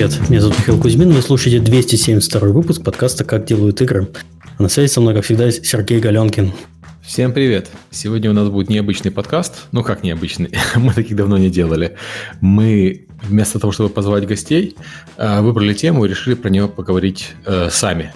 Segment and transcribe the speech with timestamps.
[0.00, 0.30] привет.
[0.30, 1.10] Меня зовут Михаил Кузьмин.
[1.10, 4.08] Вы слушаете 272 выпуск подкаста «Как делают игры».
[4.56, 6.54] А на связи со мной, как всегда, Сергей Галенкин.
[7.02, 7.68] Всем привет!
[7.90, 9.66] Сегодня у нас будет необычный подкаст.
[9.72, 10.52] Ну, как необычный?
[10.74, 11.98] Мы таких давно не делали.
[12.40, 14.74] Мы вместо того, чтобы позвать гостей,
[15.18, 18.14] э, выбрали тему и решили про нее поговорить э, сами.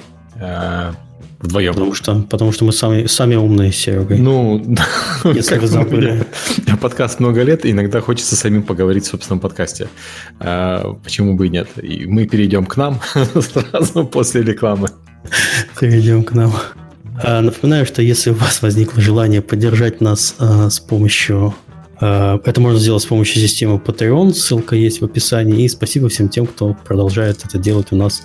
[1.45, 1.75] Вдвоем.
[1.75, 4.19] Потому что, потому что мы сами, сами умные с Серегой.
[4.19, 4.65] Ну,
[5.25, 6.27] если вы забыли.
[6.81, 9.89] Подкаст много лет, иногда хочется самим поговорить в собственном подкасте.
[10.39, 11.69] Почему бы и нет?
[11.83, 12.99] И мы перейдем к нам
[13.41, 14.89] сразу после рекламы.
[15.79, 16.53] Перейдем к нам.
[17.23, 21.55] А, напоминаю, что если у вас возникло желание поддержать нас а, с помощью...
[22.01, 25.65] А, это можно сделать с помощью системы Patreon, ссылка есть в описании.
[25.65, 28.23] И спасибо всем тем, кто продолжает это делать у нас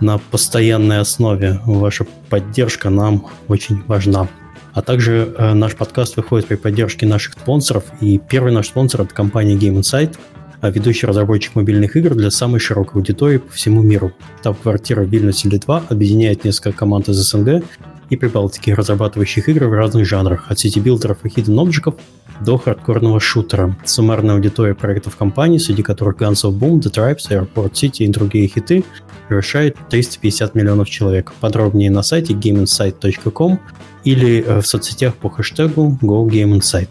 [0.00, 1.60] на постоянной основе.
[1.64, 4.28] Ваша поддержка нам очень важна.
[4.74, 7.84] А также наш подкаст выходит при поддержке наших спонсоров.
[8.00, 10.16] И первый наш спонсор– это компания Game Insight,
[10.62, 14.12] ведущий разработчик мобильных игр для самой широкой аудитории по всему миру.
[14.40, 17.64] Штаб-квартира в Вильнюсе, Литва объединяет несколько команд из СНГ
[18.10, 21.94] и Прибалтики, разрабатывающих игры в разных жанрах, от сити-билдеров и hidden object'ов
[22.40, 23.76] до хардкорного шутера.
[23.84, 28.48] Суммарная аудитория проектов компании, среди которых Guns of Boom, The Tribes, Airport City и другие
[28.48, 28.84] хиты,
[29.28, 31.32] превышает 350 миллионов человек.
[31.40, 33.58] Подробнее на сайте gameinsight.com
[34.04, 36.88] или э, в соцсетях по хэштегу GoGameInsight.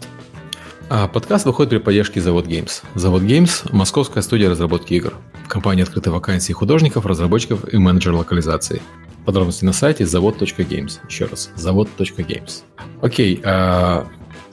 [0.88, 2.82] А подкаст выходит при поддержке Завод Games.
[2.94, 5.14] Завод Games– московская студия разработки игр.
[5.44, 8.80] В компании открыты вакансии художников, разработчиков и менеджер локализации–
[9.26, 11.00] Подробности на сайте завод.games.
[11.08, 12.62] Еще раз, завод.games.
[13.02, 14.06] Окей, а,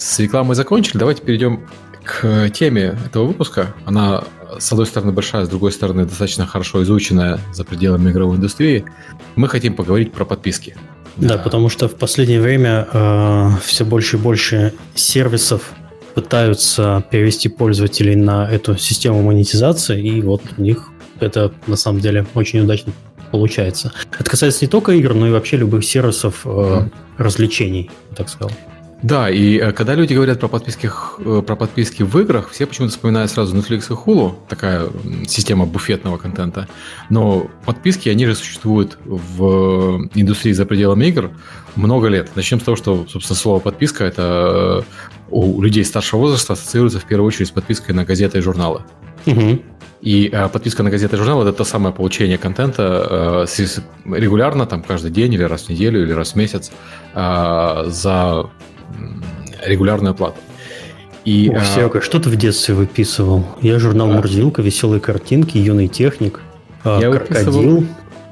[0.04, 0.98] с рекламой закончили.
[0.98, 1.62] Давайте перейдем
[2.04, 3.73] к теме этого выпуска.
[3.86, 4.23] Она,
[4.59, 8.84] с одной стороны, большая, с другой стороны, достаточно хорошо изученная за пределами игровой индустрии.
[9.36, 10.76] Мы хотим поговорить про подписки.
[11.16, 15.72] Да, да потому что в последнее время э, все больше и больше сервисов
[16.16, 22.25] пытаются перевести пользователей на эту систему монетизации, и вот у них это на самом деле
[22.34, 22.92] очень удачно
[23.31, 23.94] получается.
[24.19, 28.52] Это касается не только игр, но и вообще любых сервисов э, развлечений, так сказал.
[29.03, 32.94] Да, и э, когда люди говорят про подписки, э, про подписки в играх, все почему-то
[32.94, 34.88] вспоминают сразу Netflix и Hulu, такая
[35.28, 36.69] система буфетного контента.
[37.09, 41.31] Но подписки, они же существуют в индустрии за пределами игр
[41.75, 42.31] много лет.
[42.36, 45.00] Начнем с того, что, собственно, слово подписка это э,
[45.30, 48.84] у людей старшего возраста ассоциируется в первую очередь с подпиской на газеты и журналы.
[49.25, 49.59] Угу.
[50.02, 53.66] И э, подписка на газеты и журнал это то самое получение контента э,
[54.06, 56.72] регулярно, там каждый день или раз в неделю или раз в месяц
[57.16, 58.50] э, за
[59.66, 60.38] регулярную плату.
[61.25, 63.45] И, О, Серега, что ты в детстве выписывал?
[63.61, 66.41] Я журнал а, «Мурзилка», «Веселые картинки», «Юный техник»,
[66.83, 67.51] я «Крокодил».
[67.51, 67.83] Выписывал,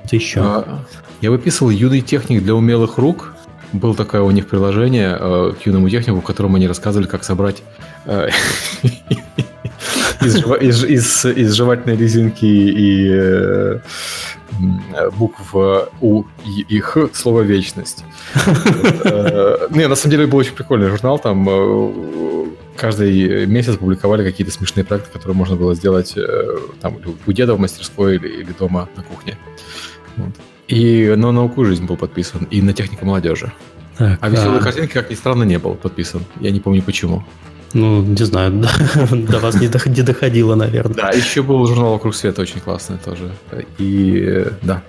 [0.09, 0.41] ты еще?
[0.41, 0.85] А,
[1.22, 3.34] я выписывал «Юный техник для умелых рук».
[3.72, 7.63] Было такое у них приложение э, к юному технику, в котором они рассказывали, как собрать
[8.06, 8.28] э,
[10.22, 13.80] из, из, из, из жевательной резинки и э,
[15.18, 15.56] букв
[16.02, 16.25] У
[16.69, 18.03] и Х слово «вечность».
[19.03, 22.46] Э, не, на самом деле был очень прикольный журнал, там э,
[22.78, 26.16] каждый месяц публиковали какие-то смешные проекты, которые можно было сделать
[26.81, 29.38] там у деда в мастерской или, или дома на кухне.
[30.18, 30.36] Вот.
[30.68, 33.52] И на науку жизнь был подписан, и на технику молодежи.
[33.98, 34.63] Так, а веселые а...
[34.63, 36.24] картинки, как ни странно, не был подписан.
[36.40, 37.24] Я не помню почему.
[37.74, 38.52] Ну, не знаю,
[39.12, 40.96] до вас не доходило, наверное.
[40.96, 43.32] Да, еще был журнал «Вокруг света» очень классный тоже.
[43.78, 44.84] И да.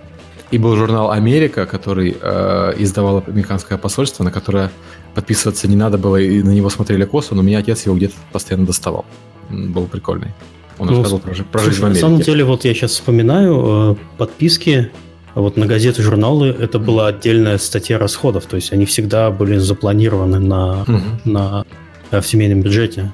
[0.50, 4.71] И был журнал «Америка», который э, издавало американское посольство, на которое
[5.15, 8.66] подписываться не надо было, и на него смотрели косо, но меня отец его где-то постоянно
[8.66, 9.04] доставал.
[9.48, 10.28] Был прикольный.
[10.78, 12.03] Он ну, рассказывал про, про жизнь в Америке.
[12.03, 14.91] На самом деле, вот я сейчас вспоминаю, э, подписки
[15.34, 20.38] вот на газеты, журналы это была отдельная статья расходов, то есть они всегда были запланированы
[20.38, 21.00] на, угу.
[21.25, 21.65] на
[22.20, 23.12] в семейном бюджете.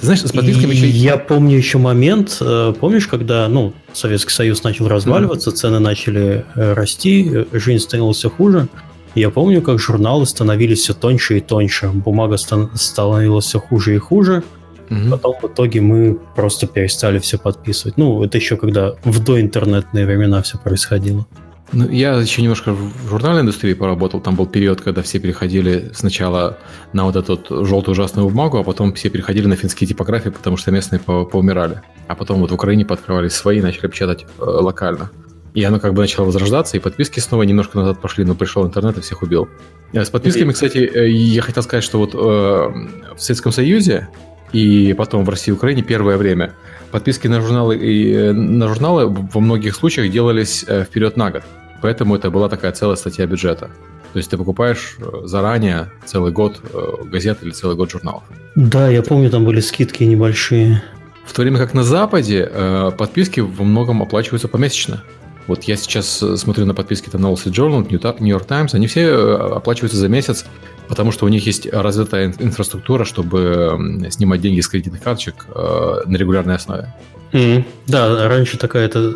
[0.00, 0.88] Ты знаешь, с подписками еще...
[0.88, 5.54] Я помню еще момент, э, помнишь, когда ну, Советский Союз начал разваливаться, mm-hmm.
[5.54, 8.68] цены начали э, расти, жизнь становилась все хуже.
[9.14, 14.42] Я помню, как журналы становились все тоньше и тоньше, бумага становилась все хуже и хуже.
[14.88, 15.10] Mm-hmm.
[15.10, 17.96] Потом в итоге мы просто перестали все подписывать.
[17.96, 21.26] Ну, это еще когда в доинтернетные времена все происходило.
[21.72, 24.20] Ну, я еще немножко в журнальной индустрии поработал.
[24.20, 26.58] Там был период, когда все переходили сначала
[26.92, 30.70] на вот эту желтую ужасную бумагу, а потом все переходили на финские типографии, потому что
[30.70, 31.80] местные по поумирали.
[32.08, 35.10] А потом вот в Украине пооткрывались свои и начали печатать э, локально.
[35.54, 38.98] И оно как бы начало возрождаться, и подписки снова немножко назад пошли, но пришел интернет
[38.98, 39.48] и всех убил.
[39.94, 44.08] Э, с подписками, кстати, э, я хотел сказать, что вот э, в Советском Союзе
[44.52, 46.54] и потом в России и Украине первое время
[46.90, 51.42] подписки на журналы и э, на журналы во многих случаях делались вперед на год.
[51.82, 53.70] Поэтому это была такая целая статья бюджета.
[54.12, 58.22] То есть ты покупаешь э, заранее целый год э, газет или целый год журналов.
[58.54, 60.82] Да, я помню, там были скидки небольшие.
[61.24, 65.02] В то время как на Западе э, подписки во многом оплачиваются помесячно.
[65.46, 67.86] Вот я сейчас смотрю на подписки там, на Wall Street Journal,
[68.20, 69.12] New York Times, они все
[69.56, 70.44] оплачиваются за месяц,
[70.88, 76.16] потому что у них есть развитая инфраструктура, чтобы снимать деньги с кредитных карточек э, на
[76.16, 76.94] регулярной основе.
[77.32, 77.64] Mm-hmm.
[77.88, 79.14] Да, раньше такая это...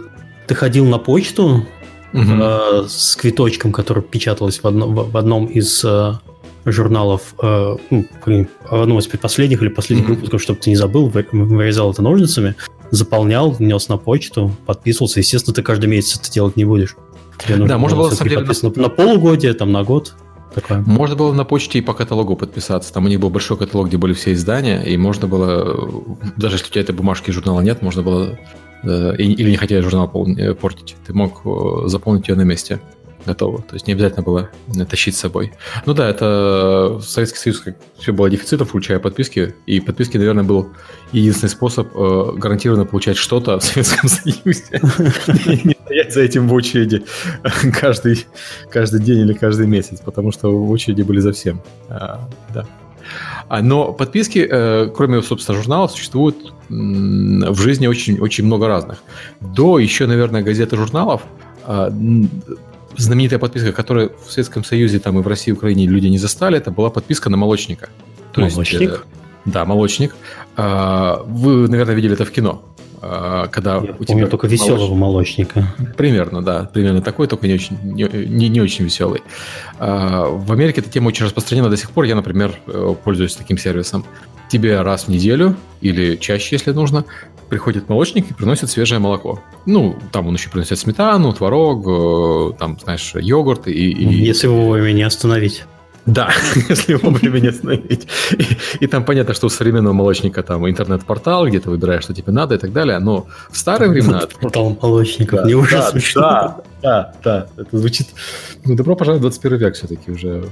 [0.49, 1.67] Ты ходил на почту
[2.13, 6.13] э, с квиточком, который печаталось в, одно, в одном из э,
[6.65, 8.07] журналов, э, ну,
[8.71, 12.55] в одном из последних или последних выпусков, чтобы ты не забыл, вырезал это ножницами,
[12.91, 15.21] заполнял, нес на почту, подписывался.
[15.21, 16.97] Естественно, ты каждый месяц это делать не будешь.
[17.39, 20.15] Тебе нужно да, можно было, на деле, на, на полугодие, там, на год.
[20.55, 20.83] Такое.
[20.87, 22.91] Можно было на почте и по каталогу подписаться.
[22.93, 25.93] Там у них был большой каталог, где были все издания, и можно было,
[26.37, 28.39] даже если у тебя этой бумажки журнала нет, можно было,
[28.87, 32.81] или не хотели журнал э, портить, ты мог э, заполнить ее на месте
[33.27, 33.59] готово.
[33.63, 34.51] То есть не обязательно было
[34.89, 35.53] тащить с собой.
[35.85, 39.55] Ну да, это Советский Союз, как все было дефицитом, включая подписки.
[39.67, 40.69] И подписки, наверное, был
[41.13, 44.81] единственный способ э, гарантированно получать что-то в Советском Союзе.
[45.65, 47.05] Не стоять за этим в очереди
[47.79, 48.27] каждый,
[48.71, 51.61] каждый день или каждый месяц, потому что в очереди были за всем.
[51.89, 52.67] А, да.
[53.49, 59.03] А, но подписки, э, кроме, собственно, журналов, существуют в жизни очень, очень много разных.
[59.41, 61.23] До еще, наверное, газеты журналов
[61.65, 61.93] а,
[62.97, 66.59] знаменитая подписка, которую в Советском Союзе там и в России и Украине люди не застали,
[66.59, 67.89] это была подписка на молочника.
[68.33, 68.81] То молочник?
[68.81, 68.99] Есть, э,
[69.45, 70.15] да, молочник.
[70.57, 72.63] А, вы, наверное, видели это в кино.
[73.09, 75.75] А, когда Я у тебя только веселого молочника.
[75.97, 79.23] Примерно, да, примерно такой, только не очень, не, не, не очень веселый.
[79.79, 82.05] А, в Америке эта тема очень распространена до сих пор.
[82.05, 84.05] Я, например, э, пользуюсь таким сервисом.
[84.49, 87.05] Тебе раз в неделю или чаще, если нужно,
[87.49, 89.41] приходит молочник и приносит свежее молоко.
[89.67, 93.73] Ну, там он еще приносит сметану, творог, э, там, знаешь, йогурт и...
[93.73, 94.05] и...
[94.05, 95.65] Если вовремя не остановить.
[96.07, 96.31] Да,
[96.69, 98.07] если вовремя не остановить.
[98.33, 102.33] И, и там понятно, что у современного молочника там интернет-портал, где ты выбираешь, что тебе
[102.33, 104.23] надо и так далее, но в старые времена...
[104.41, 106.21] Портал молочников, да, не уже да, смешно.
[106.21, 108.09] Да, да, да, это звучит...
[108.65, 110.45] Ну, добро пожаловать в 21 век все-таки уже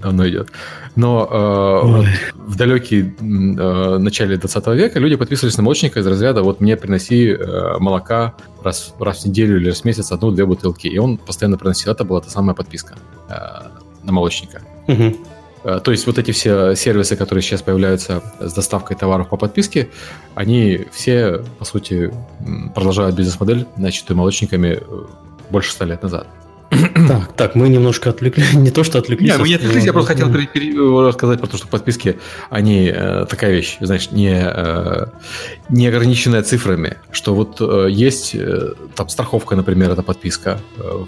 [0.00, 0.48] давно идет.
[0.96, 6.42] Но э, вот в далекие э, начале 20 века люди подписывались на молочника из разряда
[6.42, 10.86] «вот мне приноси э, молока раз, раз в неделю или раз в месяц одну-две бутылки».
[10.88, 11.92] И он постоянно приносил.
[11.92, 12.96] Это была та самая подписка
[13.28, 13.34] э,
[14.02, 14.62] на молочника.
[14.88, 15.16] Угу.
[15.62, 19.90] То есть вот эти все сервисы, которые сейчас появляются с доставкой товаров по подписке,
[20.34, 22.12] они все, по сути,
[22.74, 25.04] продолжают бизнес-модель, начатую молочниками э,
[25.50, 26.26] больше ста лет назад.
[26.70, 29.28] Так, так, мы немножко отвлекли, не то что отвлеклись.
[29.28, 30.32] Нет, мы не отвлеклись, я просто хотел
[31.04, 32.18] рассказать про то, что подписки,
[32.48, 34.42] они э, такая вещь, знаешь, не,
[35.68, 37.60] не ограниченная цифрами, что вот
[37.90, 38.34] есть
[38.94, 40.58] там страховка, например, это подписка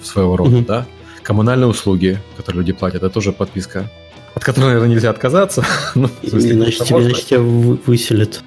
[0.02, 0.64] своего рода, угу.
[0.66, 0.86] да,
[1.22, 3.90] коммунальные услуги, которые люди платят, это тоже подписка,
[4.34, 5.64] от которой, наверное, нельзя отказаться.
[5.94, 8.42] ну, смысле, иначе, тебя выселят.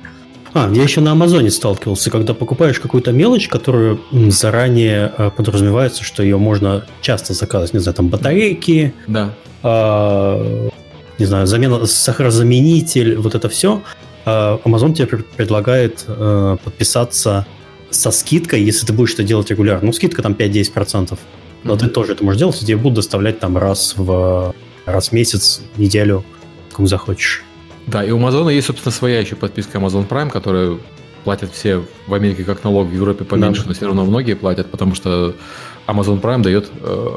[0.53, 3.99] А, я еще на Амазоне сталкивался, когда покупаешь какую-то мелочь, которую
[4.29, 9.33] заранее э, подразумевается, что ее можно часто заказывать, не знаю, там батарейки, да.
[9.63, 10.69] э,
[11.19, 13.81] не знаю, замена, сахарозаменитель, вот это все.
[14.25, 17.45] Э, Amazon тебе предлагает э, подписаться
[17.89, 19.87] со скидкой, если ты будешь это делать регулярно.
[19.87, 21.17] Ну, скидка там 5-10%.
[21.65, 21.79] Но mm-hmm.
[21.79, 24.53] ты тоже это можешь делать, тебе будут доставлять там раз в,
[24.85, 26.23] раз в месяц, неделю,
[26.71, 27.43] как захочешь.
[27.87, 30.79] Да, и у Амазона есть, собственно, своя еще подписка Amazon Prime, которую
[31.23, 33.69] платят все в Америке как налог, в Европе поменьше, да.
[33.69, 35.35] но все равно многие платят, потому что
[35.87, 36.69] Amazon Prime дает...
[36.81, 37.15] Э,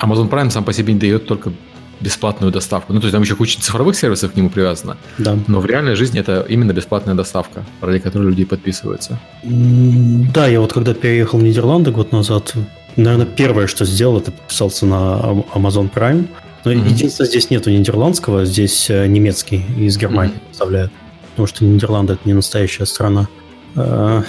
[0.00, 1.52] Amazon Prime сам по себе не дает только
[2.00, 2.94] бесплатную доставку.
[2.94, 4.96] Ну, то есть там еще куча цифровых сервисов к нему привязана.
[5.18, 5.38] Да.
[5.46, 9.20] Но в реальной жизни это именно бесплатная доставка, ради которой люди подписываются.
[9.44, 12.54] Да, я вот когда переехал в Нидерланды год назад,
[12.96, 16.28] наверное, первое, что сделал, это подписался на Amazon Prime.
[16.64, 16.88] Но mm-hmm.
[16.88, 20.48] единственное, здесь нету нидерландского, здесь э, немецкий из Германии mm-hmm.
[20.48, 20.92] поставляют.
[21.30, 23.26] Потому что Нидерланды это не настоящая страна.
[23.74, 24.22] А,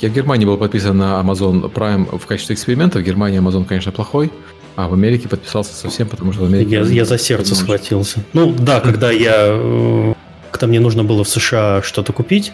[0.00, 2.98] я в Германии был подписан на Amazon Prime в качестве эксперимента.
[2.98, 4.30] В Германии Amazon, конечно, плохой.
[4.76, 6.70] А в Америке подписался совсем, потому что в Америке...
[6.70, 8.22] Я, я за сердце схватился.
[8.34, 9.34] Ну да, когда я...
[9.48, 10.14] Э,
[10.52, 12.52] когда мне нужно было в США что-то купить,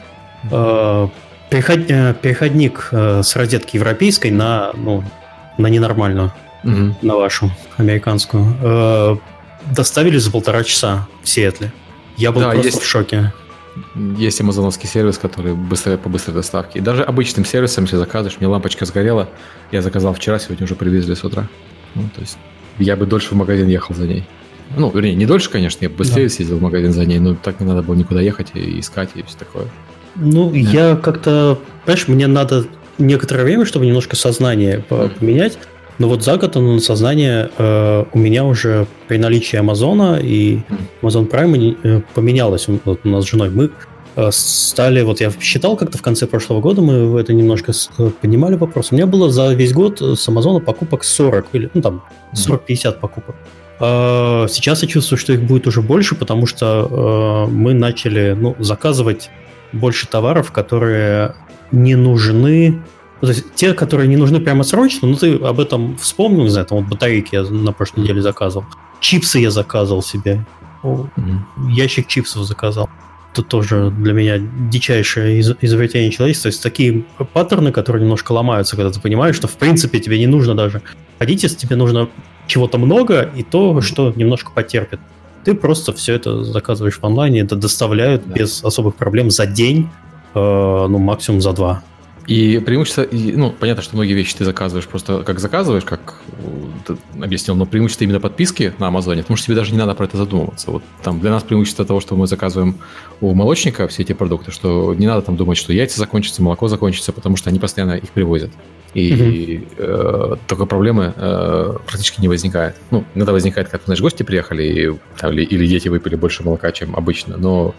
[0.50, 1.08] э,
[1.50, 1.86] переход,
[2.22, 5.04] переходник с розетки европейской на, ну,
[5.58, 6.32] на ненормальную
[6.64, 6.96] угу.
[7.02, 9.16] на вашу американскую, э,
[9.74, 11.72] доставили за полтора часа в Сиэтле.
[12.16, 13.32] Я был да, просто есть, в шоке.
[14.16, 16.78] Есть амазоновский сервис, который быстрее по быстрой доставке.
[16.78, 19.28] И даже обычным сервисом, если заказываешь, мне лампочка сгорела,
[19.72, 21.48] я заказал вчера, сегодня уже привезли с утра.
[21.94, 22.38] Ну, то есть
[22.78, 24.24] я бы дольше в магазин ехал за ней.
[24.76, 26.30] Ну, вернее, не дольше, конечно, я бы быстрее да.
[26.30, 29.22] съездил в магазин за ней, но так не надо было никуда ехать и искать и
[29.22, 29.66] все такое.
[30.16, 30.56] Ну, да.
[30.56, 32.66] я как-то, понимаешь, мне надо
[32.98, 35.58] некоторое время, чтобы немножко сознание поменять.
[35.98, 40.60] Но вот за год на сознание э, у меня уже при наличии Амазона и
[41.02, 43.50] Amazon Prime э, поменялось вот у нас с женой.
[43.50, 43.70] Мы
[44.16, 48.56] э, стали, вот я считал как-то в конце прошлого года, мы это немножко э, поднимали
[48.56, 48.90] вопрос.
[48.90, 53.36] У меня было за весь год с Амазона покупок 40, или, ну там, 40-50 покупок.
[53.78, 59.30] А, сейчас я чувствую, что их будет уже больше, потому что мы начали ну, заказывать
[59.72, 61.34] больше товаров, которые
[61.74, 62.82] не нужны
[63.24, 66.66] то есть те, которые не нужны прямо срочно, ну ты об этом вспомнил, не знаю,
[66.66, 68.66] там вот батарейки я на прошлой неделе заказывал.
[69.00, 70.44] Чипсы я заказывал себе.
[70.82, 71.70] Mm-hmm.
[71.70, 72.90] Ящик чипсов заказал.
[73.32, 74.38] Это тоже для меня
[74.70, 76.50] дичайшее из- изобретение человечества.
[76.50, 80.26] То есть такие паттерны, которые немножко ломаются, когда ты понимаешь, что в принципе тебе не
[80.26, 80.82] нужно даже
[81.18, 82.10] ходить, если тебе нужно
[82.46, 85.00] чего-то много и то, что немножко потерпит.
[85.44, 88.34] Ты просто все это заказываешь в онлайне, это доставляют да.
[88.34, 89.88] без особых проблем за день,
[90.34, 91.82] ну максимум за два.
[92.26, 96.20] И преимущество, ну, понятно, что многие вещи ты заказываешь просто как заказываешь, как
[96.86, 100.06] ты объяснил, но преимущество именно подписки на Амазоне, потому что тебе даже не надо про
[100.06, 100.70] это задумываться.
[100.70, 102.76] Вот там для нас преимущество того, что мы заказываем
[103.20, 107.12] у молочника все эти продукты, что не надо там думать, что яйца закончатся, молоко закончится,
[107.12, 108.50] потому что они постоянно их привозят.
[108.94, 109.66] И угу.
[109.78, 112.76] э, только проблемы э, практически не возникает.
[112.90, 116.70] Ну, иногда возникает, когда, знаешь, гости приехали, и, там, или, или дети выпили больше молока,
[116.72, 117.74] чем обычно, но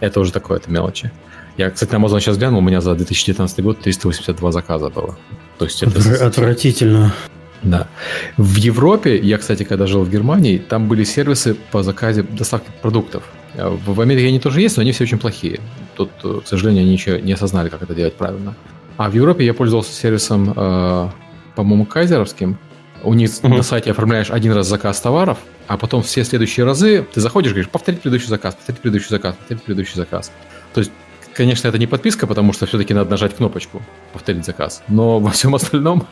[0.00, 1.12] это уже такое, это мелочи.
[1.56, 5.16] Я, кстати, на Amazon сейчас глянул, у меня за 2019 год 382 заказа было.
[5.58, 6.26] То есть это...
[6.26, 7.14] Отвратительно.
[7.62, 7.88] Да.
[8.36, 13.22] В Европе, я, кстати, когда жил в Германии, там были сервисы по заказе доставки продуктов.
[13.54, 15.60] А в Америке они тоже есть, но они все очень плохие.
[15.94, 18.54] Тут, э, к сожалению, они еще не осознали, как это делать правильно.
[18.98, 21.08] А в Европе я пользовался сервисом, э,
[21.54, 22.58] по-моему, кайзеровским.
[23.02, 23.48] У них uh-huh.
[23.48, 27.54] на сайте оформляешь один раз заказ товаров, а потом все следующие разы ты заходишь и
[27.54, 30.30] говоришь, повторить предыдущий заказ, повторить предыдущий заказ, повторить предыдущий заказ.
[30.74, 30.92] То есть
[31.36, 33.82] Конечно, это не подписка, потому что все-таки надо нажать кнопочку
[34.14, 34.82] «Повторить заказ».
[34.88, 36.06] Но во всем остальном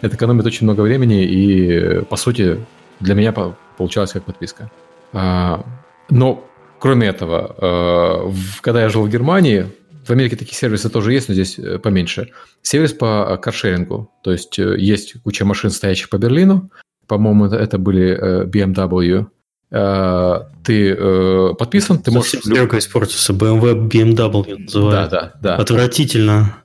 [0.00, 2.58] это экономит очень много времени и, по сути,
[2.98, 3.34] для меня
[3.76, 4.70] получалось как подписка.
[5.12, 5.62] А,
[6.08, 6.48] но,
[6.78, 9.66] кроме этого, а, когда я жил в Германии,
[10.06, 12.30] в Америке такие сервисы тоже есть, но здесь э, поменьше.
[12.62, 14.10] Сервис по каршерингу.
[14.24, 16.70] То есть э, есть куча машин, стоящих по Берлину.
[17.06, 19.26] По-моему, это были э, BMW
[19.72, 22.32] ты э, подписан, ты можешь...
[22.40, 25.10] Стрелка испортился, BMW, BMW называют.
[25.10, 25.56] Да, да, да.
[25.56, 26.56] Отвратительно.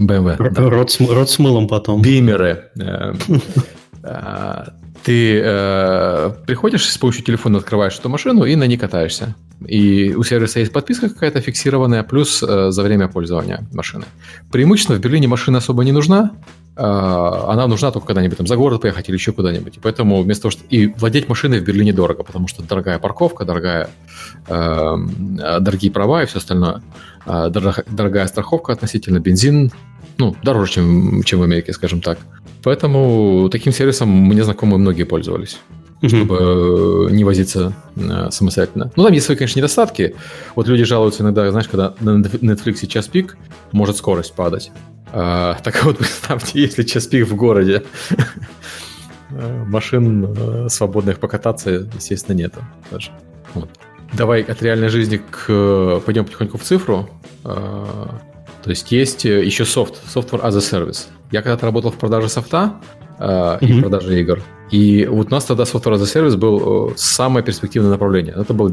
[0.00, 0.36] BMW.
[0.38, 0.68] Р- да.
[0.68, 2.02] рот, с, рот с мылом потом.
[2.02, 2.70] Бимеры.
[2.80, 3.14] Э,
[5.04, 5.40] ты
[6.46, 9.36] приходишь с помощью телефона, открываешь эту машину и на ней катаешься.
[9.66, 14.04] И у сервиса есть подписка какая-то фиксированная, плюс за время пользования машины.
[14.50, 16.32] Преимущественно в Берлине машина особо не нужна,
[16.80, 19.76] она нужна только когда-нибудь там за город поехать или еще куда-нибудь.
[19.76, 20.62] И поэтому вместо того, что...
[20.70, 23.90] И владеть машиной в Берлине дорого, потому что дорогая парковка, дорогая,
[24.46, 24.96] э,
[25.60, 26.82] дорогие права и все остальное.
[27.26, 29.72] Э, дорогая страховка относительно, бензин,
[30.18, 32.18] ну, дороже, чем, чем в Америке, скажем так.
[32.62, 35.58] Поэтому таким сервисом мне знакомые многие пользовались
[36.06, 38.92] чтобы не возиться э, самостоятельно.
[38.94, 40.14] Ну, там есть свои, конечно, недостатки.
[40.54, 43.36] Вот люди жалуются иногда, знаешь, когда на Netflix час пик,
[43.72, 44.70] может скорость падать.
[45.12, 47.84] А, так вот, представьте, если час пик в городе,
[49.30, 52.60] машин э, свободных покататься, естественно, нету
[52.90, 53.10] даже.
[53.54, 53.68] Вот.
[54.12, 57.08] Давай от реальной жизни к пойдем потихоньку в цифру.
[57.44, 58.20] А,
[58.62, 61.06] то есть есть еще софт, software as a service.
[61.30, 62.74] Я когда-то работал в продаже софта
[63.18, 63.58] mm-hmm.
[63.60, 64.40] и продаже игр.
[64.70, 68.34] И вот у нас тогда Software as a Service был э, самое перспективное направление.
[68.36, 68.70] Это было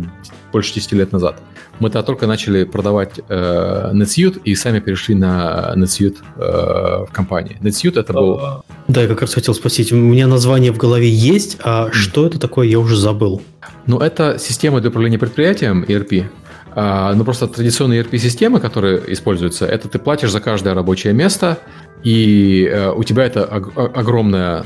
[0.52, 1.42] больше 10 лет назад.
[1.80, 7.58] Мы тогда только начали продавать э, NetSuite и сами перешли на NetSuite э, в компании.
[7.62, 8.42] NetSuite это был...
[8.88, 9.94] Да, я как раз хотел спросить.
[9.94, 11.94] У меня название в голове есть, а mm.
[11.94, 13.42] что это такое, я уже забыл.
[13.88, 16.26] Ну, это система для управления предприятием, ERP.
[16.75, 21.58] А, ну, просто традиционные ERP-системы, которые используются, это ты платишь за каждое рабочее место,
[22.03, 24.65] и э, у тебя это огромная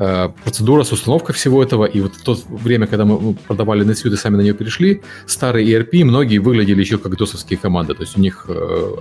[0.00, 4.14] Э, процедура с установкой всего этого, и вот в то время, когда мы продавали NetSuite
[4.14, 8.16] и сами на нее перешли, старые ERP многие выглядели еще как досовские команды, то есть
[8.16, 8.94] у них э,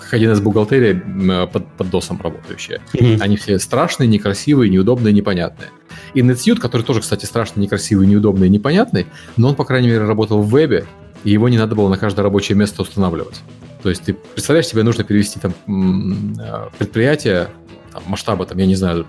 [0.00, 2.80] как один из бухгалтерия под, под досом работающая.
[2.94, 3.20] Mm-hmm.
[3.20, 5.68] Они все страшные, некрасивые, неудобные, непонятные.
[6.14, 10.00] И NetSuite, который тоже, кстати, страшный, некрасивый, неудобный и непонятный, но он, по крайней мере,
[10.00, 10.84] работал в вебе,
[11.24, 13.40] и его не надо было на каждое рабочее место устанавливать.
[13.82, 15.54] То есть ты представляешь, тебе нужно перевести там
[16.78, 17.48] предприятие
[17.92, 19.06] там, масштаба, там, я не знаю,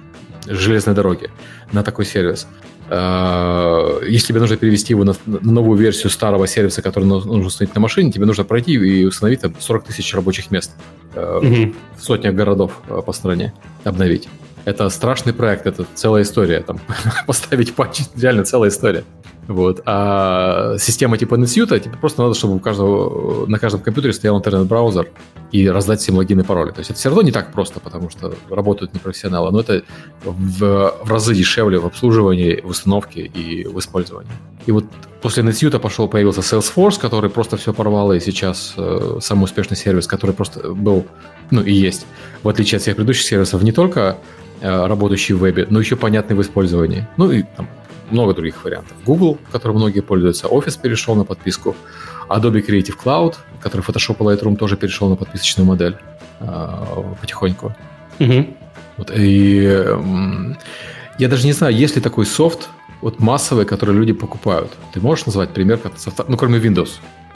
[0.47, 1.29] железной дороги
[1.71, 2.47] на такой сервис.
[2.89, 7.81] А, если тебе нужно перевести его на, новую версию старого сервиса, который нужно установить на
[7.81, 10.71] машине, тебе нужно пройти и установить там 40 тысяч рабочих мест
[11.13, 11.75] mm-hmm.
[11.97, 12.73] в сотнях городов
[13.05, 13.53] по стране,
[13.83, 14.27] обновить.
[14.65, 16.61] Это страшный проект, это целая история.
[16.61, 16.79] Там,
[17.27, 19.03] поставить патч, реально целая история.
[19.51, 19.81] Вот.
[19.85, 25.09] А система типа NetSuite, тебе просто надо, чтобы у каждого, на каждом компьютере стоял интернет-браузер
[25.51, 26.71] и раздать всем логины и пароли.
[26.71, 29.83] То есть это все равно не так просто, потому что работают непрофессионалы, но это
[30.23, 34.31] в, в разы дешевле в обслуживании, в установке и в использовании.
[34.65, 34.85] И вот
[35.21, 40.07] после NetSuite пошел, появился Salesforce, который просто все порвал, и сейчас э, самый успешный сервис,
[40.07, 41.05] который просто был,
[41.49, 42.05] ну и есть,
[42.43, 44.17] в отличие от всех предыдущих сервисов, не только
[44.61, 47.05] э, работающий в вебе, но еще понятный в использовании.
[47.17, 47.67] Ну и там
[48.11, 48.95] много других вариантов.
[49.05, 51.75] Google, которым многие пользуются, Office перешел на подписку,
[52.29, 55.95] Adobe Creative Cloud, который Photoshop и Lightroom тоже перешел на подписочную модель
[56.39, 57.75] э, потихоньку.
[58.19, 58.45] Угу.
[58.97, 59.85] Вот, и
[61.17, 62.69] я даже не знаю, есть ли такой софт,
[63.01, 64.71] вот массовый, который люди покупают.
[64.93, 66.89] Ты можешь назвать пример как софта, ну, кроме Windows,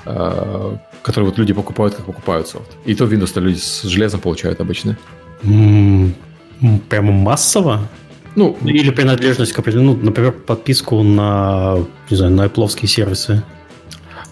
[0.06, 2.72] э, который вот люди покупают, как покупают софт.
[2.86, 4.98] И то Windows-то люди с железом получают обычно.
[5.44, 6.14] М,
[6.90, 7.88] Прямо массово?
[8.36, 11.78] Ну, или принадлежность к определенному, ну, например, подписку на,
[12.10, 13.44] не знаю, на Apple сервисы.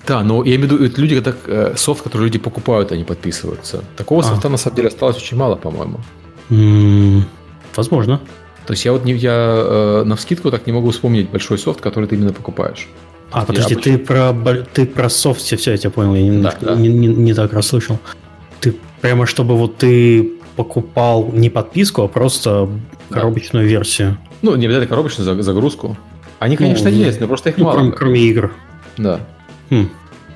[0.05, 3.05] Да, но я имею в виду, это люди, когда э, софт, который люди покупают, они
[3.05, 3.83] подписываются.
[3.95, 4.23] Такого А.
[4.23, 5.99] софта на самом деле осталось очень мало, по-моему.
[6.49, 7.25] М,
[7.75, 8.19] Возможно.
[8.65, 11.79] То есть я вот не, я э, на вскидку так не могу вспомнить большой софт,
[11.81, 12.87] который ты именно покупаешь.
[13.31, 14.33] А, Я подожди, обычно- ты про,
[14.73, 16.75] ты про софт, все, все, я тебя понял, я немножко да.
[16.75, 17.97] Не, не- не так расслышал.
[18.59, 22.69] Ты прямо, чтобы вот ты покупал не подписку, а просто
[23.09, 23.15] Да.
[23.15, 24.17] коробочную версию.
[24.41, 25.97] Ну, не обязательно коробочную за- загрузку.
[26.39, 27.75] Они, конечно, Ну, есть, но просто их Ну, мало.
[27.75, 28.53] кроме, кроме игр.
[28.97, 29.19] Да.
[29.69, 29.89] Хм.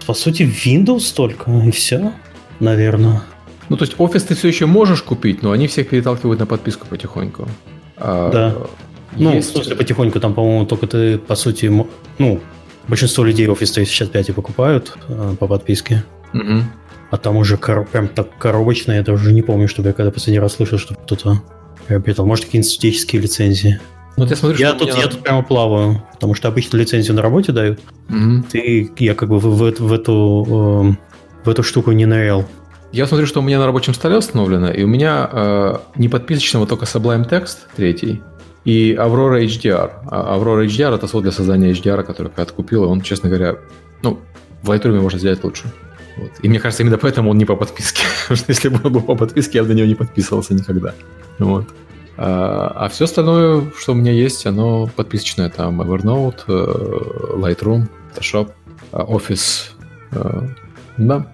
[0.06, 2.14] По сути, Windows только, и все,
[2.60, 3.22] наверное.
[3.70, 6.88] Ну, то есть офис ты все еще можешь купить, но они всех переталкивают на подписку
[6.88, 7.48] потихоньку.
[7.98, 8.54] А, Да.
[9.18, 11.66] Ну, есть- в смысле, потихоньку там, по-моему, только ты, по сути,
[12.20, 12.40] ну,
[12.88, 16.04] большинство людей Office 365 и покупают э, по подписке.
[16.34, 16.64] Мгм.
[17.12, 20.40] А там уже кор- прям так коробочно, я даже не помню, чтобы я когда последний
[20.40, 21.42] раз слышал, что кто-то
[21.88, 22.26] приобретал.
[22.26, 23.80] Может, какие-нибудь лицензии.
[24.18, 27.16] Ну, вот я смотрю, Я тут, меня- я тут прямо плаваю, потому что обычно лицензию
[27.16, 27.80] на работе дают.
[28.10, 28.44] Мгм.
[28.52, 31.00] Ты, я как бы в, в эту- в эту, эм,
[31.46, 32.46] в эту штуку не нырял.
[32.92, 36.66] Я смотрю, что у меня на рабочем столе установлено, и у меня э, не подписочного
[36.66, 38.22] только Sublime Text третий
[38.66, 39.92] и Aurora HDR.
[40.10, 43.56] А Aurora HDR это софт для создания HDR, который я откупил, и он, честно говоря,
[44.04, 44.20] ну,
[44.64, 45.72] в Lightroom можно сделать лучше.
[46.18, 46.32] Вот.
[46.42, 48.04] И мне кажется, именно поэтому он не по подписке.
[48.22, 50.94] Потому что если бы он был по подписке, я бы на него не подписывался никогда.
[51.40, 51.66] Вот.
[52.18, 55.50] А, все остальное, что у меня есть, оно подписочное.
[55.50, 58.52] Там Evernote, э, Lightroom, Photoshop,
[58.92, 59.72] э, Office.
[60.12, 60.48] э,
[60.98, 61.28] Да.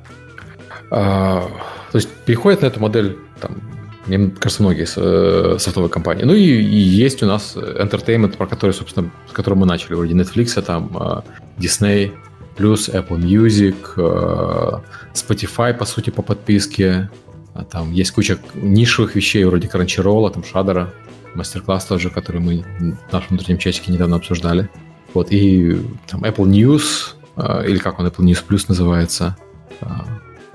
[0.91, 1.47] А,
[1.91, 3.61] то есть переходят на эту модель, там,
[4.07, 6.23] мне кажется, многие софтовые компании.
[6.23, 10.13] Ну и, и есть у нас entertainment, про который, собственно, с которым мы начали, вроде
[10.13, 11.21] Netflix, там, э,
[11.57, 12.11] Disney,
[12.55, 14.79] плюс Apple Music, э,
[15.13, 17.09] Spotify, по сути, по подписке.
[17.53, 20.93] А Там есть куча нишевых вещей, вроде Crunchyroll, там, Шадера,
[21.35, 22.63] мастер-класс тоже, который мы
[23.09, 24.69] в нашем внутреннем чатике недавно обсуждали.
[25.13, 29.35] Вот, и там Apple News, э, или как он, Apple News Plus называется.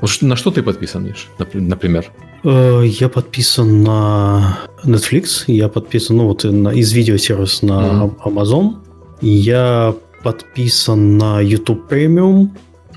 [0.01, 2.07] Вот ш- на что ты подписан, Миш, напр- например?
[2.45, 8.17] Э, Я подписан на Netflix, я подписан, ну вот на, из видеосервиса на Мгм.
[8.25, 8.77] Amazon,
[9.21, 9.95] я
[10.33, 12.49] подписан на YouTube Premium.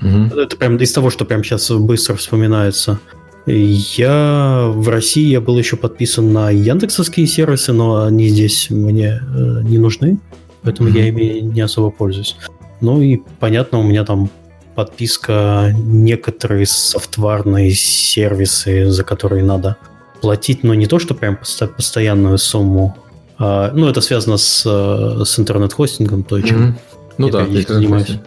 [0.02, 0.32] Мгм.
[0.38, 2.98] Это прям из того, что прям сейчас быстро вспоминается.
[3.46, 9.62] Я в России я был еще подписан на Яндексовские сервисы, но они здесь мне э,
[9.62, 10.18] не нужны,
[10.62, 10.98] поэтому Мгм.
[10.98, 12.36] я ими не особо пользуюсь.
[12.82, 14.28] Ну и понятно, у меня там
[14.74, 19.76] подписка некоторые софтварные сервисы, за которые надо
[20.20, 22.94] платить, но не то, что прям посто- постоянную сумму.
[23.38, 26.78] А, ну, это связано с, э, с интернет-хостингом, то, чем Мгм.
[27.18, 28.18] Ну я да, есть занимаюсь.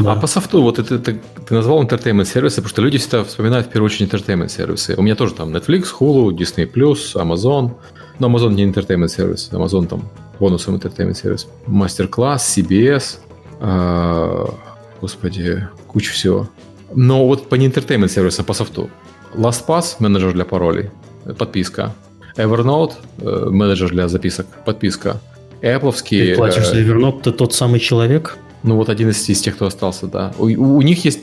[0.00, 0.12] Да.
[0.12, 3.66] А по софту, вот это, ты, ты назвал entertainment сервисы, потому что люди всегда вспоминают
[3.66, 4.94] в первую очередь entertainment сервисы.
[4.96, 7.72] У меня тоже там Netflix, Hulu, Disney+, Amazon.
[8.18, 10.08] Но Amazon не entertainment сервис, Amazon там
[10.40, 11.46] бонусом entertainment сервис.
[11.66, 13.18] Мастер-класс, CBS,
[13.60, 14.52] а,
[15.00, 16.48] господи, куча всего.
[16.94, 18.90] Но вот по не entertainment сервисам, по софту.
[19.34, 20.90] LastPass, менеджер для паролей,
[21.24, 21.94] э, подписка.
[22.36, 25.20] Evernote, э, менеджер для записок, подписка.
[25.62, 28.38] Apple Ты платишь за Evernote, ты тот самый человек?
[28.62, 30.32] ну, вот один из, из тех, кто остался, да.
[30.38, 31.20] У, у- у них есть...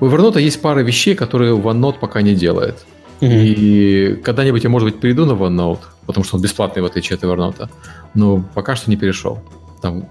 [0.00, 2.84] У Evernote есть пара вещей, которые OneNote пока не делает.
[3.20, 3.30] Мгм.
[3.32, 7.22] И когда-нибудь я, может быть, перейду на OneNote, потому что он бесплатный, в отличие от
[7.22, 7.68] Evernote.
[8.14, 9.40] Но пока что не перешел.
[9.80, 10.08] Там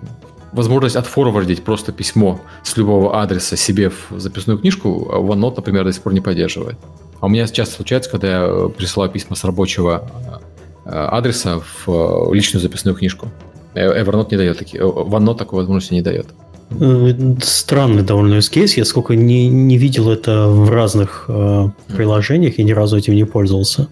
[0.52, 6.02] возможность отфорвардить просто письмо с любого адреса себе в записную книжку OneNote, например, до сих
[6.02, 6.78] пор не поддерживает.
[7.20, 10.51] А у меня часто случается, когда я э, присылаю письма с рабочего э,
[10.92, 13.30] адреса в э, личную записную книжку.
[13.74, 16.28] Э, Evernote не дает такие, э, OneNote такой возможности не дает.
[16.80, 18.74] Э, Странный довольно use case.
[18.78, 23.26] Я сколько не, не видел это в разных э, приложениях, и ни разу этим не
[23.26, 23.88] пользовался.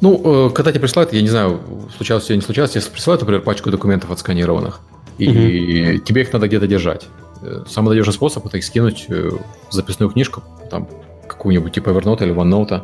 [0.00, 1.60] Ну, э, когда тебе присылают, я не знаю,
[1.96, 4.80] случалось или не случалось, тебе присылают, например, пачку документов отсканированных,
[5.18, 7.06] и тебе их надо где-то держать.
[7.42, 9.30] Э, Самый надежный способ это их скинуть э,
[9.68, 10.88] в записную книжку, там,
[11.28, 12.82] какую-нибудь типа Evernote или OneNote,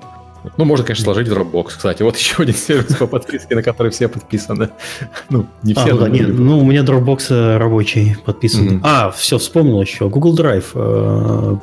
[0.56, 1.66] Ну, можно, конечно, сложить в Dropbox.
[1.76, 4.70] Кстати, вот еще один сервис по подписке, на который все подписаны.
[5.30, 5.90] Ну, не все.
[5.90, 8.68] А, ну, да, не, ну, у меня Dropbox э, рабочий подписан.
[8.68, 8.80] Mm-hmm.
[8.82, 10.08] А, все, вспомнил еще.
[10.08, 10.66] Google Drive.
[10.74, 11.56] Э,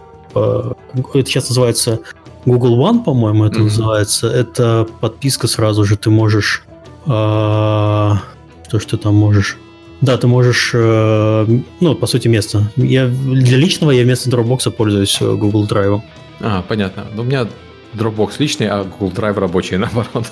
[1.14, 2.00] это сейчас называется
[2.46, 3.64] Google One, по-моему, это mm-hmm.
[3.64, 4.28] называется.
[4.28, 5.98] Это подписка сразу же.
[5.98, 6.64] Ты можешь...
[7.06, 8.22] А,
[8.68, 9.58] что ж ты там можешь?
[10.02, 11.48] Да, ты можешь, э,
[11.80, 12.70] ну, по сути, место.
[12.76, 16.02] Я, для личного я вместо Dropbox пользуюсь Google Drive.
[16.42, 17.06] А, понятно.
[17.16, 17.48] Ну, у меня
[17.94, 20.32] Dropbox личный, а Google Drive рабочий, наоборот.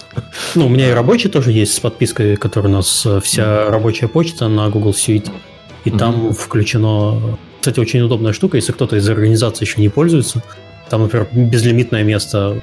[0.55, 4.07] Ну, у меня и рабочий тоже есть с подпиской, которая у нас э, вся рабочая
[4.07, 5.29] почта на Google Suite.
[5.85, 5.97] И mm-hmm.
[5.97, 7.37] там включено...
[7.59, 10.43] Кстати, очень удобная штука, если кто-то из организации еще не пользуется.
[10.89, 12.61] Там, например, безлимитное место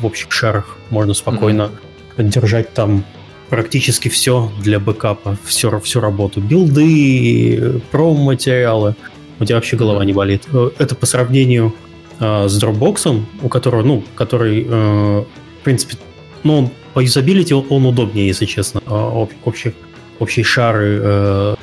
[0.00, 0.76] в общих шарах.
[0.90, 1.70] Можно спокойно
[2.16, 2.28] mm-hmm.
[2.28, 3.04] держать там
[3.50, 6.40] практически все для бэкапа, всю, всю работу.
[6.40, 8.94] Билды, промо-материалы.
[9.40, 10.44] У тебя вообще голова не болит.
[10.52, 11.74] Э, это по сравнению
[12.20, 15.24] э, с Dropbox, у которого, ну, который, э,
[15.60, 15.96] в принципе,
[16.44, 19.74] ну, по юзабилити он, он удобнее, если честно, э, об, общие,
[20.18, 21.54] общие шары э,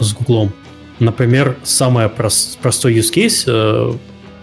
[0.00, 0.50] с, Google.
[0.98, 3.92] Например, самый прост, простой use case, э,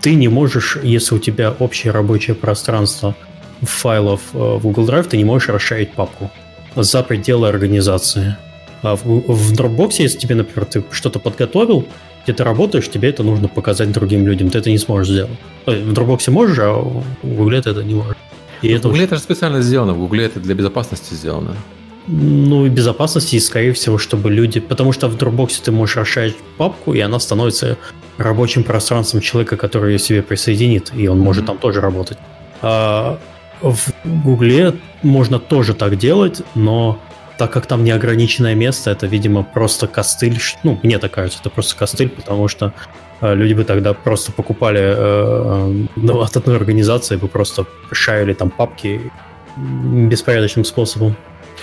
[0.02, 3.16] ты не можешь, если у тебя общее рабочее пространство
[3.62, 6.32] файлов в Google Drive, ты не можешь расширить папку
[6.76, 8.38] за пределы организации.
[8.82, 11.86] А в, в Dropbox, если тебе, например, ты что-то подготовил,
[12.24, 14.50] где ты работаешь, тебе это нужно показать другим людям.
[14.50, 15.38] Ты это не сможешь сделать.
[15.66, 18.18] Э, в Dropbox можешь, а в Google ты это не можешь.
[18.62, 21.56] И в Google это же специально сделано, в Google это для безопасности сделано.
[22.08, 24.60] Ну, и безопасности, и, скорее всего, чтобы люди...
[24.60, 27.78] Потому что в Dropbox ты можешь расширять папку, и она становится
[28.18, 31.48] рабочим пространством человека, который ее себе присоединит, и он может mm-hmm.
[31.48, 32.18] там тоже работать.
[32.62, 33.20] А
[33.62, 37.00] в Гугле можно тоже так делать, но
[37.40, 40.40] так как там неограниченное место, это, видимо, просто костыль.
[40.64, 42.74] Ну, мне так кажется, это просто костыль, потому что
[43.22, 48.50] э, люди бы тогда просто покупали э, ну, от одной организации, бы просто шарили там
[48.50, 49.10] папки
[49.56, 51.16] беспорядочным способом.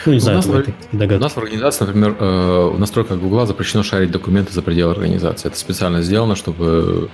[0.07, 3.47] Ну, не знаю, у нас, в, у нас в организации, например, э, в настройках Гугла
[3.47, 5.49] запрещено шарить документы за пределы организации.
[5.49, 7.11] Это специально сделано, чтобы,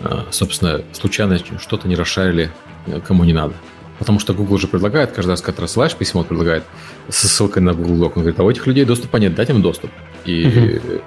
[0.00, 2.50] э, собственно, случайно что-то не расшарили
[2.88, 3.54] э, кому не надо.
[3.98, 6.64] Потому что Google же предлагает, каждый раз, когда рассылаешь письмо, он предлагает
[7.08, 8.12] со ссылкой на Google Doc.
[8.16, 9.90] Он говорит, а у этих людей доступа нет, дать им доступ.
[10.24, 11.00] И угу.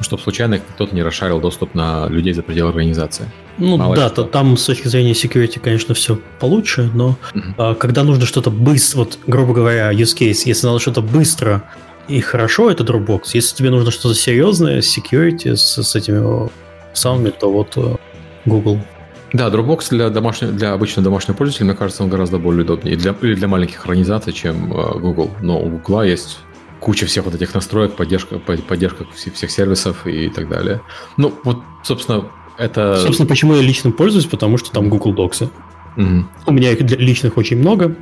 [0.00, 3.28] чтобы случайно кто-то не расшарил доступ на людей за пределы организации.
[3.58, 7.42] Ну Мало да, то, там с точки зрения security, конечно, все получше, но угу.
[7.58, 11.64] а, когда нужно что-то быстро, вот, грубо говоря, use case, если надо что-то быстро
[12.08, 13.22] и хорошо, это Dropbox.
[13.34, 16.48] Если тебе нужно что-то серьезное, security с, с этими
[16.92, 17.96] самыми, то вот э,
[18.46, 18.80] Google.
[19.32, 22.94] Да, Dropbox для, домашнего, для обычного домашнего пользователя, мне кажется, он гораздо более удобнее.
[22.94, 25.30] И для, и для маленьких организаций, чем э, Google.
[25.40, 26.38] Но у Google есть
[26.80, 30.80] куча всех вот этих настроек, поддержка, поддержка всех сервисов и так далее.
[31.16, 32.24] Ну, вот, собственно,
[32.58, 32.96] это...
[32.96, 35.50] Собственно, почему я лично пользуюсь, потому что там Google Docs.
[35.96, 36.24] Угу.
[36.46, 37.94] У меня их для личных очень много,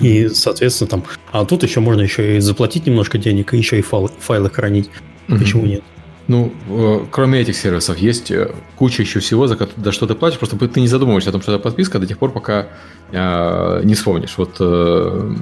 [0.00, 1.04] и, соответственно, там...
[1.32, 4.90] А тут еще можно еще и заплатить немножко денег, и еще и файлы, файлы хранить.
[5.28, 5.38] Угу.
[5.38, 5.82] Почему нет?
[6.28, 10.38] Ну, э, кроме этих сервисов, есть э, куча еще всего, за, за что ты платишь,
[10.38, 12.66] просто ты не задумываешься о том, что это подписка до тех пор, пока
[13.12, 14.34] э, не вспомнишь.
[14.36, 15.34] Вот, э,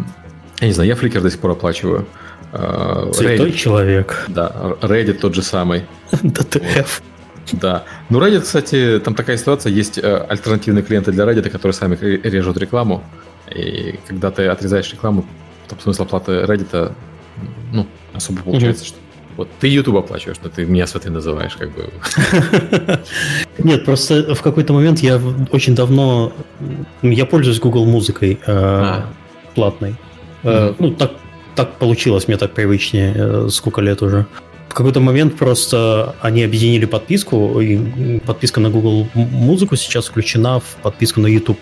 [0.60, 2.06] я не знаю, я Flickr до сих пор оплачиваю.
[2.52, 4.26] Э, Святой Reddit, человек.
[4.28, 5.84] Да, Reddit тот же самый.
[6.12, 7.00] DTF.
[7.52, 7.84] Да.
[8.10, 12.58] Ну, Reddit, кстати, там такая ситуация, есть э, альтернативные клиенты для Reddit, которые сами режут
[12.58, 13.02] рекламу.
[13.54, 15.24] И когда ты отрезаешь рекламу,
[15.68, 16.92] то смысл оплаты Reddit,
[17.72, 18.98] ну, особо получается, что
[19.36, 21.90] вот ты YouTube оплачиваешь, но ты меня сваты называешь, как бы.
[23.58, 25.20] Нет, просто в какой-то момент я
[25.50, 26.32] очень давно...
[27.02, 29.06] Я пользуюсь Google музыкой э, а.
[29.54, 29.96] платной.
[30.44, 31.12] Э, ну, так,
[31.56, 34.26] так получилось, мне так привычнее, э, сколько лет уже.
[34.68, 40.76] В какой-то момент просто они объединили подписку, и подписка на Google музыку сейчас включена в
[40.82, 41.58] подписку на YouTube.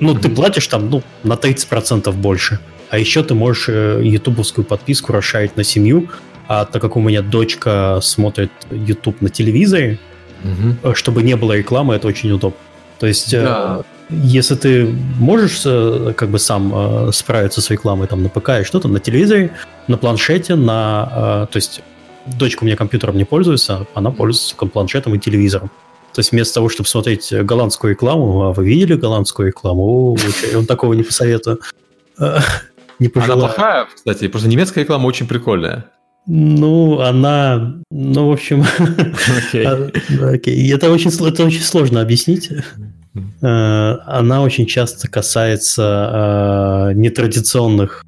[0.00, 2.58] Ну, ты платишь там ну, на 30% больше.
[2.90, 6.08] А еще ты можешь ютубовскую подписку расширить на семью,
[6.48, 9.98] а так как у меня дочка смотрит YouTube на телевизоре,
[10.42, 10.94] угу.
[10.94, 12.58] чтобы не было рекламы, это очень удобно.
[12.98, 13.82] То есть, да.
[14.10, 14.86] э, если ты
[15.18, 19.50] можешь э, как бы сам справиться с рекламой там на ПК и что-то, на телевизоре,
[19.88, 21.48] на планшете, на...
[21.50, 21.82] То есть,
[22.26, 25.70] дочка у меня компьютером не пользуется, она пользуется планшетом и телевизором.
[26.14, 30.16] То есть вместо того, чтобы смотреть голландскую рекламу, а вы видели голландскую рекламу?
[30.54, 31.60] Он такого не посоветую.
[33.00, 33.38] Не пожелаю.
[33.40, 35.86] Она плохая, кстати, просто немецкая реклама очень прикольная.
[36.26, 39.92] Ну, она, ну, в общем, okay.
[40.10, 40.74] okay.
[40.74, 42.50] Это, очень, это очень сложно объяснить.
[43.40, 48.04] Uh, она очень часто касается uh, нетрадиционных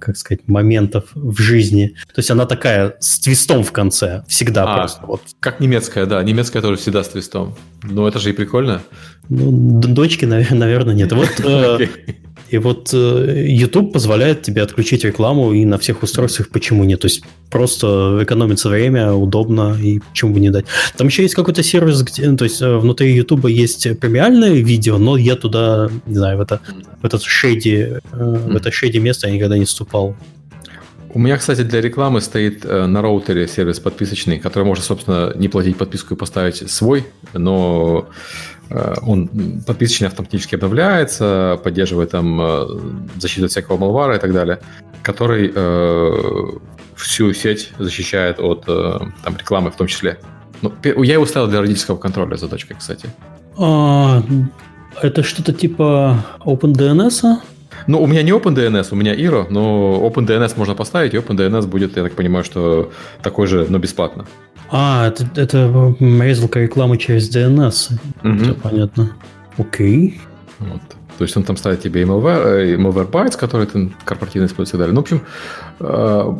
[0.00, 1.94] как сказать, моментов в жизни.
[2.06, 5.06] То есть она такая с твистом в конце, всегда А, просто.
[5.06, 5.22] Вот.
[5.38, 6.22] Как немецкая, да.
[6.22, 7.54] Немецкая тоже всегда с твистом.
[7.82, 8.80] Ну, это же и прикольно.
[9.28, 11.12] Ну, дочки, навер- наверное, нет.
[11.12, 11.90] Вот, э, Окей.
[12.50, 17.00] И вот э, YouTube позволяет тебе отключить рекламу и на всех устройствах почему нет.
[17.00, 20.64] То есть просто экономится время, удобно и почему бы не дать.
[20.96, 24.98] Там еще есть какой-то сервис, где, ну, то есть э, внутри YouTube есть премиальное видео,
[24.98, 26.60] но я туда, не знаю, в это
[27.00, 30.16] в этот шейди, э, в это шейди место я никогда не вступал.
[31.12, 35.76] У меня, кстати, для рекламы стоит на роутере сервис подписочный, который можно, собственно, не платить
[35.76, 38.08] подписку и поставить свой, но
[39.02, 42.66] он м, подписочный автоматически обновляется, поддерживает там э,
[43.18, 44.60] защиту от всякого малвара и так далее,
[45.02, 46.12] который э,
[46.96, 50.18] всю сеть защищает от э, там, рекламы в том числе.
[50.62, 53.08] Ну, я его ставил для родительского контроля за дочкой, кстати.
[53.58, 54.22] А,
[55.02, 57.38] это что-то типа OpenDNS?
[57.86, 61.96] Ну, у меня не OpenDNS, у меня Iro, но OpenDNS можно поставить, и OpenDNS будет,
[61.96, 64.26] я так понимаю, что такой же, но бесплатно.
[64.70, 67.98] А, это, это резалка рекламы через DNS.
[68.22, 68.38] Мгм.
[68.38, 69.12] Все понятно.
[69.58, 70.20] Окей.
[70.58, 70.80] Вот.
[71.18, 74.72] То есть он там ставит тебе malware, э, malware bytes, которые ты корпоративно используешь и
[74.72, 74.94] так далее.
[74.94, 75.22] Ну, в общем,
[75.80, 76.38] э,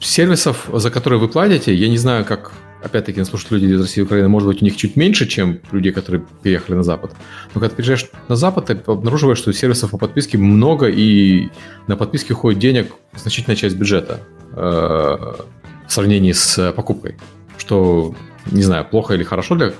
[0.00, 4.00] сервисов, за которые вы платите, я не знаю, как, опять-таки, нас слушают люди из России
[4.00, 7.10] и Украины, может быть, у них чуть меньше, чем людей, которые переехали на Запад.
[7.54, 11.50] Но когда ты приезжаешь на Запад, ты обнаруживаешь, что сервисов по подписке много, и
[11.86, 14.20] на подписки уходит денег значительная часть бюджета
[14.52, 17.16] э, в сравнении с покупкой.
[17.58, 18.14] Что,
[18.50, 19.72] не знаю, плохо или хорошо для, э,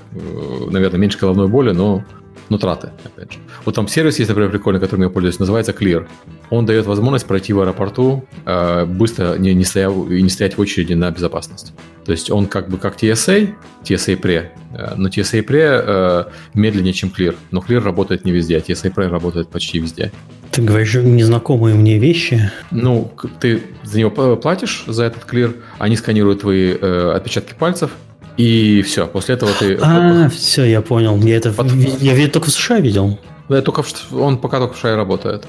[0.69, 2.03] наверное, меньше головной боли, но
[2.49, 3.39] но траты, опять же.
[3.65, 6.07] Вот там сервис есть, например, прикольный, которым я пользуюсь, называется Clear.
[6.49, 10.61] Он дает возможность пройти в аэропорту э, быстро, не, не, стоя, и не стоять в
[10.61, 11.73] очереди на безопасность.
[12.05, 13.53] То есть он как бы как TSA,
[13.83, 17.35] TSA Pre, э, но TSA Pre э, медленнее, чем Clear.
[17.51, 20.11] Но Clear работает не везде, а TSA Pre работает почти везде.
[20.51, 22.51] Ты говоришь незнакомые мне вещи.
[22.71, 27.91] Ну, ты за него платишь, за этот Clear, они сканируют твои э, отпечатки пальцев,
[28.37, 29.07] и все.
[29.07, 29.77] После этого ты...
[29.81, 31.17] А, все, я понял.
[31.21, 33.19] Я это ви- я ведь только в США видел.
[33.49, 35.45] Да, только в он пока только в шае работает.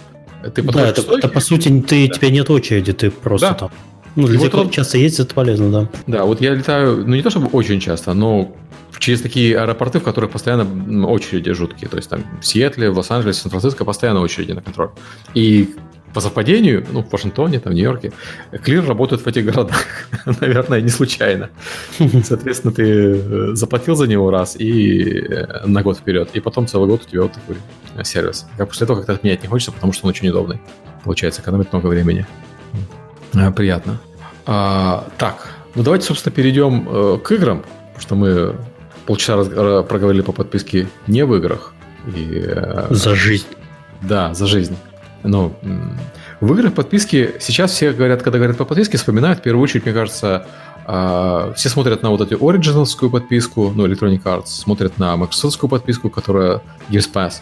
[0.54, 3.54] Ты Да, это, это, по сути ты, тебя нет очереди, ты просто Да.
[3.54, 3.70] там.
[4.14, 5.88] Ну, для тех, кто часто ездит, это полезно, да.
[6.06, 8.54] Да, вот я летаю, ну не то чтобы очень часто, но
[8.98, 11.88] через такие аэропорты, в которых постоянно очереди жуткие.
[11.90, 14.90] То есть там в Сиэтле, в Лос-Анджелесе, Сан-Франциско постоянно очереди на контроль.
[15.34, 15.74] И
[16.16, 18.10] по совпадению, ну, в Вашингтоне, там, в Нью-Йорке,
[18.64, 19.84] Клир работает в этих городах.
[20.40, 21.50] Наверное, не случайно.
[22.24, 26.88] Соответственно, ты э, заплатил за него раз и э, на год вперед, и потом целый
[26.88, 27.56] год у тебя вот такой
[27.96, 28.46] э, сервис.
[28.58, 30.58] А после этого как-то отменять не хочется, потому что он очень удобный.
[31.04, 32.26] Получается, экономит много времени.
[33.54, 33.98] Приятно.
[34.46, 37.62] А, так, ну давайте, собственно, перейдем э, к играм,
[37.94, 38.54] потому что мы
[39.04, 41.74] полчаса раз- ра- проговорили по подписке не в играх.
[42.06, 43.48] И, э, За жизнь.
[44.00, 44.76] да, за жизнь.
[45.62, 45.98] М,
[46.40, 49.94] в играх подписки сейчас все говорят, когда говорят по подписке, вспоминают в первую очередь, мне
[49.94, 50.46] кажется,
[50.84, 56.10] а, все смотрят на вот эту оригиналскую подписку, ну, Electronic Arts, смотрят на Microsoftскую подписку,
[56.10, 56.60] которая
[56.90, 57.34] Games Pass.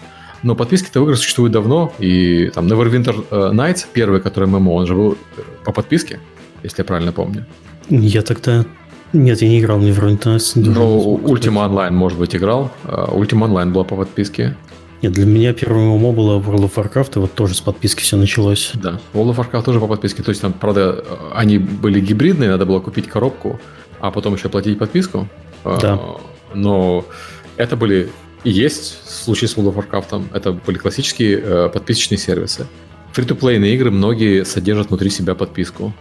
[0.42, 4.86] Но подписки-то в играх существуют давно, и там Neverwinter э, Nights, первый, который ММО, он
[4.86, 6.20] же был э, по подписке,
[6.62, 7.44] если я правильно помню.
[7.88, 8.64] Я тогда...
[9.12, 10.18] Нет, я не играл в Run
[10.56, 12.70] Ну, Ultima Online, может быть, играл.
[12.84, 14.56] А, Ultima Online была по подписке.
[15.04, 18.16] Нет, для меня первым ММО было World of Warcraft, и вот тоже с подписки все
[18.16, 18.70] началось.
[18.72, 18.98] Да.
[19.12, 20.22] World of Warcraft тоже по подписке.
[20.22, 23.60] То есть там, правда, они были гибридные, надо было купить коробку,
[24.00, 25.28] а потом еще платить подписку.
[25.62, 26.00] А, Да.
[26.54, 27.04] Но
[27.58, 28.08] это были
[28.44, 32.66] и есть в случае с World of Warcraft, это были классические э, подписочные сервисы.
[33.12, 35.92] Фри-то-плейные игры многие содержат внутри себя подписку.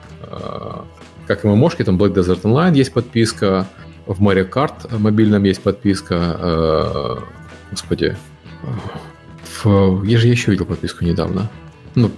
[1.27, 3.67] Как и ММОшки, там Black Desert Online есть подписка,
[4.05, 6.37] в Mario Kart мобильном есть подписка.
[6.39, 7.17] э,
[7.71, 8.15] Господи.
[9.63, 10.03] В...
[10.05, 11.49] Я же еще видел подписку недавно.
[11.95, 12.11] Ну,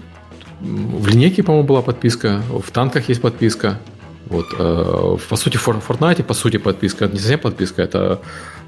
[0.62, 3.80] в линейке, по-моему, была подписка, в танках есть подписка.
[4.28, 8.22] Вот, э, по сути, в Fortnite, по сути, подписка, это не совсем подписка, это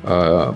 [0.03, 0.53] э,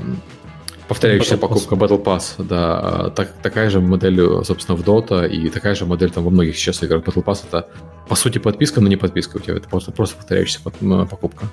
[0.88, 1.40] повторяющаяся Battle Pass.
[1.40, 6.12] покупка Battle Pass, да, так, такая же модель, собственно, в Dota, и такая же модель
[6.12, 7.68] там во многих сейчас играх Battle Pass, это,
[8.08, 11.46] по сути, подписка, но не подписка у тебя, это просто, просто повторяющаяся покупка.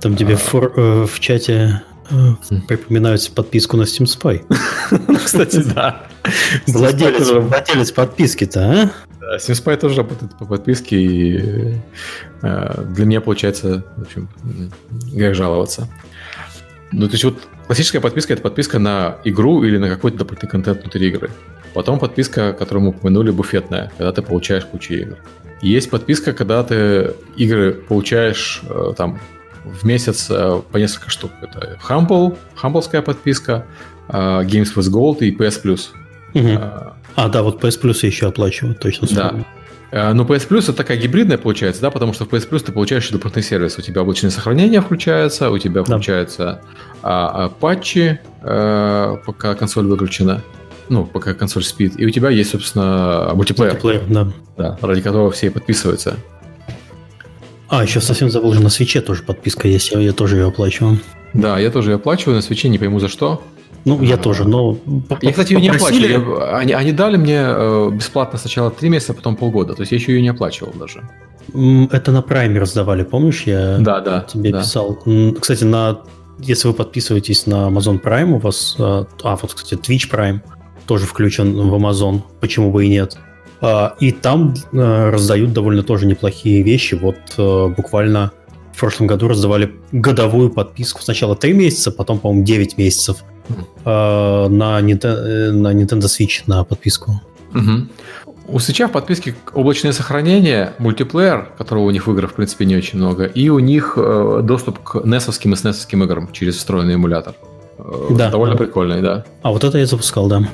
[0.00, 0.36] Там тебе А.
[0.36, 1.82] фор- э, в чате
[2.68, 4.44] припоминают подписку на Steam Spy.
[5.24, 6.02] Кстати, да.
[6.66, 8.90] Владелец, владелец подписки-то, а?
[9.20, 11.74] Да, SimSpy тоже работает по подписке, и
[12.42, 14.28] э, для меня получается, в общем,
[15.12, 15.88] грех жаловаться.
[16.92, 20.82] Ну, то есть вот классическая подписка– это подписка на игру или на какой-то дополнительный контент
[20.82, 21.30] внутри игры.
[21.74, 25.16] Потом подписка, которую мы упомянули, буфетная, когда ты получаешь кучу игр.
[25.60, 29.20] Есть подписка, когда ты игры получаешь э, там
[29.66, 31.32] в месяц э, по несколько штук.
[31.42, 33.66] Это Humble, Humbleская подписка,
[34.08, 35.80] э, Games with Gold и PS Plus.
[36.34, 39.24] Э, А, да, вот PS Plus я еще оплачиваю, точно Да.
[39.24, 39.46] вспомнил.
[39.92, 42.72] Э, но PS Plus это такая гибридная получается, да, потому что в PS Plus ты
[42.72, 43.78] получаешь дополнительный сервис.
[43.78, 46.60] У тебя облачное сохранение включается, у тебя включаются
[47.02, 50.42] а, а, патчи, а, пока консоль выключена,
[50.88, 53.72] ну, пока консоль спит, и у тебя есть, собственно, мультиплеер.
[53.72, 54.28] Мультиплеер, да.
[54.56, 56.16] Да, ради которого все подписываются.
[57.68, 61.00] А, еще совсем забыл, же на свече тоже подписка есть, я, я тоже ее оплачиваю.
[61.34, 63.42] Да, я тоже ее оплачиваю, на свече не пойму за что.
[63.84, 64.76] Ну, я тоже, но...
[65.22, 66.42] Я, кстати, ее не оплачивал.
[66.54, 69.74] Они, они дали мне э, бесплатно сначала 3 месяца, потом полгода.
[69.74, 71.08] То есть я еще ее не оплачивал даже.
[71.92, 73.42] Это на Prime раздавали, помнишь?
[73.42, 74.60] Я да, да, тебе да.
[74.60, 74.98] писал.
[75.40, 76.00] Кстати, на,
[76.40, 78.74] если вы подписываетесь на Amazon Prime, у вас...
[78.80, 80.40] Э, а, вот, кстати, Twitch Prime
[80.86, 82.22] тоже включен в Amazon.
[82.40, 83.16] Почему бы и нет?
[83.60, 86.94] А, и там э, раздают довольно тоже неплохие вещи.
[86.94, 87.16] Вот
[87.76, 88.32] буквально
[88.76, 91.00] в прошлом году раздавали годовую подписку.
[91.02, 97.22] Сначала 3 месяца, потом, по-моему, 9 месяцев э, на, Nintendo, на Nintendo Switch на подписку.
[97.54, 97.88] Угу.
[98.48, 102.76] У Switch в подписке облачное сохранение, мультиплеер, которого у них в играх, в принципе, не
[102.76, 107.34] очень много, и у них э, доступ к NES и SNES играм через встроенный эмулятор.
[107.78, 108.30] Э, да.
[108.30, 109.24] Довольно прикольный, да.
[109.42, 110.46] А вот это я запускал, да.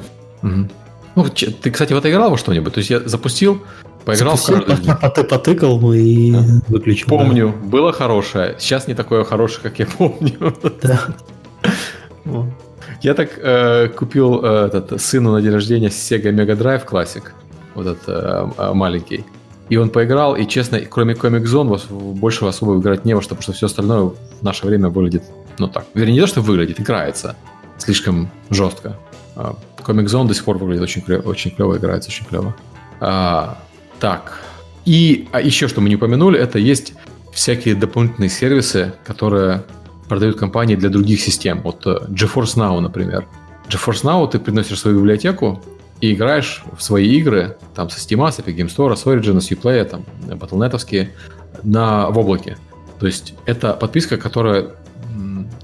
[0.44, 0.68] Угу.
[1.14, 2.72] Ну, ты, кстати, в это играл во что-нибудь?
[2.72, 3.62] То есть я запустил,
[4.04, 5.10] поиграл запустил, в каждый...
[5.14, 6.44] Ты потыкал и да.
[6.68, 7.08] выключил.
[7.08, 7.68] Помню, да.
[7.68, 8.56] было хорошее.
[8.58, 10.54] Сейчас не такое хорошее, как я помню.
[12.24, 12.46] Да.
[13.02, 17.22] Я так э, купил э, этот, сыну на день рождения Sega Mega Drive Classic,
[17.74, 19.24] вот этот э, э, маленький.
[19.68, 23.42] И он поиграл, и честно, кроме Comic Zone, больше особо играть не во что, потому
[23.42, 25.24] что все остальное в наше время выглядит,
[25.58, 27.34] ну так, вернее, не то, что выглядит, играется
[27.78, 28.96] слишком жестко.
[29.84, 32.54] Comic Zone до сих пор выглядит очень, очень клево, играется очень клево.
[33.00, 33.58] А,
[34.00, 34.40] так,
[34.84, 36.94] и а еще что мы не упомянули, это есть
[37.32, 39.64] всякие дополнительные сервисы, которые
[40.08, 41.62] продают компании для других систем.
[41.62, 43.26] Вот э, GeForce Now, например.
[43.68, 45.62] GeForce Now ты приносишь свою библиотеку
[46.00, 49.50] и играешь в свои игры, там, со Steam, с Epic Game Store, с Origin, с
[49.50, 51.08] Uplay, там, Battle.net,
[51.62, 52.58] на, в облаке.
[52.98, 54.70] То есть это подписка, которая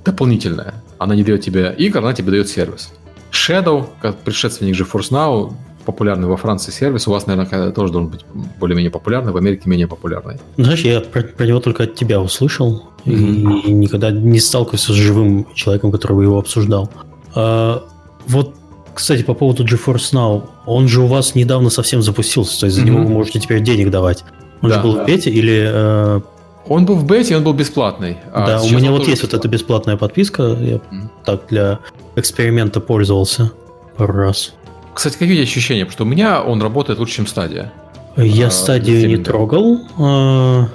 [0.04, 0.74] дополнительная.
[0.98, 2.90] Она не дает тебе игр, она тебе дает сервис.
[3.38, 5.52] Shadow, как предшественник GeForce Now,
[5.84, 7.08] популярный во Франции сервис.
[7.08, 8.20] У вас, наверное, тоже должен быть
[8.60, 10.36] более-менее популярный, в Америке менее популярный.
[10.58, 13.62] Знаешь, я про, про него только от тебя услышал mm-hmm.
[13.62, 16.90] и никогда не сталкивался с живым человеком, который бы его обсуждал.
[17.34, 17.84] А,
[18.26, 18.54] вот,
[18.94, 22.82] кстати, по поводу GeForce Now, он же у вас недавно совсем запустился, то есть за
[22.82, 22.86] mm-hmm.
[22.86, 24.24] него вы можете теперь денег давать.
[24.60, 25.04] Он да, же был да.
[25.04, 25.70] в бете или...
[25.72, 26.20] Э...
[26.68, 28.18] Он был в бете, он был бесплатный.
[28.32, 31.08] А да, у меня вот есть вот эта бесплатная подписка, я mm-hmm.
[31.24, 31.78] так для
[32.16, 33.52] эксперимента пользовался
[33.96, 34.54] пару раз.
[34.94, 35.84] Кстати, какие ощущения?
[35.84, 37.72] Потому что у меня он работает лучше, чем стадия.
[38.16, 39.80] Я а, стадию не трогал.
[39.96, 40.66] Uh,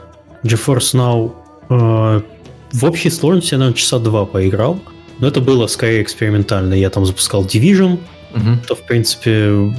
[0.44, 1.34] GeForce Now
[1.70, 2.24] uh,
[2.72, 4.80] в общей сложности я, наверное, часа два поиграл.
[5.20, 6.74] Но это было скорее экспериментально.
[6.74, 8.00] Я там запускал Division.
[8.34, 8.66] Uh-huh.
[8.68, 9.72] То, в принципе,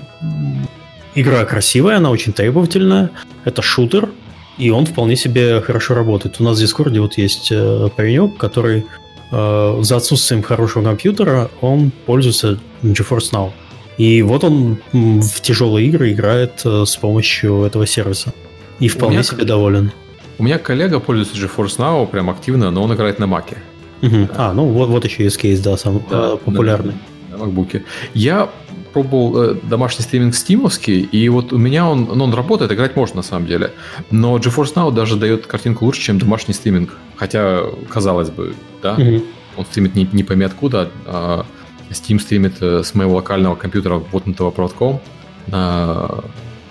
[1.15, 3.11] игра красивая, она очень требовательная.
[3.45, 4.11] Это шутер,
[4.59, 6.37] и он вполне себе хорошо работает.
[6.41, 8.87] У нас в Дискорде вот есть э, паренек, который
[9.31, 13.53] э, за отсутствием хорошего компьютера, он пользуется GeForce Now.
[13.99, 18.33] И вот он в тяжелые игры играет э, с помощью этого сервиса.
[18.81, 19.93] И вполне себе доволен.
[20.39, 23.59] У меня коллега пользуется GeForce Now прям активно, но он играет на Маке.
[24.03, 24.29] Угу.
[24.37, 26.95] А, ну вот, вот еще есть кейс, да, самый да, популярный.
[27.31, 27.83] На, на MacBook.
[28.13, 28.51] Я
[28.95, 33.17] пробовал э, домашний стриминг стимовский, и вот у меня он, ну, он работает, играть можно
[33.17, 33.73] на самом деле.
[34.13, 36.91] Но GeForce Now даже дает картинку лучше, чем домашний стриминг.
[37.17, 39.25] Хотя, казалось бы, да, угу.
[39.57, 41.45] он стримит не, не пойми откуда, а
[41.91, 45.01] Steam стримит э, с моего локального компьютера воткнутого проводком
[45.49, 46.09] на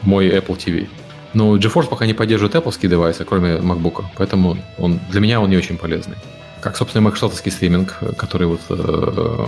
[0.04, 0.88] мой Apple TV.
[1.34, 5.58] Но GeForce пока не поддерживает Apple девайсы, кроме MacBook, поэтому он, для меня он не
[5.58, 6.16] очень полезный.
[6.62, 8.62] Как, собственно, Microsoft стриминг, который вот...
[8.70, 9.46] Э,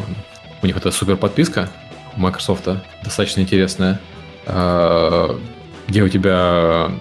[0.62, 1.70] у них это супер подписка
[2.16, 2.68] Microsoft,
[3.04, 4.00] достаточно интересная,
[4.46, 5.38] э,
[5.88, 6.92] где у тебя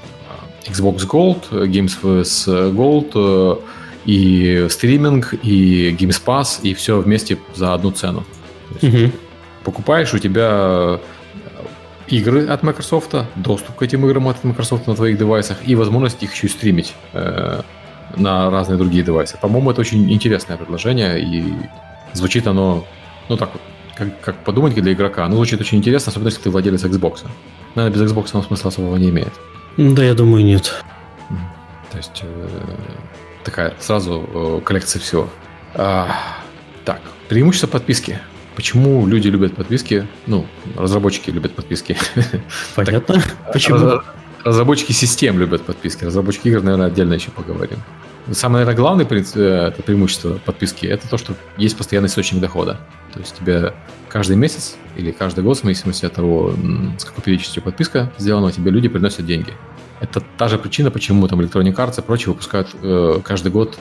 [0.66, 3.62] Xbox Gold, Games vs Gold,
[4.05, 8.24] и стриминг, и Games Pass, и все вместе за одну цену.
[8.83, 9.12] Угу.
[9.64, 11.00] Покупаешь, у тебя
[12.09, 16.35] игры от Microsoft, доступ к этим играм от Microsoft на твоих девайсах и возможность их
[16.35, 17.62] еще и стримить э,
[18.16, 19.38] на разные другие девайсы.
[19.40, 21.44] По-моему, это очень интересное предложение, и
[22.12, 22.85] звучит оно,
[23.29, 23.62] ну так вот,
[23.97, 27.21] как, как подумать для игрока, оно звучит очень интересно, особенно если ты владелец Xbox.
[27.75, 29.33] Наверное, без Xbox оно смысла особого не имеет.
[29.77, 30.83] Да, я думаю, нет.
[31.90, 32.49] То есть э,
[33.45, 35.29] такая сразу э, коллекция всего.
[35.75, 36.09] А,
[36.85, 38.19] так, преимущество подписки.
[38.57, 40.07] Почему люди любят подписки?
[40.27, 41.97] Ну, разработчики любят подписки.
[42.77, 43.23] Понятно.
[43.53, 44.01] Почему?
[44.45, 46.05] Разработчики систем любят подписки.
[46.05, 47.79] Разработчики игр, наверное, отдельно еще поговорим.
[48.33, 52.79] Самое, наверное, главное э, это преимущество подписки– это то, что есть постоянный источник дохода.
[53.12, 53.75] То есть тебе
[54.08, 56.54] каждый месяц или каждый год, в зависимости от того,
[56.98, 59.52] с какой периодичностью подписка сделана, тебе люди приносят деньги.
[60.00, 63.79] Это та же причина, почему там Electronic Arts и прочие выпускают э, каждый год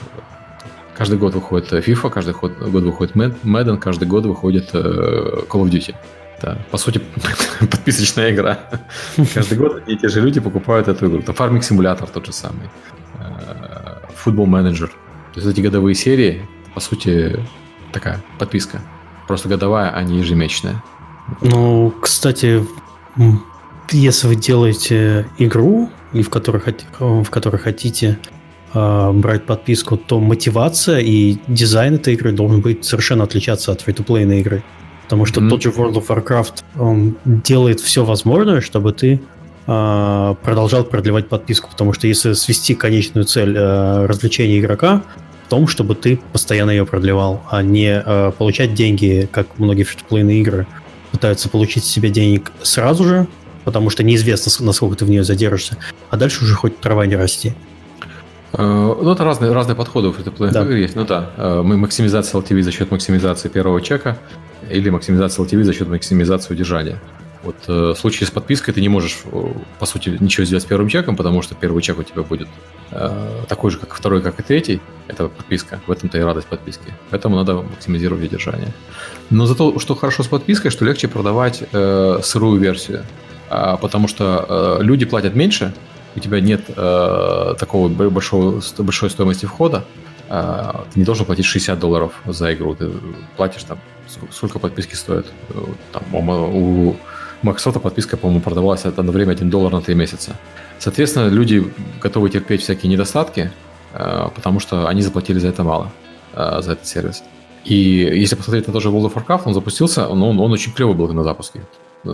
[0.95, 4.77] Каждый год выходит FIFA, каждый год, выходит Madden, каждый год выходит э,
[5.49, 5.95] Call of Duty.
[6.39, 7.01] Да, по сути,
[7.59, 8.59] подписочная игра.
[9.33, 11.21] Каждый год и те же люди покупают эту игру.
[11.23, 12.69] Там Farming Simulator тот же самый.
[14.31, 14.87] Manager.
[15.33, 17.39] То есть эти годовые серии, по сути,
[17.91, 18.81] такая подписка.
[19.27, 20.83] Просто годовая, а не ежемесячная.
[21.41, 22.63] Ну, кстати,
[23.91, 26.61] если вы делаете игру, и в которой,
[26.99, 28.19] в которой хотите
[28.73, 34.39] э, брать подписку, то мотивация и дизайн этой игры должен быть совершенно отличаться от free-to-play
[34.39, 34.63] игры.
[35.03, 35.49] Потому что mm-hmm.
[35.49, 39.21] тот же World of Warcraft он делает все возможное, чтобы ты
[39.65, 41.69] продолжал продлевать подписку.
[41.69, 45.03] Потому что если свести конечную цель э, развлечения игрока
[45.45, 50.31] в том, чтобы ты постоянно ее продлевал, а не э, получать деньги, как многие free-to-play
[50.33, 50.67] игры
[51.11, 53.27] пытаются получить себе денег сразу же,
[53.63, 55.77] потому что неизвестно, насколько ты в нее задержишься,
[56.09, 57.53] а дальше уже хоть трава не расти.
[58.53, 60.63] Э, ну, это разные, разные подходы в free да.
[60.63, 60.95] есть.
[60.95, 64.17] Ну да, мы максимизация LTV за счет максимизации первого чека
[64.69, 66.99] или максимизация LTV за счет максимизации удержания.
[67.43, 69.19] Вот э, в случае с подпиской ты не можешь,
[69.79, 72.47] по сути, ничего сделать с первым чеком, потому что первый чек у тебя будет
[72.91, 74.81] э, такой же, как второй, как и третий.
[75.07, 75.81] Это подписка.
[75.85, 76.93] В этом-то и радость подписки.
[77.09, 78.73] Поэтому надо максимизировать удержание.
[79.29, 83.03] Но зато, что хорошо с подпиской, что легче продавать э, сырую версию.
[83.49, 85.73] А, потому что э, люди платят меньше,
[86.15, 89.85] у тебя нет э, такого большого, большой стоимости входа,
[90.29, 92.73] э, ты не должен платить 60 долларов за игру.
[92.73, 92.89] Ты
[93.35, 93.79] платишь там,
[94.31, 95.27] сколько подписки стоит.
[95.91, 96.95] Там, у
[97.43, 100.35] Microsoft подписка, по-моему, продавалась на время 1 доллар на 3 месяца.
[100.79, 101.63] Соответственно, люди
[102.01, 103.51] готовы терпеть всякие недостатки,
[103.93, 105.91] э, потому что они заплатили за это мало,
[106.33, 107.23] э, за этот сервис.
[107.65, 110.73] И если посмотреть на тот же World of Warcraft, он запустился, но он, он очень
[110.73, 111.61] клевый был на запуске,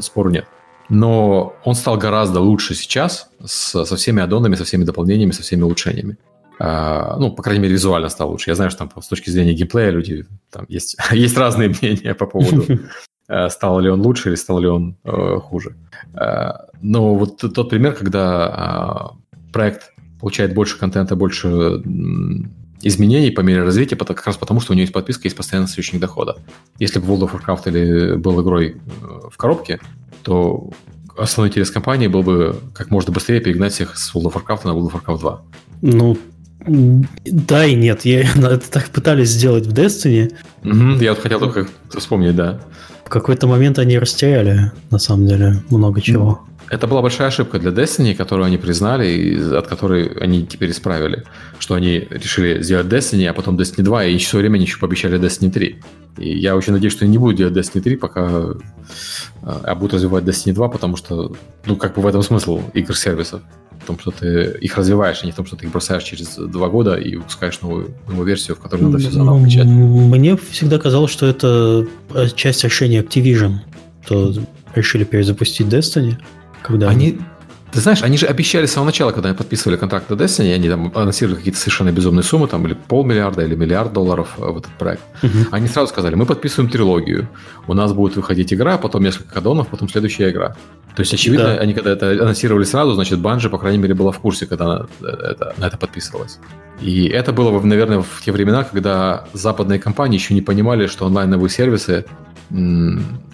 [0.02, 0.46] спору нет
[0.90, 5.62] но он стал гораздо лучше сейчас с, со всеми аддонами, со всеми дополнениями, со всеми
[5.62, 6.18] улучшениями.
[6.60, 8.50] Uh, ну, по крайней мере, визуально стал лучше.
[8.50, 12.26] Я знаю, что там с точки зрения геймплея люди, там есть, есть разные мнения по
[12.26, 12.66] поводу,
[13.50, 15.76] стал ли он лучше или стал ли он uh, хуже.
[16.82, 19.12] Но вот тот пример, когда
[19.54, 21.82] проект получает больше контента, больше
[22.82, 26.00] изменений по мере развития, как раз потому, что у него есть подписка, есть постоянный источник
[26.00, 26.38] дохода.
[26.80, 28.78] Если бы World of Warcraft или был игрой
[29.30, 29.80] в коробке,
[30.24, 30.72] то
[31.18, 34.70] основной интерес компании был бы как можно быстрее перегнать всех с World of Warcraft на
[34.72, 35.42] World of Warcraft 2.
[35.82, 36.18] Ну,
[37.26, 38.06] да и нет.
[38.06, 40.34] Я, это так пытались сделать в Destiny.
[40.64, 42.62] Угу, я вот хотел только вспомнить, да.
[43.10, 46.42] Какой-то момент они растеряли, на самом деле, много чего.
[46.70, 51.24] Это была большая ошибка для Destiny, которую они признали, и от которой они теперь исправили.
[51.58, 55.20] Что они решили сделать Destiny, а потом Destiny 2, и все время они еще пообещали
[55.20, 55.82] Destiny 3.
[56.20, 58.54] И я очень надеюсь, что они не будут делать Destiny 3, пока
[59.42, 61.36] а будут развивать Destiny 2, потому что,
[61.66, 63.42] ну, как бы в этом смысл игр-сервисов.
[63.90, 66.70] Том, что ты их развиваешь, а не в том, что ты их бросаешь через два
[66.70, 69.66] года и выпускаешь новую, новую версию, в которой надо все заново включать.
[69.66, 71.88] Мне всегда казалось, что это
[72.36, 73.56] часть решения Activision,
[74.06, 74.36] что
[74.76, 76.18] решили перезапустить Destiny.
[76.62, 77.18] Когда они,
[77.72, 80.70] ты знаешь, они же обещали с самого начала, когда они подписывали контракт на Destiny, они
[80.70, 85.04] там анонсировали какие-то совершенно безумные суммы, там, или полмиллиарда, или миллиард долларов в этот проект.
[85.22, 85.48] Угу.
[85.52, 87.30] Они сразу сказали, мы подписываем трилогию,
[87.68, 90.56] у нас будет выходить игра, потом несколько кадонов, потом следующая игра.
[90.96, 91.62] То есть, очевидно, да.
[91.62, 94.86] они когда это анонсировали сразу, значит, Банжи, по крайней мере, была в курсе, когда она
[95.02, 96.40] это, на это подписывалась.
[96.82, 101.50] И это было, наверное, в те времена, когда западные компании еще не понимали, что онлайновые
[101.50, 102.06] сервисы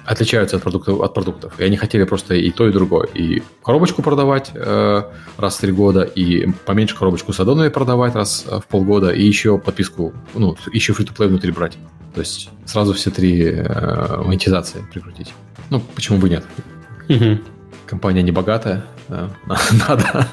[0.06, 1.60] отличаются от продуктов, от продуктов.
[1.60, 3.08] И они хотели просто и то, и другое.
[3.14, 5.04] И коробочку продавать э,
[5.38, 9.58] раз в три года, и поменьше коробочку с аддонами продавать раз в полгода, и еще
[9.58, 11.78] подписку, ну, еще free-to-play внутри брать.
[12.14, 15.34] То есть сразу все три э, монетизации прикрутить.
[15.70, 16.46] Ну, почему бы нет?
[17.10, 17.40] Угу.
[17.86, 19.30] Компания не богатая, да,
[19.88, 20.28] надо.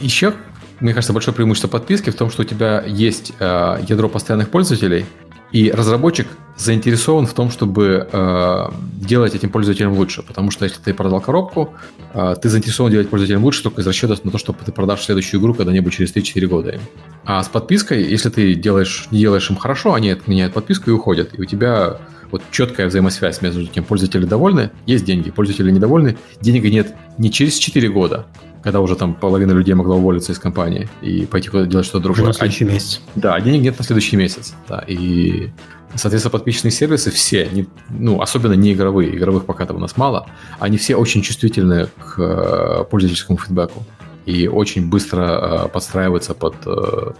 [0.00, 0.34] Еще,
[0.80, 5.06] мне кажется, большое преимущество подписки в том, что у тебя есть э, ядро постоянных пользователей,
[5.52, 6.26] и разработчик
[6.56, 10.22] заинтересован в том, чтобы э, делать этим пользователям лучше.
[10.22, 11.74] Потому что если ты продал коробку,
[12.14, 15.40] э, ты заинтересован делать пользователям лучше только из расчета на то, что ты продашь следующую
[15.40, 16.80] игру когда-нибудь через 3-4 года.
[17.24, 21.30] А с подпиской, если ты делаешь, не делаешь им хорошо, они отменяют подписку и уходят.
[21.34, 21.98] И у тебя
[22.30, 27.58] вот четкая взаимосвязь между тем, пользователи довольны, есть деньги, пользователи недовольны, денег нет не через
[27.58, 28.26] 4 года,
[28.62, 32.22] когда уже там половина людей могла уволиться из компании и пойти куда-то делать что-то другое.
[32.22, 33.00] Уже на следующий а, месяц.
[33.14, 34.54] Да, денег нет на следующий месяц.
[34.68, 35.50] Да, и,
[35.94, 40.26] соответственно, подписчные сервисы все, не, ну, особенно не игровые, игровых пока там у нас мало,
[40.60, 43.84] они все очень чувствительны к э, пользовательскому фидбэку
[44.26, 47.12] и очень быстро э, подстраиваются под э,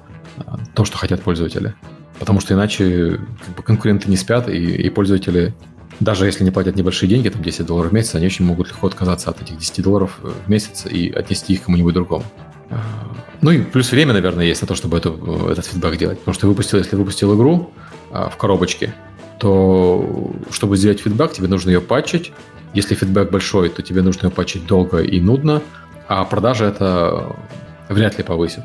[0.74, 1.74] то, что хотят пользователи.
[2.18, 5.54] Потому что иначе как бы, конкуренты не спят, и, и пользователи
[6.02, 8.86] даже если они платят небольшие деньги, там 10 долларов в месяц, они очень могут легко
[8.86, 12.24] отказаться от этих 10 долларов в месяц и отнести их кому-нибудь другому.
[13.40, 16.18] Ну и плюс время, наверное, есть на то, чтобы эту, этот фидбэк делать.
[16.20, 17.72] Потому что выпустил, если выпустил игру
[18.10, 18.94] а, в коробочке,
[19.38, 22.32] то чтобы сделать фидбэк, тебе нужно ее патчить.
[22.72, 25.60] Если фидбэк большой, то тебе нужно ее патчить долго и нудно,
[26.08, 27.36] а продажа это
[27.88, 28.62] вряд ли повысит.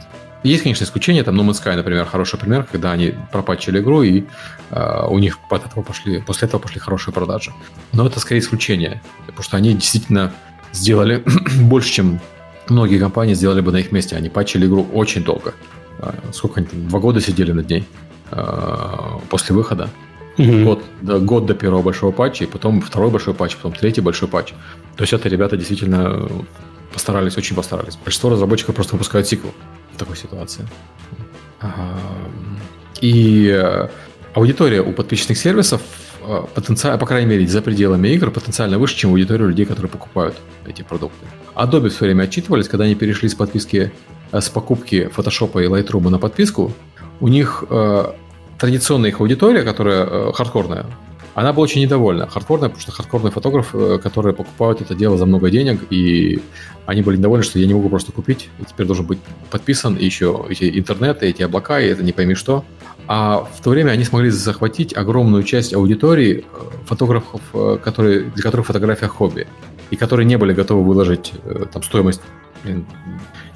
[0.47, 4.23] Есть, конечно, исключения, там No Man's Sky, например, хороший пример, когда они пропатчили игру, и
[4.71, 7.51] э, у них от этого пошли, после этого пошли хорошие продажи.
[7.91, 10.31] Но это скорее исключение, потому что они действительно
[10.71, 11.21] сделали
[11.61, 12.21] больше, чем
[12.69, 14.15] многие компании сделали бы на их месте.
[14.15, 15.53] Они патчили игру очень долго.
[15.99, 17.85] Э, сколько они там, два года сидели над ней
[18.31, 19.89] э, после выхода.
[20.37, 20.63] Mm-hmm.
[20.63, 24.29] Год, да, год до первого большого патча, и потом второй большой патч, потом третий большой
[24.29, 24.53] патч.
[24.95, 26.29] То есть это ребята действительно
[26.93, 27.97] постарались, очень постарались.
[27.97, 29.53] Большинство разработчиков просто выпускают сиквел
[29.97, 30.67] такой ситуации.
[33.01, 33.87] И э,
[34.33, 35.81] аудитория у подписчных сервисов
[36.25, 40.35] э, потенциально, по крайней мере, за пределами игр, потенциально выше, чем аудитория людей, которые покупают
[40.65, 41.25] эти продукты.
[41.55, 43.91] Adobe все время отчитывались, когда они перешли с подписки,
[44.31, 46.73] э, с покупки Photoshop и Lightroom на подписку,
[47.19, 47.63] у них
[48.59, 50.85] традиционная их аудитория, которая хардкорная,
[51.38, 52.27] она была очень недовольна.
[52.27, 56.41] Хардкорная, потому что хардкорный фотограф, э, которые покупают это дело за много денег, и
[56.88, 59.19] они были недовольны, что я не могу просто купить, теперь должен быть
[59.51, 62.65] подписан, еще эти интернеты, эти облака, и это не пойми что.
[63.07, 68.41] А в то время они смогли захватить огромную часть аудитории э, фотографов, э, которые, для
[68.41, 69.45] которых фотография хобби,
[69.91, 71.33] и которые не были готовы выложить
[71.71, 72.21] там, стоимость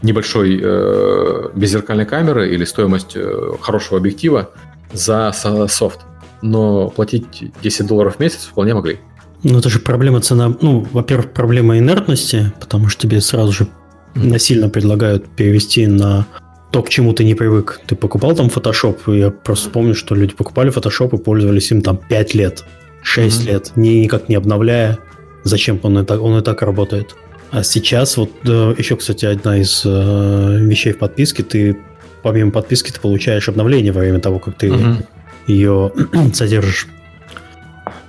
[0.03, 4.51] небольшой э, беззеркальной камеры или стоимость э, хорошего объектива
[4.93, 5.31] за
[5.67, 6.01] софт
[6.41, 8.99] но платить 10 долларов в месяц вполне могли.
[9.43, 10.55] Ну, это же проблема цена.
[10.61, 13.67] Ну, во-первых, проблема инертности, потому что тебе сразу же
[14.13, 16.27] насильно предлагают перевести на
[16.71, 17.81] то, к чему ты не привык.
[17.87, 21.97] Ты покупал там Photoshop, я просто помню, что люди покупали Photoshop и пользовались им там
[21.97, 22.63] 5 лет,
[23.03, 23.47] 6 mm-hmm.
[23.47, 24.99] лет, ни, никак не обновляя.
[25.43, 27.15] Зачем он и так, он и так работает.
[27.49, 31.77] А сейчас вот да, еще, кстати, одна из э, вещей в подписке, ты
[32.21, 35.03] помимо подписки ты получаешь обновление во время того, как ты mm-hmm
[35.47, 35.91] ее
[36.33, 36.87] содержишь.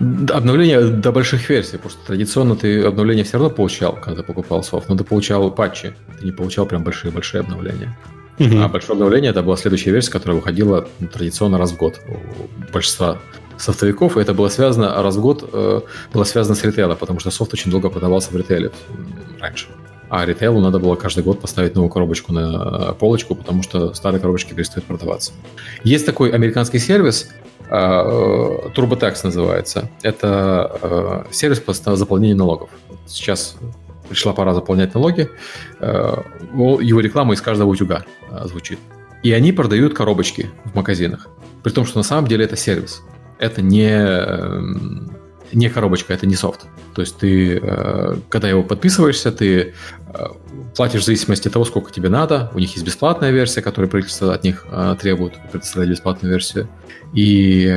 [0.01, 4.65] Обновление до больших версий, потому что традиционно ты обновление все равно получал, когда ты покупал
[4.65, 7.97] софт, но ты получал патчи, ты не получал прям большие-большие обновления.
[8.39, 8.59] Угу.
[8.59, 12.73] А большое обновление это была следующая версия, которая выходила ну, традиционно раз в год у
[12.73, 13.19] большинства
[13.59, 15.81] софтовиков, и это было связано раз в год э,
[16.13, 18.73] было связано с ритейлом, потому что софт очень долго продавался в ритейле
[19.39, 19.69] раньше.
[20.13, 24.53] А ритейлу надо было каждый год поставить новую коробочку на полочку, потому что старые коробочки
[24.53, 25.33] перестают продаваться.
[25.85, 27.31] Есть такой американский сервис,
[27.71, 29.89] э, TurboTax называется.
[30.03, 32.69] Это э, сервис по заполнению налогов.
[33.07, 33.57] Сейчас
[34.11, 35.31] пришла пора заполнять налоги.
[35.81, 36.19] Э,
[36.53, 38.05] его реклама из каждого утюга
[38.45, 38.81] звучит.
[39.23, 41.29] И они продают коробочки в магазинах.
[41.63, 43.01] При том, что на самом деле это сервис.
[43.39, 43.97] Это не
[45.55, 46.67] не коробочка, это не софт.
[46.95, 49.75] То есть ты, э, когда его подписываешься, ты
[50.15, 50.27] э,
[50.77, 52.51] платишь в зависимости от того, сколько тебе надо.
[52.55, 56.69] У них есть бесплатная версия, которую правительство от них э, требует предоставлять бесплатную версию.
[57.15, 57.71] И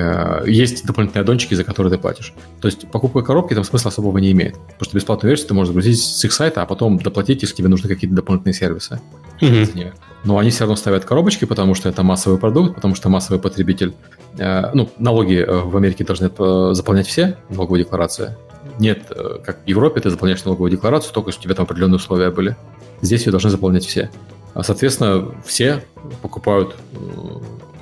[0.46, 2.34] есть дополнительные аддончики, за которые ты платишь.
[2.62, 4.54] То есть покупка коробки там смысла особого не имеет.
[4.54, 7.68] Потому что бесплатную версию ты можешь загрузить с их сайта, а потом доплатить, если тебе
[7.68, 9.02] нужны какие-то дополнительные сервисы.
[9.42, 9.92] Mm-hmm
[10.26, 13.94] но они все равно ставят коробочки, потому что это массовый продукт, потому что массовый потребитель.
[14.38, 16.30] Ну, налоги в Америке должны
[16.74, 18.36] заполнять все, налоговую декларацию.
[18.80, 21.98] Нет, э, как в Европе, ты заполняешь налоговую декларацию, только если у тебя там определенные
[21.98, 22.56] условия были.
[23.02, 24.10] Здесь ее должны заполнять все.
[24.54, 25.84] А, соответственно, все
[26.22, 26.98] покупают, э,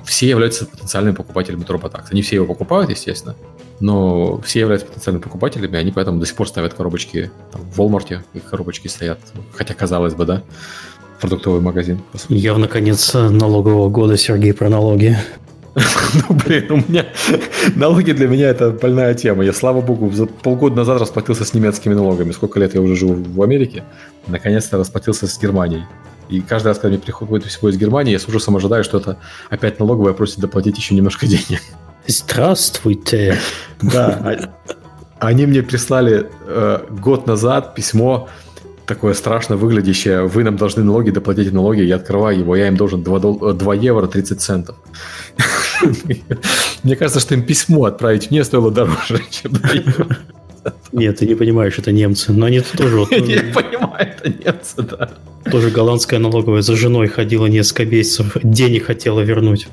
[0.04, 2.06] все являются потенциальными покупателями TurboTax.
[2.10, 3.34] Они все его покупают, естественно,
[3.80, 8.20] но все являются потенциальными покупателями, они поэтому до сих пор ставят коробочки там, в Walmart,
[8.34, 9.18] их коробочки стоят,
[9.52, 10.42] хотя казалось бы, да
[11.20, 12.02] продуктовый магазин.
[12.28, 15.16] Явно конец налогового года, Сергей, про налоги.
[16.28, 17.06] Ну, блин, у меня
[17.74, 19.44] налоги для меня это больная тема.
[19.44, 22.32] Я, слава богу, за полгода назад расплатился с немецкими налогами.
[22.32, 23.84] Сколько лет я уже живу в Америке.
[24.26, 25.84] Наконец-то расплатился с Германией.
[26.28, 29.18] И каждый раз, когда мне приходит всего из Германии, я с ужасом ожидаю, что это
[29.50, 31.60] опять налоговая просит доплатить еще немножко денег.
[32.06, 33.38] Здравствуйте.
[33.82, 34.20] Да.
[34.22, 38.28] А, они мне прислали э, год назад письмо
[38.86, 43.02] такое страшно выглядящее, вы нам должны налоги, доплатить налоги, я открываю его, я им должен
[43.02, 44.76] 2, 2 евро 30 центов.
[46.82, 50.18] Мне кажется, что им письмо отправить мне стоило дороже, чем 2 евро.
[50.92, 52.32] Нет, ты не понимаешь, это немцы.
[52.32, 52.96] Но они тоже...
[52.96, 55.10] Вот, Я понимаю, это немцы, да.
[55.50, 59.68] Тоже голландская налоговая за женой ходила несколько месяцев, денег хотела вернуть.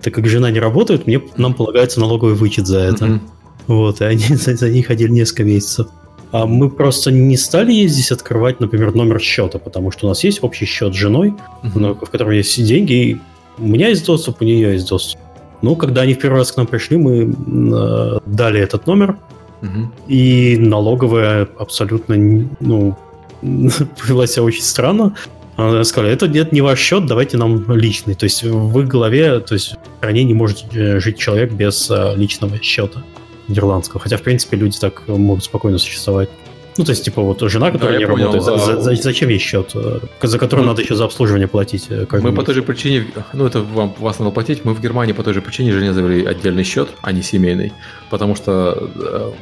[0.00, 3.20] Так как жена не работает, мне, нам полагается налоговый вычет за это.
[3.66, 5.88] Вот, и они за, за ней ходили несколько месяцев.
[6.32, 10.42] А мы просто не стали ездить открывать, например, номер счета, потому что у нас есть
[10.42, 13.18] общий счет с женой, в котором есть деньги, и
[13.58, 15.20] у меня есть доступ, у нее есть доступ.
[15.62, 19.16] Ну, когда они в первый раз к нам пришли, мы э, дали этот номер,
[19.62, 19.90] Угу.
[20.08, 22.16] И налоговая абсолютно,
[22.60, 22.96] ну,
[23.42, 25.16] повела себя очень странно.
[25.56, 28.14] Она сказала, это нет не ваш счет, давайте нам личный.
[28.14, 31.90] То есть в их голове, то есть в стране не может э, жить человек без
[31.90, 33.02] э, личного счета
[33.50, 34.00] нидерландского.
[34.00, 36.30] Хотя, в принципе, люди так могут спокойно существовать.
[36.76, 38.58] Ну, то есть, типа, вот жена, которая да, не понял, работает, а...
[38.58, 40.66] за, за, зачем ей счет, э, за который мы...
[40.68, 41.88] надо еще за обслуживание платить?
[42.10, 45.22] Мы по той же причине, ну, это вам, вас надо платить, мы в Германии по
[45.22, 47.72] той же причине жене завели отдельный счет, а не семейный,
[48.08, 48.90] потому что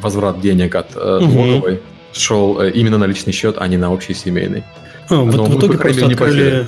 [0.00, 1.80] возврат денег от налоговой угу.
[2.12, 4.64] шел именно на личный счет, а не на общий семейный.
[5.10, 6.66] А, в, в итоге просто открыли,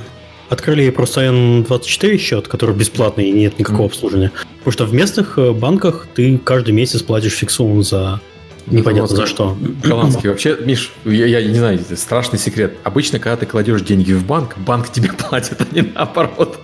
[0.51, 3.87] открыли просто N24 счет, который бесплатный и нет никакого mm.
[3.87, 4.33] обслуживания.
[4.59, 8.21] Потому что в местных э, банках ты каждый месяц платишь фиксум за
[8.67, 9.57] непонятно за что.
[9.83, 12.75] Голландский вообще, Миш, я, я не знаю, страшный секрет.
[12.83, 16.59] Обычно, когда ты кладешь деньги в банк, банк тебе платит, а не наоборот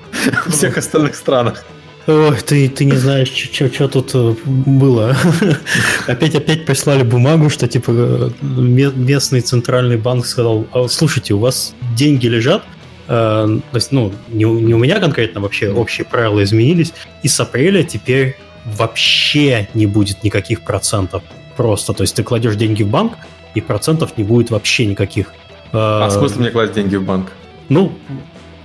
[0.47, 1.65] в всех остальных странах.
[2.09, 5.17] Ой, ты, ты не знаешь, что тут э, было.
[6.07, 11.75] опять опять прислали бумагу, что типа э, местный центральный банк сказал, «А, слушайте, у вас
[11.97, 12.63] деньги лежат,
[13.07, 16.93] то есть, ну, не, не у меня конкретно вообще общие правила изменились,
[17.23, 21.23] и с апреля теперь вообще не будет никаких процентов.
[21.57, 23.15] Просто, то есть ты кладешь деньги в банк,
[23.55, 25.33] и процентов не будет вообще никаких.
[25.73, 27.33] А смысл мне класть деньги в банк?
[27.69, 27.93] Ну,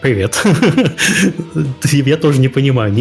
[0.02, 0.44] Привет.
[1.84, 2.92] Я тоже не понимаю.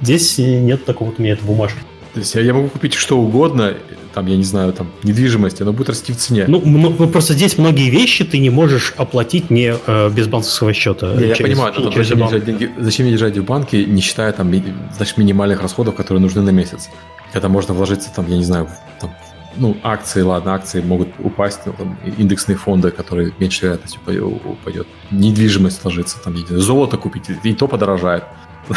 [0.00, 1.78] Здесь нет такого вот у меня этой бумажки.
[2.14, 3.74] То есть я могу купить что угодно,
[4.18, 6.46] там, я не знаю, там, недвижимость, оно будет расти в цене.
[6.48, 11.12] Ну, ну, просто здесь многие вещи ты не можешь оплатить не э, без банковского счета.
[11.12, 14.32] Я, через, я понимаю, но, зачем, держать деньги, зачем мне держать в банке, не считая
[14.32, 14.52] там,
[14.96, 16.88] значит, минимальных расходов, которые нужны на месяц.
[17.32, 18.68] Когда можно вложиться, там, я не знаю,
[19.00, 19.14] там,
[19.56, 24.00] ну, акции, ладно, акции могут упасть, ну, там, индексные фонды, которые меньше вероятностью
[24.44, 24.88] упадет.
[25.12, 28.24] Недвижимость сложится, там, золото купить, и то подорожает.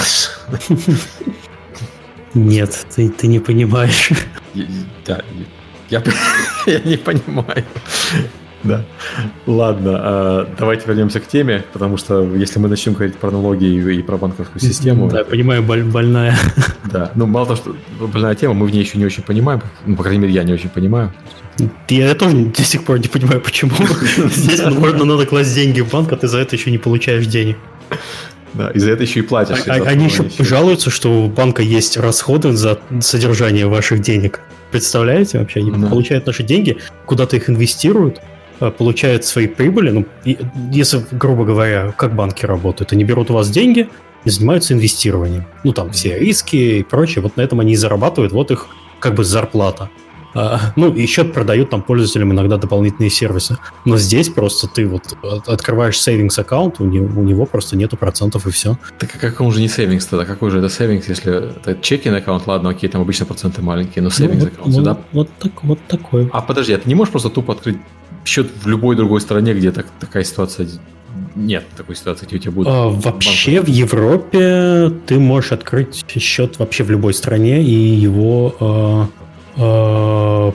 [2.33, 4.11] Нет, ты, ты не понимаешь.
[5.05, 5.21] Да,
[5.89, 6.03] я,
[6.65, 7.63] я не понимаю.
[8.63, 8.85] Да.
[9.47, 14.01] Ладно, а, давайте вернемся к теме, потому что если мы начнем говорить про налоги и,
[14.03, 15.09] про банковскую систему...
[15.09, 16.37] Да, я понимаю, боль, больная.
[16.85, 19.95] Да, ну мало того, что больная тема, мы в ней еще не очень понимаем, ну,
[19.95, 21.11] по крайней мере, я не очень понимаю.
[21.89, 23.71] Я тоже до сих пор не понимаю, почему.
[24.35, 27.57] Здесь можно надо класть деньги в банк, а ты за это еще не получаешь денег.
[28.53, 29.63] Да, и за это еще и платишь.
[29.67, 34.41] А, они еще жалуются, что у банка есть расходы за содержание ваших денег.
[34.71, 35.61] Представляете вообще?
[35.61, 35.87] Они да.
[35.87, 38.19] получают наши деньги, куда-то их инвестируют,
[38.61, 40.05] Э, получают свои прибыли, ну,
[40.71, 43.89] если, грубо говоря, как банки работают, они берут у вас деньги
[44.23, 45.45] и занимаются инвестированием.
[45.63, 48.67] Ну, там все риски и прочее, вот на этом они и зарабатывают, вот их
[48.99, 49.89] как бы зарплата.
[50.33, 53.57] А, ну, еще продают там пользователям иногда дополнительные сервисы.
[53.85, 55.03] Но здесь просто ты вот
[55.47, 58.77] открываешь savings аккаунт, у него, у него просто нету процентов и все.
[58.97, 60.25] Так а как он же не savings тогда?
[60.25, 64.09] Какой же это savings, если это чекинг аккаунт, ладно, окей, там обычно проценты маленькие, но
[64.09, 64.93] savings ну, аккаунт, вот, да?
[64.93, 66.29] Вот, вот, так, вот такой.
[66.31, 67.77] А подожди, а ты не можешь просто тупо открыть
[68.25, 70.67] счет в любой другой стране, где так, такая ситуация
[71.35, 72.67] нет такой ситуации, где у тебя будет.
[72.67, 73.67] А, вообще банк.
[73.67, 79.09] в Европе ты можешь открыть счет вообще в любой стране, и его
[79.57, 80.51] э,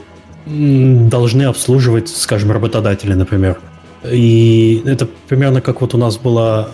[0.46, 3.58] должны обслуживать, скажем, работодатели, например.
[4.04, 6.70] И это примерно как вот у нас было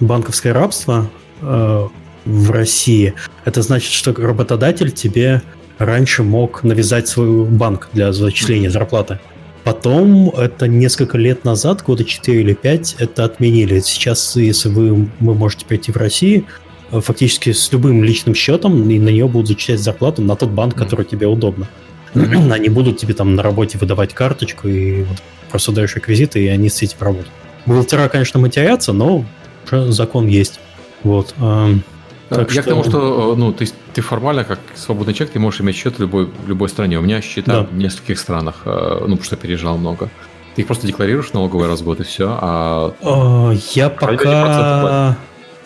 [0.00, 1.08] банковское рабство
[1.40, 1.88] э,
[2.24, 3.14] в России.
[3.44, 5.42] Это значит, что работодатель тебе
[5.78, 9.18] раньше мог навязать свой банк для зачисления зарплаты.
[9.64, 13.80] Потом, это несколько лет назад, года 4 или 5, это отменили.
[13.80, 16.44] Сейчас, если вы, вы можете прийти в Россию,
[16.90, 21.04] фактически с любым личным счетом, и на нее будут зачислять зарплату на тот банк, который
[21.04, 21.68] тебе удобно.
[22.14, 25.18] Они будут тебе там на работе выдавать карточку, и вот
[25.50, 27.30] просто даешь реквизиты, и они с этим работают.
[27.66, 29.24] Бухгалтера, конечно, матерятся, но
[29.66, 30.60] уже закон есть.
[31.02, 31.34] Вот.
[32.28, 32.62] Так я что...
[32.62, 36.00] к тому, что ну, ты, ты формально, как свободный человек, ты можешь иметь счет в
[36.00, 36.98] любой, в любой стране.
[36.98, 37.62] У меня счета да.
[37.62, 40.10] в нескольких странах, э, ну, потому что я переезжал много.
[40.54, 42.36] Ты их просто декларируешь налоговый раз в год и все.
[42.38, 43.54] А...
[43.74, 45.16] Я пока...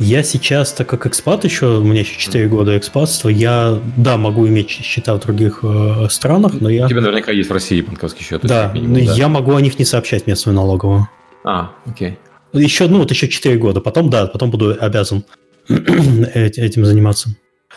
[0.03, 4.48] Я сейчас, так как экспат еще, у меня еще 4 года экспатства, я, да, могу
[4.48, 6.86] иметь счета в других э, странах, но я...
[6.86, 8.40] У тебя наверняка есть в России банковский счет.
[8.42, 9.14] Да, минимум, но да.
[9.14, 11.09] я могу о них не сообщать местную налоговую.
[11.44, 12.18] А, окей.
[12.53, 15.24] Еще, ну, вот еще 4 года, потом, да, потом буду обязан
[15.68, 17.30] этим заниматься.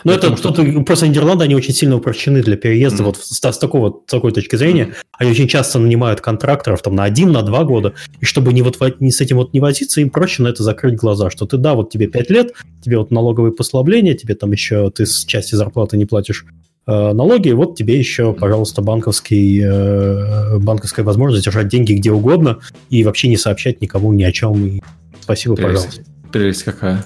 [0.06, 0.82] Но это потому, что...
[0.84, 3.06] просто Нидерланды, они очень сильно упрощены для переезда mm-hmm.
[3.06, 4.84] вот с, с, такого, с такой точки зрения.
[4.84, 5.06] Mm-hmm.
[5.18, 8.80] Они очень часто нанимают контракторов там на один, на два года, и чтобы не, вот,
[9.02, 11.74] не с этим вот не возиться, им проще на это закрыть глаза, что ты, да,
[11.74, 12.54] вот тебе пять лет,
[12.84, 16.46] тебе вот налоговые послабления, тебе там еще, ты с части зарплаты не платишь
[16.86, 22.60] э, налоги, вот тебе еще, пожалуйста, банковский, э, банковская возможность держать деньги где угодно
[22.92, 24.82] и вообще не сообщать никому ни о чем.
[25.20, 25.74] Спасибо, Прелесть.
[25.74, 26.04] пожалуйста.
[26.32, 27.04] Прелесть какая.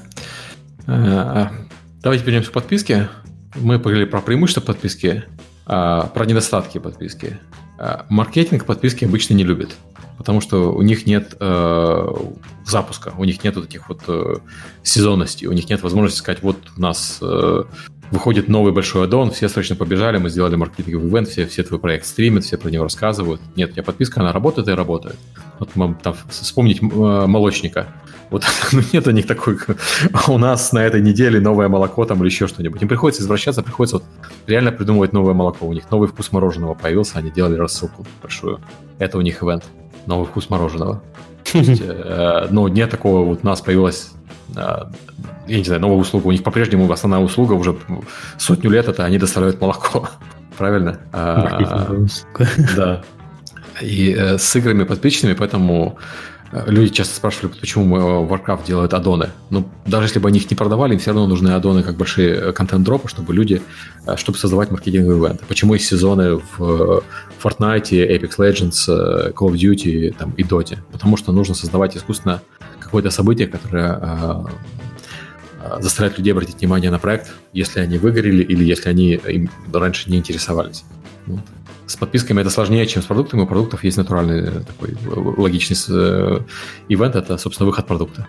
[0.86, 1.48] Э,
[2.02, 3.10] давайте перейдем к подписке.
[3.56, 5.24] Мы поговорили про преимущества подписки.
[5.66, 7.40] А, про недостатки подписки.
[7.78, 9.76] А, маркетинг подписки обычно не любит,
[10.18, 12.08] потому что у них нет э,
[12.66, 14.38] запуска, у них нет вот этих вот э,
[14.84, 17.64] сезонностей, у них нет возможности сказать, вот у нас э,
[18.12, 22.06] выходит новый большой аддон, все срочно побежали, мы сделали маркетинговый ивент, все, все твой проект
[22.06, 23.42] стримят, все про него рассказывают.
[23.56, 25.16] Нет, тебя подписка, она работает и работает.
[25.60, 25.70] Вот
[26.02, 27.88] там, вспомнить э, молочника.
[28.30, 29.58] Вот ну, нет у них такой,
[30.28, 32.82] у нас на этой неделе новое молоко там или еще что-нибудь.
[32.82, 34.06] Им приходится извращаться, приходится вот
[34.48, 35.66] реально придумывать новое молоко.
[35.68, 38.60] У них новый вкус мороженого появился, они делали рассылку большую.
[39.00, 39.64] Это у них ивент.
[40.10, 41.04] Новый вкус мороженого.
[41.54, 44.12] Э, ну, нет такого, вот у нас появилась
[44.56, 44.84] э,
[45.48, 46.28] я не знаю, новая услуга.
[46.28, 47.78] У них по-прежнему основная услуга уже
[48.38, 50.10] сотню лет это они доставляют молоко.
[50.58, 51.00] Правильно?
[51.14, 51.96] А,
[52.76, 53.04] да.
[53.82, 56.00] И э, с играми подписчиками, поэтому
[56.66, 57.96] Люди часто спрашивали, почему
[58.26, 59.30] Warcraft делает аддоны.
[59.52, 62.54] Ну, даже если бы они их не продавали, им все равно нужны аддоны как большие
[62.54, 63.62] контент-дропы, чтобы люди,
[64.16, 65.46] чтобы создавать маркетинговые ивенты.
[65.48, 67.04] Почему есть сезоны в
[67.44, 70.80] Fortnite, Apex Legends, Call of Duty там, и Dota?
[70.92, 72.42] Потому что нужно создавать искусственно
[72.80, 74.46] какое-то событие, которое
[75.80, 80.18] заставляет людей обратить внимание на проект, если они выгорели или если они им раньше не
[80.18, 80.84] интересовались.
[81.30, 81.42] Вот.
[81.86, 83.42] С подписками это сложнее, чем с продуктами.
[83.42, 86.40] У продуктов есть натуральный э, такой э, логичный э,
[86.88, 88.28] ивент, это, собственно, выход продукта.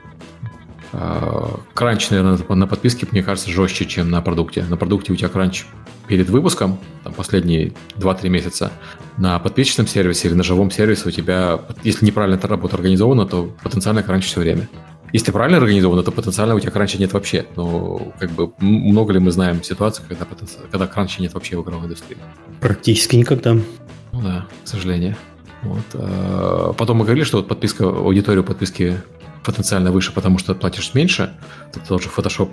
[0.93, 4.65] А, кранч, наверное, на подписке, мне кажется, жестче, чем на продукте.
[4.69, 5.67] На продукте у тебя кранч
[6.09, 8.73] перед выпуском, там, последние 2-3 месяца.
[9.17, 13.55] На подписчном сервисе или на живом сервисе у тебя, если неправильно эта работа организована, то
[13.63, 14.69] потенциально кранч все время.
[15.13, 17.47] Если правильно организовано, то потенциально у тебя кранча нет вообще.
[17.57, 20.59] Но как бы много ли мы знаем ситуаций, когда, потенци...
[20.71, 22.19] когда кранча нет вообще в игровой индустрии?
[22.61, 23.55] Практически никогда.
[23.55, 25.17] Ну да, к сожалению.
[25.63, 25.85] Вот.
[25.95, 29.01] А потом мы говорили, что вот подписка, аудиторию подписки
[29.45, 31.35] потенциально выше, потому что платишь меньше.
[31.71, 32.51] Это тоже Photoshop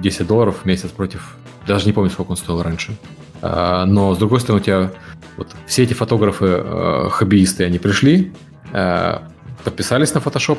[0.00, 1.36] 10 долларов в месяц против...
[1.66, 2.96] Даже не помню, сколько он стоил раньше.
[3.42, 4.92] А, но, с другой стороны, у тебя
[5.36, 8.32] вот все эти фотографы, а, хоббиисты, они пришли,
[8.72, 9.28] а,
[9.64, 10.58] подписались на Photoshop,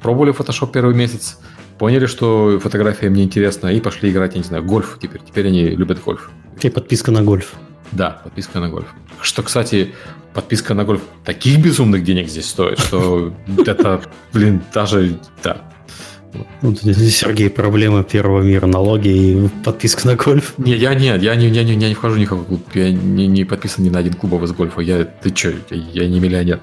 [0.00, 1.38] пробовали Photoshop первый месяц,
[1.78, 5.20] поняли, что фотография мне интересна, и пошли играть, я не знаю, гольф теперь.
[5.26, 6.30] Теперь они любят гольф.
[6.60, 7.54] И подписка на гольф.
[7.92, 8.88] Да, подписка на гольф.
[9.20, 9.94] Что, кстати,
[10.34, 13.32] подписка на гольф таких безумных денег здесь стоит, что
[13.66, 15.62] это, блин, даже, да,
[16.62, 20.54] вот здесь, Сергей, проблема первого мира, налоги и подписка на гольф.
[20.58, 22.90] Не, я нет, я не, я не, я не вхожу ни в какой клуб, я
[22.90, 25.32] не, не подписан ни на один клуб из гольфа, я, ты
[25.70, 26.60] я, я не миллионер.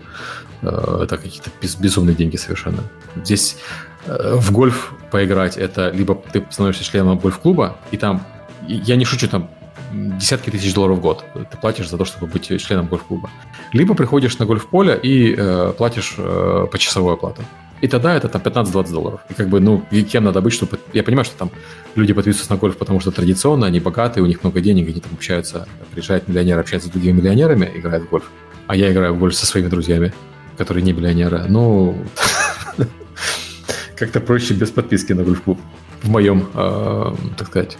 [0.64, 1.49] Э, это какие-то
[1.80, 2.84] безумные деньги совершенно.
[3.16, 3.57] Здесь
[4.05, 8.26] э, в гольф поиграть это либо ты становишься членом гольф-клуба, и там,
[8.68, 9.49] я не шучу, там
[9.93, 13.30] десятки тысяч долларов в год ты платишь за то, чтобы быть членом гольф-клуба.
[13.74, 17.43] Либо приходишь на гольф-поле и э, платишь э, почасовую оплату.
[17.82, 19.20] И тогда это там 15-20 долларов.
[19.30, 20.80] И как бы, ну, кем надо быть, чтобы...
[20.93, 21.51] Я понимаю, что там
[21.95, 25.11] люди подписываются на гольф, потому что традиционно, они богатые, у них много денег, они там
[25.14, 28.32] общаются, приезжает миллионер, общается с другими миллионерами, играет в гольф.
[28.68, 30.14] А я играю в гольф со своими друзьями
[30.58, 31.45] которые не миллионеры.
[31.47, 31.97] Ну,
[33.95, 35.60] как-то проще без подписки на гольф-клуб
[36.04, 37.78] в моем, э, так сказать,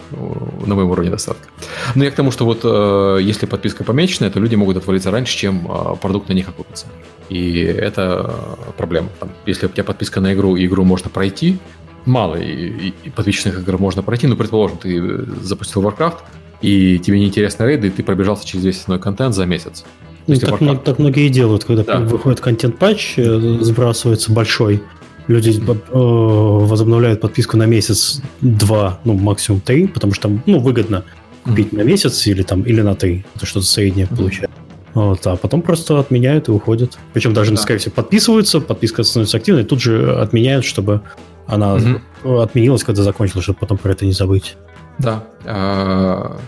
[0.66, 1.48] на моем уровне достатка.
[1.94, 5.36] Но я к тому, что вот э, если подписка помеченная, то люди могут отвалиться раньше,
[5.36, 6.86] чем э, продукт на них окупится.
[7.28, 8.34] И это
[8.78, 9.08] проблема.
[9.20, 11.58] Там, если у тебя подписка на игру, и игру можно пройти,
[12.06, 16.18] мало и, и подписчных игр можно пройти, ну, предположим, ты запустил Warcraft,
[16.62, 19.84] и тебе неинтересны рейды, и ты пробежался через весь основной контент за месяц.
[20.26, 21.98] Ну, так, много, так многие делают, когда да.
[22.00, 24.82] выходит контент-патч, э, сбрасывается большой,
[25.26, 31.04] люди э, возобновляют подписку на месяц, два, ну, максимум три, потому что там, ну, выгодно
[31.44, 31.78] купить mm-hmm.
[31.78, 34.16] на месяц или там, или на три, это что-то среднее mm-hmm.
[34.16, 34.56] получается.
[34.94, 36.98] Вот, а потом просто отменяют и уходят.
[37.12, 37.56] Причем даже, да.
[37.56, 41.02] скорее всего, подписываются, подписка становится активной, тут же отменяют, чтобы
[41.46, 42.42] она mm-hmm.
[42.42, 44.56] отменилась, когда закончилась, чтобы потом про это не забыть.
[44.98, 45.24] Да.
[45.44, 46.38] А,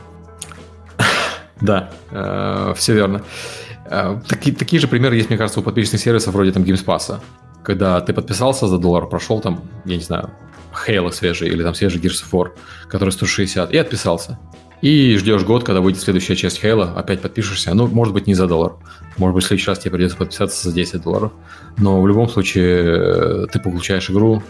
[1.60, 3.22] да, э, все верно.
[3.90, 7.20] Э, такие, такие же примеры есть, мне кажется, у подписчных сервисов вроде там GameSpass.
[7.62, 10.30] Когда ты подписался за доллар, прошел там, я не знаю,
[10.86, 12.50] Halo свежий или там свежий Gears of War,
[12.88, 14.38] который 160, и отписался.
[14.82, 17.72] И ждешь год, когда выйдет следующая часть Halo, опять подпишешься.
[17.74, 18.74] Ну, может быть, не за доллар.
[19.16, 21.32] Может быть, в следующий раз тебе придется подписаться за 10 долларов.
[21.78, 24.42] Но в любом случае э, ты получаешь игру.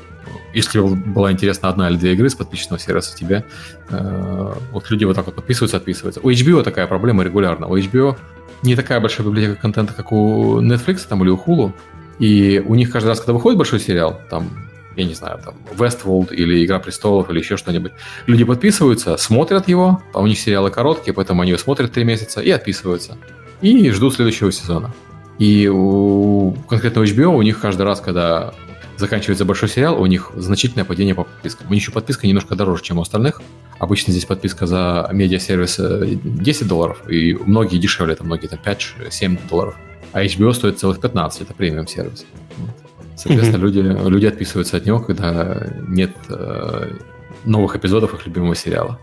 [0.52, 3.44] Если была интересна одна или две игры с подписчного сервиса тебе,
[3.90, 6.20] э, вот люди вот так вот подписываются, отписываются.
[6.20, 7.68] У HBO такая проблема регулярно.
[7.68, 8.16] У HBO
[8.62, 11.72] не такая большая библиотека контента, как у Netflix там, или у Hulu.
[12.18, 14.50] И у них каждый раз, когда выходит большой сериал, там,
[14.96, 17.92] я не знаю, там, Westworld или Игра престолов или еще что-нибудь,
[18.26, 22.40] люди подписываются, смотрят его, а у них сериалы короткие, поэтому они его смотрят три месяца
[22.40, 23.16] и отписываются.
[23.60, 24.94] И ждут следующего сезона.
[25.38, 28.54] И у конкретного HBO у них каждый раз, когда
[28.96, 31.68] заканчивается большой сериал, у них значительное падение по подпискам.
[31.68, 33.42] У них еще подписка немножко дороже, чем у остальных.
[33.78, 39.76] Обычно здесь подписка за медиасервис 10 долларов, и многие дешевле, это многие там 5-7 долларов.
[40.12, 42.24] А HBO стоит целых 15, это премиум сервис.
[43.16, 44.02] Соответственно, mm-hmm.
[44.02, 46.92] люди, люди отписываются от него, когда нет э,
[47.44, 48.98] новых эпизодов их любимого сериала.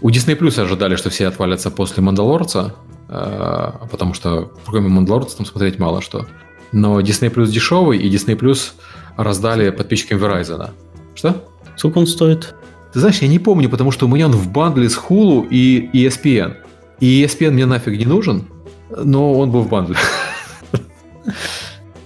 [0.00, 2.74] У Disney Plus ожидали, что все отвалятся после Мандалорца,
[3.08, 6.26] э, потому что кроме Мандалорца там смотреть мало что.
[6.74, 8.72] Но Disney Plus дешевый, и Disney Plus
[9.16, 10.70] раздали подписчикам Verizon.
[11.14, 11.44] Что?
[11.76, 12.54] Сколько он стоит?
[12.92, 15.88] Ты знаешь, я не помню, потому что у меня он в бандле с Hulu и
[15.92, 16.56] ESPN.
[16.98, 18.48] И ESPN мне нафиг не нужен,
[18.90, 19.96] но он был в бандле.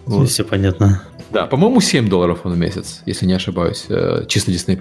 [0.07, 0.31] Вот.
[0.31, 1.03] Все понятно.
[1.31, 3.85] Да, по-моему, 7 долларов он в месяц, если не ошибаюсь.
[3.91, 4.79] Э, чисто Disney+.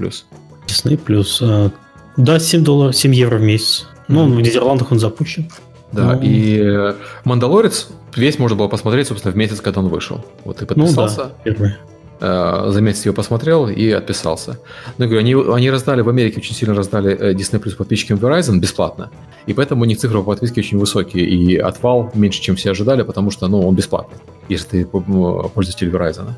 [0.68, 1.26] Disney+.
[1.42, 1.70] Э,
[2.16, 3.88] да, 7 долларов, 7 евро в месяц.
[4.08, 4.36] Ну, mm-hmm.
[4.36, 5.52] в Нидерландах он запущен.
[5.92, 6.22] Да, ну...
[6.22, 6.94] и э,
[7.26, 10.24] «Мандалорец» весь можно было посмотреть, собственно, в месяц, когда он вышел.
[10.44, 11.24] Вот ты подписался.
[11.24, 11.76] Ну, да, первый.
[12.20, 14.60] За месяц его посмотрел и отписался.
[14.98, 18.58] Ну, я говорю, они, они раздали в Америке, очень сильно раздали Disney Plus подписчикам Verizon
[18.58, 19.12] бесплатно.
[19.46, 21.26] И поэтому у них цифры по подписке очень высокие.
[21.30, 24.18] И отвал меньше, чем все ожидали, потому что, ну, он бесплатный
[24.50, 26.32] если ты пользователь Verizon.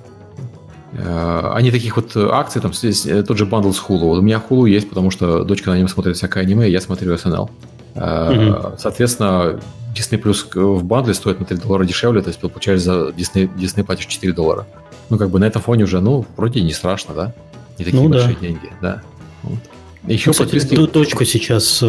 [0.94, 4.00] Э, они таких вот акций, там э, тот же бандл с Hulu.
[4.00, 6.82] Вот у меня Hulu есть, потому что дочка на нем смотрит всякое аниме, и я
[6.82, 7.50] смотрю SNL.
[8.00, 8.76] Mm-hmm.
[8.78, 9.60] Соответственно,
[9.94, 13.84] Disney Plus в бандле стоит на 3 доллара дешевле, то есть получаешь за Disney, Disney
[13.84, 14.66] платишь 4 доллара.
[15.10, 17.34] Ну, как бы на этом фоне уже, ну, вроде не страшно, да?
[17.78, 18.40] Не такие ну, большие да.
[18.40, 19.02] деньги, да.
[19.44, 19.60] Вот.
[20.08, 20.76] Еще ну, Кстати, подписки...
[20.76, 21.80] дочку сейчас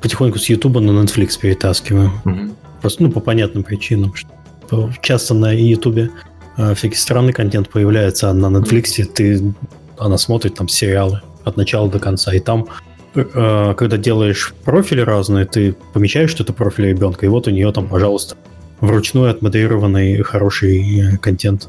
[0.00, 2.10] потихоньку с YouTube на Netflix перетаскиваю.
[2.24, 2.38] Угу.
[2.80, 4.14] Просто, ну, по понятным причинам.
[4.14, 6.10] Что часто на Ютубе
[6.56, 9.54] э, всякий странный контент появляется, а на Netflix ты,
[9.98, 15.44] она смотрит там сериалы от начала до конца, и там э, когда делаешь профили разные,
[15.44, 18.36] ты помечаешь, что это профиль ребенка, и вот у нее там, пожалуйста,
[18.80, 21.68] вручную отмодерированный хороший э, контент.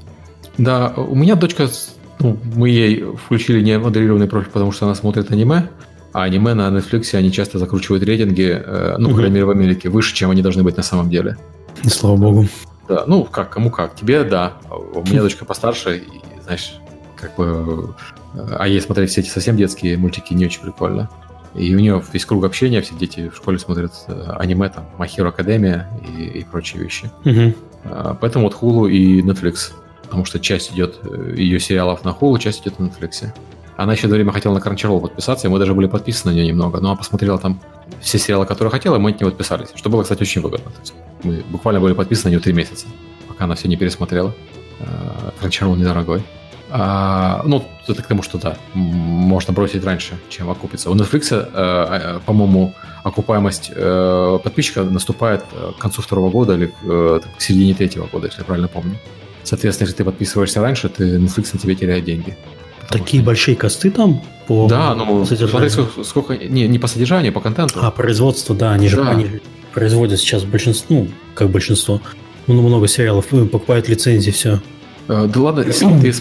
[0.58, 1.68] Да, у меня дочка,
[2.20, 5.70] ну, мы ей включили не модерированный профиль, потому что она смотрит аниме,
[6.14, 8.64] а аниме на Netflix они часто закручивают рейтинги,
[8.98, 11.38] ну, по крайней мере, в Америке, выше, чем они должны быть на самом деле.
[11.84, 12.48] И слава богу.
[12.88, 13.96] Да, ну, как, кому как.
[13.96, 14.54] Тебе, да.
[14.70, 16.76] У меня дочка постарше, и, знаешь,
[17.16, 17.96] как бы...
[18.34, 21.10] А ей смотреть все эти совсем детские мультики не очень прикольно.
[21.56, 25.30] И у нее весь круг общения, все дети в школе смотрят э, аниме, там, Махиро
[25.30, 27.12] Академия и, и прочие вещи.
[27.26, 27.54] Угу.
[28.22, 29.72] Поэтому вот Hulu и Netflix,
[30.04, 33.28] потому что часть идет э, ее сериалов на Hulu, часть идет на Netflix.
[33.76, 36.48] Она еще до время хотела на Crunchyroll подписаться, и мы даже были подписаны на нее
[36.48, 37.60] немного, но она посмотрела там
[38.02, 40.72] все сериалы, которые хотела, и мы от нее подписались, что было, кстати, очень выгодно.
[40.72, 40.94] То есть
[41.24, 42.86] мы буквально были подписаны на нее три месяца,
[43.28, 44.34] пока она все не пересмотрела.
[44.80, 46.24] Э, Crunchyroll недорогой.
[46.76, 50.90] А, ну, это к тому, что да, можно бросить раньше, чем окупится.
[50.90, 55.44] У Netflix, э, э, по-моему, окупаемость э, подписчика наступает
[55.78, 58.98] к концу второго года или э, к середине третьего года, если я правильно помню.
[59.44, 62.36] Соответственно, если ты подписываешься раньше, ты Netflix на тебе теряет деньги.
[62.90, 63.28] Такие что...
[63.28, 65.70] большие косты там по Да, ну, содержанию.
[65.70, 67.82] смотри, сколько, не, не по содержанию, а по контенту.
[67.84, 69.12] А, производство, да, они же да.
[69.12, 69.42] они
[69.74, 72.02] производят сейчас большинство, ну, как большинство,
[72.48, 74.60] ну, много сериалов, покупают лицензии, все.
[75.08, 76.14] Да ладно, если ты,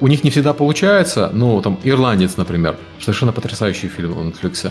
[0.00, 4.70] у них не всегда получается, ну, там, «Ирландец», например, совершенно потрясающий фильм на Netflix.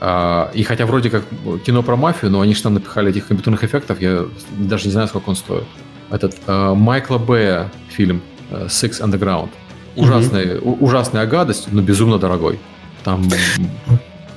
[0.00, 1.24] А, и хотя вроде как
[1.64, 4.26] кино про мафию, но они же там напихали этих компьютерных эффектов, я
[4.58, 5.64] даже не знаю, сколько он стоит.
[6.10, 9.48] Этот э, Майкла Бэя фильм э, «Six Underground».
[9.96, 10.84] Ужасная, угу.
[10.84, 12.58] ужасная гадость, но безумно дорогой.
[13.02, 13.26] Там...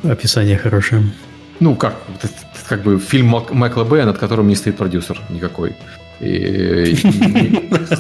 [0.04, 1.04] Описание хорошее.
[1.60, 1.96] Ну, как,
[2.68, 5.76] как бы фильм Майкла Бэя, над которым не стоит продюсер никакой.
[6.20, 6.96] И,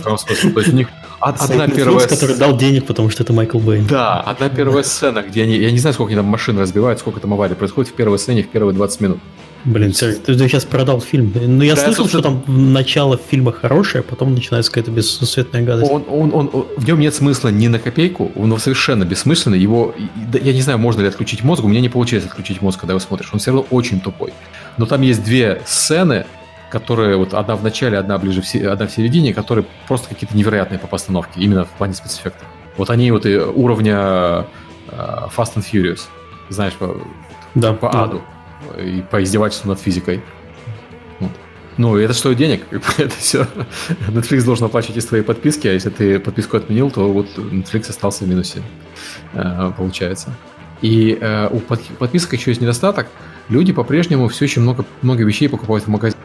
[0.03, 0.89] то есть у них
[1.19, 2.07] одна первая...
[2.07, 3.81] который дал денег, потому что это Майкл Бэй.
[3.81, 5.57] Да, одна первая сцена, где они...
[5.57, 8.43] Я не знаю, сколько они там машин разбивают, сколько там аварий происходит в первой сцене
[8.43, 9.19] в первые 20 минут.
[9.65, 11.33] Блин, ты, ты сейчас продал фильм.
[11.35, 15.91] Ну, я да, слышал, что там начало фильма хорошее, а потом начинается какая-то бессусветная гадость.
[15.91, 19.59] Он, он, он, он, в нем нет смысла ни на копейку, он совершенно бессмысленный.
[19.59, 19.93] Его,
[20.33, 22.99] я не знаю, можно ли отключить мозг, у меня не получается отключить мозг, когда его
[22.99, 23.29] смотришь.
[23.33, 24.33] Он все равно очень тупой.
[24.77, 26.25] Но там есть две сцены,
[26.69, 30.79] которые вот одна в начале, одна ближе, в, одна в середине, которые просто какие-то невероятные
[30.79, 32.47] по постановке, именно в плане спецэффектов.
[32.77, 36.01] Вот они вот и уровня uh, Fast and Furious,
[36.49, 36.95] знаешь, по,
[37.55, 38.03] да, по да.
[38.03, 38.21] аду
[38.77, 40.21] и по издевательству над физикой.
[41.19, 41.31] Вот.
[41.77, 42.63] Ну, это стоит денег.
[42.97, 43.47] это все.
[44.07, 48.25] Netflix должен оплачивать из твоей подписки, а если ты подписку отменил, то вот Netflix остался
[48.25, 48.61] в минусе,
[49.33, 50.33] э, получается.
[50.81, 53.07] И э, у подписок еще есть недостаток.
[53.49, 56.21] Люди по-прежнему все еще много, много вещей покупают в магазине.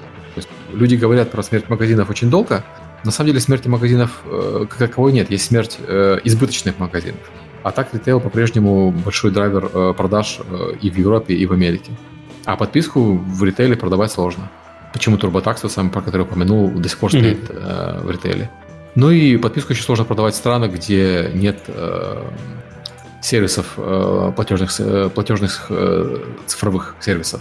[0.75, 2.65] Люди говорят про смерть магазинов очень долго.
[3.05, 5.31] На самом деле смерти магазинов э, как таковой нет.
[5.31, 7.21] Есть смерть э, избыточных магазинов.
[7.63, 11.93] А так ритейл по-прежнему большой драйвер э, продаж э, и в Европе, и в Америке.
[12.45, 14.51] А подписку в ритейле продавать сложно.
[14.93, 18.01] Почему TurboTax, сам про который упомянул, до сих пор стоит mm-hmm.
[18.01, 18.51] э, в ритейле.
[18.95, 22.23] Ну и подписку очень сложно продавать в странах, где нет э,
[23.21, 27.41] сервисов э, платежных, э, платежных э, цифровых сервисов,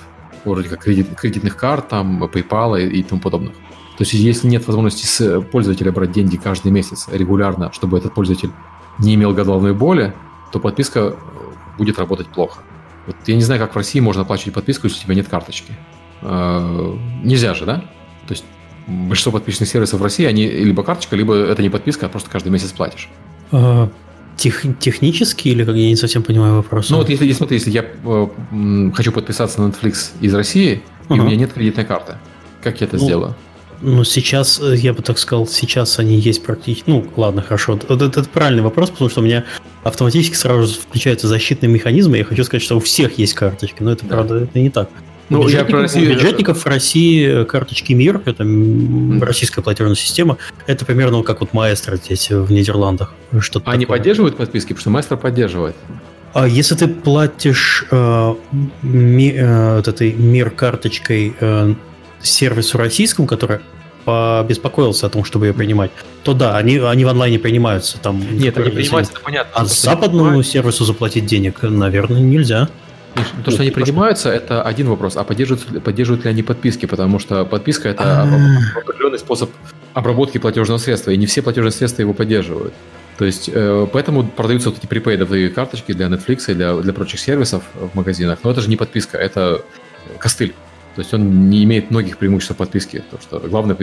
[0.51, 3.53] вроде как кредит, кредитных карт, там, PayPal и, и тому подобных.
[3.97, 8.51] То есть если нет возможности с пользователя брать деньги каждый месяц регулярно, чтобы этот пользователь
[8.99, 10.13] не имел головной боли,
[10.51, 11.15] то подписка
[11.77, 12.61] будет работать плохо.
[13.05, 15.73] Вот я не знаю, как в России можно оплачивать подписку, если у тебя нет карточки.
[16.21, 17.85] Э, нельзя же, да?
[18.27, 18.45] То есть
[18.87, 22.49] большинство подписчных сервисов в России, они либо карточка, либо это не подписка, а просто каждый
[22.49, 23.09] месяц платишь.
[24.37, 26.89] Тех, технически или как я не совсем понимаю вопрос?
[26.89, 31.17] Ну вот если, смотри, если я э, хочу подписаться на Netflix из России, uh-huh.
[31.17, 32.17] и у меня нет кредитной карты,
[32.61, 33.35] как я это ну, сделаю?
[33.81, 36.89] Ну, сейчас, э, я бы так сказал, сейчас они есть практически...
[36.89, 37.79] Ну, ладно, хорошо.
[37.87, 39.43] Вот это, это правильный вопрос, потому что у меня
[39.83, 42.17] автоматически сразу включаются защитные механизмы.
[42.17, 44.15] Я хочу сказать, что у всех есть карточки, но это, да.
[44.15, 44.89] правда, это не так.
[45.29, 46.05] Ну, у бюджетников, я про Россию...
[46.05, 51.95] у бюджетников в России карточки МИР, это российская платежная система, это примерно как вот Маэстро
[51.95, 53.13] здесь в Нидерландах.
[53.39, 53.97] Что Они такое.
[53.97, 55.75] поддерживают подписки, потому что Маэстро поддерживает.
[56.33, 58.35] А если ты платишь э,
[58.81, 61.75] ми, э, вот этой МИР карточкой э,
[62.21, 63.59] сервису российскому, который
[64.03, 65.91] побеспокоился о том, чтобы ее принимать,
[66.23, 67.97] то да, они, они в онлайне принимаются.
[67.99, 69.51] Там, Нет, они принимаются, это понятно.
[69.53, 72.67] А западному сервису заплатить денег, наверное, нельзя.
[73.45, 75.17] То, что они принимаются, это один вопрос.
[75.17, 76.85] А поддерживают, поддерживают ли они подписки?
[76.85, 78.79] Потому что подписка это а.
[78.79, 79.51] определенный способ
[79.93, 82.73] обработки платежного средства, и не все платежные средства его поддерживают.
[83.17, 87.19] То есть, э, поэтому продаются вот эти припейдовые карточки для Netflix и для, для прочих
[87.19, 88.39] сервисов в магазинах.
[88.43, 89.63] Но это же не подписка, это
[90.17, 90.55] костыль.
[90.95, 93.03] То есть он не имеет многих преимуществ подписки.
[93.11, 93.75] То, что главное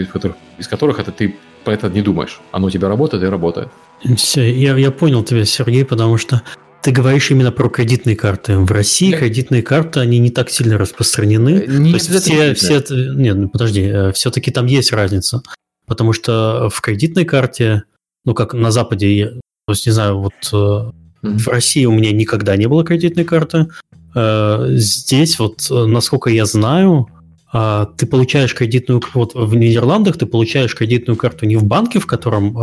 [0.58, 2.40] из которых это ты про это не думаешь.
[2.52, 3.68] Оно у тебя работает и работает.
[4.16, 6.42] Все, я, я понял тебя, Сергей, потому что
[6.82, 8.58] ты говоришь именно про кредитные карты.
[8.58, 9.18] В России да.
[9.18, 11.66] кредитные карты, они не так сильно распространены.
[11.66, 12.82] Не То есть все, все,
[13.14, 15.42] нет, ну, подожди, э, все-таки там есть разница.
[15.86, 17.84] Потому что в кредитной карте,
[18.24, 21.38] ну как на Западе, то есть не знаю, вот mm-hmm.
[21.38, 23.68] в России у меня никогда не было кредитной карты.
[24.14, 27.08] Э, здесь вот, насколько я знаю,
[27.52, 32.54] ты получаешь кредитную вот в Нидерландах ты получаешь кредитную карту не в банке, в котором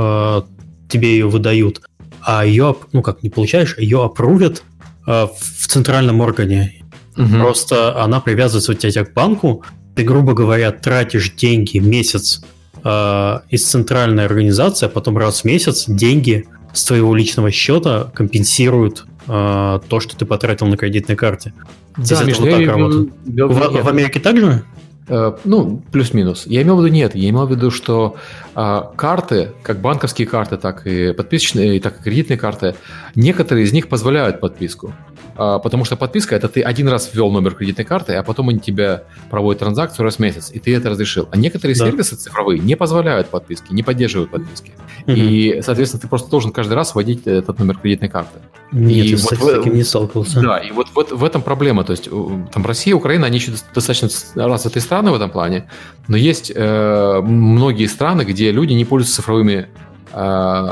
[0.87, 1.81] тебе ее выдают,
[2.27, 4.63] а ее, ну как не получаешь, ее опрувят
[5.07, 6.83] э, в центральном органе.
[7.15, 7.29] Угу.
[7.39, 9.63] Просто она привязывается у тебя к банку,
[9.95, 12.43] ты, грубо говоря, тратишь деньги месяц
[12.83, 19.05] э, из центральной организации, а потом раз в месяц деньги с твоего личного счета компенсируют
[19.25, 21.53] э, то, что ты потратил на кредитной карте.
[21.97, 23.09] Здесь да, это вот так работает.
[23.25, 24.47] В, в Америке также?
[24.47, 24.61] Э,
[25.09, 26.45] ну, плюс-минус.
[26.47, 27.15] Я имел в виду нет.
[27.15, 28.15] Я имел в виду, что
[28.55, 32.75] а, карты, как банковские карты, так и подписочные, так и кредитные карты,
[33.15, 34.93] некоторые из них позволяют подписку.
[35.37, 38.59] А, потому что подписка это ты один раз ввел номер кредитной карты, а потом они
[38.59, 41.29] тебя проводят транзакцию раз в месяц, и ты это разрешил.
[41.31, 41.85] А некоторые да.
[41.85, 44.71] сервисы цифровые не позволяют подписки, не поддерживают подписки.
[45.05, 45.15] Угу.
[45.15, 48.39] И, соответственно, ты просто должен каждый раз вводить этот номер кредитной карты.
[48.71, 50.41] Нет, и я вот с таким не сталкивался.
[50.41, 51.83] Да, и вот, вот в этом проблема.
[51.83, 52.09] То есть
[52.51, 55.69] там Россия, Украина, они еще достаточно развитые страны в этом плане,
[56.07, 59.67] но есть э, многие страны, где люди не пользуются цифровыми
[60.13, 60.69] э,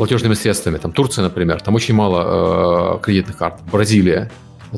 [0.00, 0.78] платежными средствами.
[0.78, 3.60] Там Турция, например, там очень мало э, кредитных карт.
[3.70, 4.30] Бразилия,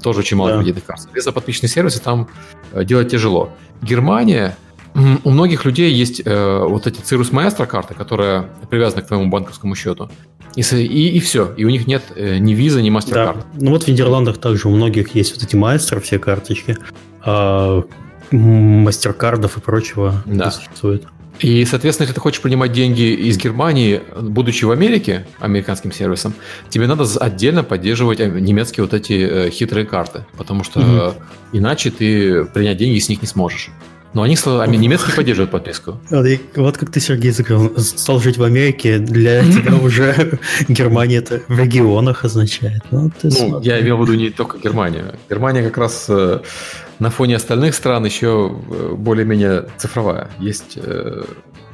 [0.02, 0.56] тоже очень мало да.
[0.56, 1.00] кредитных карт.
[1.00, 2.26] Соответственно, подписчные сервисы там
[2.72, 3.50] э, делать тяжело.
[3.82, 4.56] Германия,
[4.96, 9.76] у многих людей есть э, вот эти Cirrus Maestro карты, которая привязана к твоему банковскому
[9.76, 10.10] счету.
[10.56, 11.54] И, и, и все.
[11.56, 13.46] И у них нет э, ни виза, ни мастер-карт.
[13.54, 13.64] Да.
[13.64, 16.76] Ну вот в Нидерландах также у многих есть вот эти Maestro, все карточки.
[17.24, 17.84] А,
[18.32, 20.50] мастер-кардов и прочего да.
[20.50, 21.04] существует.
[21.40, 26.34] И, соответственно, если ты хочешь принимать деньги из Германии, будучи в Америке, американским сервисом,
[26.68, 31.14] тебе надо отдельно поддерживать э, немецкие вот эти э, хитрые карты, потому что угу.
[31.52, 33.70] иначе ты принять деньги с них не сможешь.
[34.14, 35.98] Но они, они немецкие поддерживают подписку.
[36.56, 40.38] Вот как ты, Сергей, стал жить в Америке, для тебя уже
[40.68, 42.82] Германия это в регионах означает.
[42.90, 45.14] Ну, ну я имел в виду не только Германию.
[45.30, 46.40] Германия как раз э,
[46.98, 50.28] на фоне остальных стран еще э, более-менее цифровая.
[50.38, 51.24] Есть э,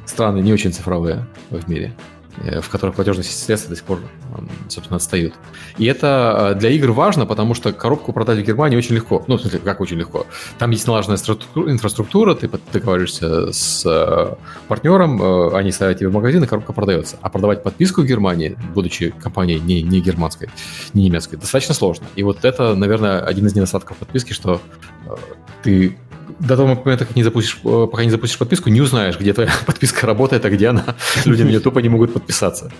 [0.05, 1.93] страны не очень цифровые в мире.
[2.37, 3.99] Э, в которых платежные средства до сих пор,
[4.69, 5.33] собственно, отстают.
[5.77, 9.23] И это э, для игр важно, потому что коробку продать в Германии очень легко.
[9.27, 10.27] Ну, в смысле, как очень легко.
[10.59, 14.35] Там есть налаженная инфраструктура, ты договариваешься с э,
[14.67, 17.17] партнером, они ставят тебе в магазин, и коробка продается.
[17.21, 20.49] А продавать подписку в Германии, будучи компанией не, не германской,
[20.93, 22.05] не немецкой, достаточно сложно.
[22.15, 24.61] И вот это, наверное, один из недостатков подписки, что
[25.63, 25.97] ты
[26.39, 29.51] до того момента, как не запустишь, э, пока не запустишь подписку, не узнаешь, где твоя
[29.65, 30.95] подписка работает, а где она.
[31.25, 32.71] Люди на нее тупо не могут подписаться.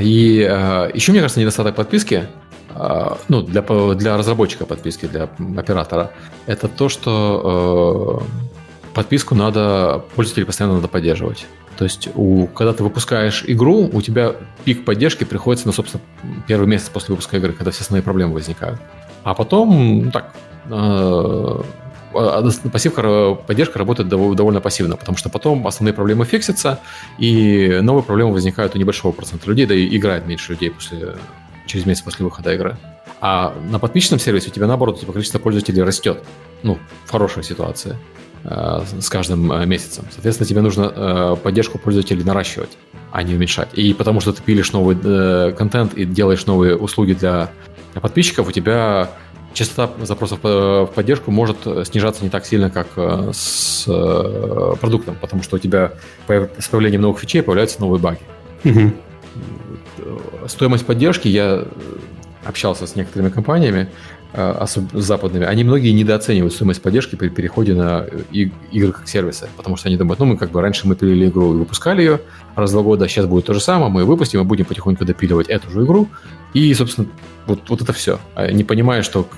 [0.00, 2.26] И э, еще, мне кажется, недостаток подписки,
[2.74, 3.62] э, ну, для,
[3.94, 6.10] для разработчика подписки, для оператора,
[6.46, 8.22] это то, что
[8.94, 11.46] подписку надо, пользователей постоянно надо поддерживать.
[11.76, 16.02] То есть, у, когда ты выпускаешь игру, у тебя пик поддержки приходится на, собственно,
[16.46, 18.80] первый месяц после выпуска игры, когда все основные проблемы возникают.
[19.24, 20.32] А потом, ну, так,
[22.72, 26.80] пассивка, поддержка работает довольно пассивно, потому что потом основные проблемы фиксятся,
[27.18, 31.16] и новые проблемы возникают у небольшого процента людей, да и играет меньше людей после,
[31.66, 32.76] через месяц после выхода игры.
[33.20, 36.22] А на подписчном сервисе у тебя, наоборот, типа, количество пользователей растет.
[36.62, 37.96] Ну, в хорошей ситуации.
[38.44, 40.04] Э, с каждым э, месяцем.
[40.10, 42.76] Соответственно, тебе нужно э, поддержку пользователей наращивать,
[43.10, 43.70] а не уменьшать.
[43.72, 47.50] И потому что ты пилишь новый контент и делаешь новые услуги для
[47.94, 49.10] подписчиков, у тебя
[49.54, 52.88] частота запросов в поддержку может снижаться не так сильно, как
[53.32, 53.84] с
[54.80, 55.92] продуктом, потому что у тебя
[56.26, 58.20] с появлением новых фичей появляются новые баги.
[58.64, 58.92] Угу.
[60.48, 61.64] Стоимость поддержки я
[62.44, 63.88] общался с некоторыми компаниями,
[64.36, 69.76] Э, особенно западными, они многие недооценивают стоимость поддержки при переходе на игры как сервисы, потому
[69.76, 72.20] что они думают, ну мы как бы раньше мы пилили игру и выпускали ее
[72.56, 75.46] раз в два года, сейчас будет то же самое, мы выпустим и будем потихоньку допиливать
[75.46, 76.08] эту же игру,
[76.52, 77.06] и, собственно,
[77.46, 78.18] вот, вот это все.
[78.34, 79.28] А не понимая, что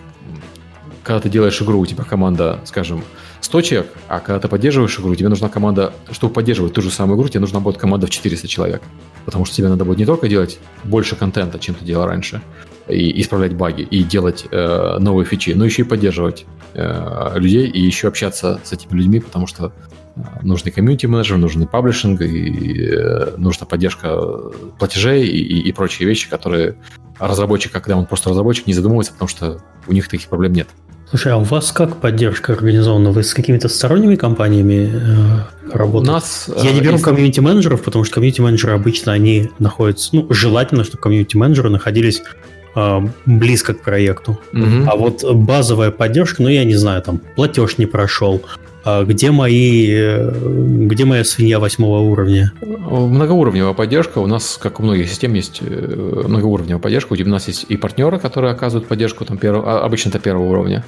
[1.03, 3.05] когда ты делаешь игру, у тебя команда, скажем,
[3.41, 7.19] 100 человек, а когда ты поддерживаешь игру, тебе нужна команда, чтобы поддерживать ту же самую
[7.19, 8.83] игру, тебе нужна будет команда в 400 человек.
[9.25, 12.43] Потому что тебе надо будет не только делать больше контента, чем ты делал раньше,
[12.89, 17.81] и исправлять баги, и делать э, новые фичи, но еще и поддерживать э, людей, и
[17.81, 19.73] еще общаться с этими людьми, потому что
[20.15, 24.17] э, нужный комьюнити-менеджер, нужен паблишинг, и э, нужна поддержка
[24.79, 26.77] платежей и, и, и прочие вещи, которые
[27.19, 30.69] разработчик, когда он просто разработчик, не задумывается, потому что у них таких проблем нет.
[31.09, 33.13] Слушай, а у вас как поддержка организована?
[33.13, 36.11] Вы с какими-то сторонними компаниями э, работаете?
[36.11, 40.11] У нас, Я не беру комьюнити-менеджеров, потому что комьюнити-менеджеры обычно они находятся...
[40.13, 42.23] Ну, желательно, чтобы комьюнити-менеджеры находились
[42.75, 44.41] э, близко к проекту.
[44.53, 44.89] Угу.
[44.89, 48.43] А вот базовая поддержка, ну, я не знаю, там, платеж не прошел,
[48.87, 50.31] а где мои, э,
[50.87, 52.53] где моя свинья восьмого уровня?
[52.63, 54.19] Многоуровневая поддержка.
[54.19, 57.15] У нас, как у многих систем, есть э, многоуровневая поддержка.
[57.15, 60.85] У нас есть и партнеры, которые оказывают поддержку, там, первого, обычно это первого уровня,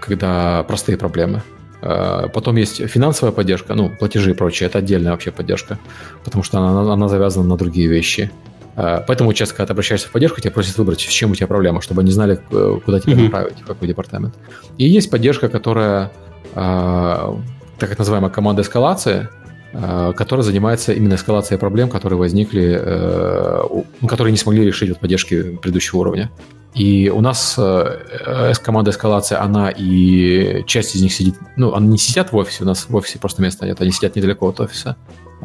[0.00, 1.42] когда простые проблемы.
[1.82, 4.68] А, потом есть финансовая поддержка, ну, платежи и прочее.
[4.68, 5.78] Это отдельная вообще поддержка,
[6.24, 8.30] потому что она, она завязана на другие вещи.
[8.74, 11.46] А, поэтому часто, когда ты обращаешься в поддержку, тебя просят выбрать, с чем у тебя
[11.46, 13.24] проблема, чтобы они знали, э, куда тебя mm-hmm.
[13.24, 14.34] направить, в какой департамент.
[14.78, 16.10] И есть поддержка, которая а,
[16.52, 19.28] так называемая команда эскалации,
[19.76, 23.62] а, которая занимается именно эскалацией проблем, которые возникли, э,
[24.00, 26.30] ну, которые не смогли решить от поддержки предыдущего уровня.
[26.74, 31.98] И у нас э, команда эскалации, она и часть из них сидит, ну, они не
[31.98, 34.96] сидят в офисе, у нас в офисе просто места нет, они сидят недалеко от офиса.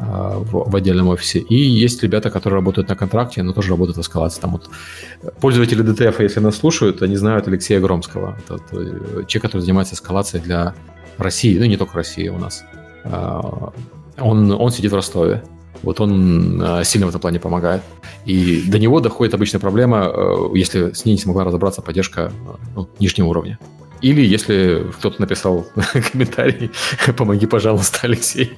[0.02, 1.40] А, в, в отдельном офисе.
[1.40, 4.40] И есть ребята, которые работают на контракте, но тоже работают в эскалации.
[4.40, 4.70] Там вот
[5.40, 8.38] пользователи DTF, если нас слушают, они знают Алексея Громского.
[8.38, 10.74] Это, это э, человек, который занимается эскалацией для
[11.18, 12.64] России, ну не только России у нас.
[13.04, 13.72] А,
[14.18, 15.42] он, он сидит в Ростове.
[15.82, 17.82] Вот он а, сильно в этом плане помогает.
[18.24, 22.32] И до него доходит обычная проблема, э, если с ней не смогла разобраться поддержка
[22.74, 23.58] ну, нижнего уровня.
[24.02, 25.66] Или если кто-то написал
[26.12, 26.70] комментарий,
[27.16, 28.50] помоги, пожалуйста, Алексей.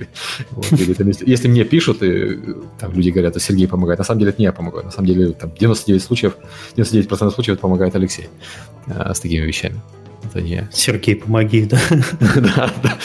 [0.50, 2.38] Вот, или, там, если, если мне пишут, и
[2.78, 4.84] там люди говорят, а Сергей помогает, на самом деле это не я помогаю.
[4.84, 6.36] На самом деле там 99 случаев,
[6.76, 8.28] 99% случаев помогает Алексей
[8.86, 9.80] а, с такими вещами.
[10.24, 11.80] Это не Сергей, помоги, да?
[12.36, 12.98] Да, да.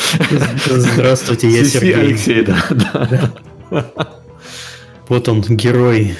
[0.67, 1.95] Здравствуйте, я Сергей.
[1.95, 3.91] Алексей, да, да.
[5.07, 6.15] Вот он, герой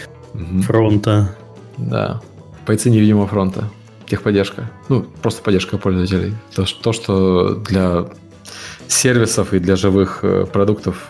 [0.63, 1.36] фронта.
[1.78, 2.22] Да,
[2.65, 3.70] бойцы невидимого фронта
[4.08, 4.70] техподдержка.
[4.89, 6.34] Ну, просто поддержка пользователей.
[6.55, 8.08] То, то, что для
[8.88, 11.10] сервисов и для живых э, продуктов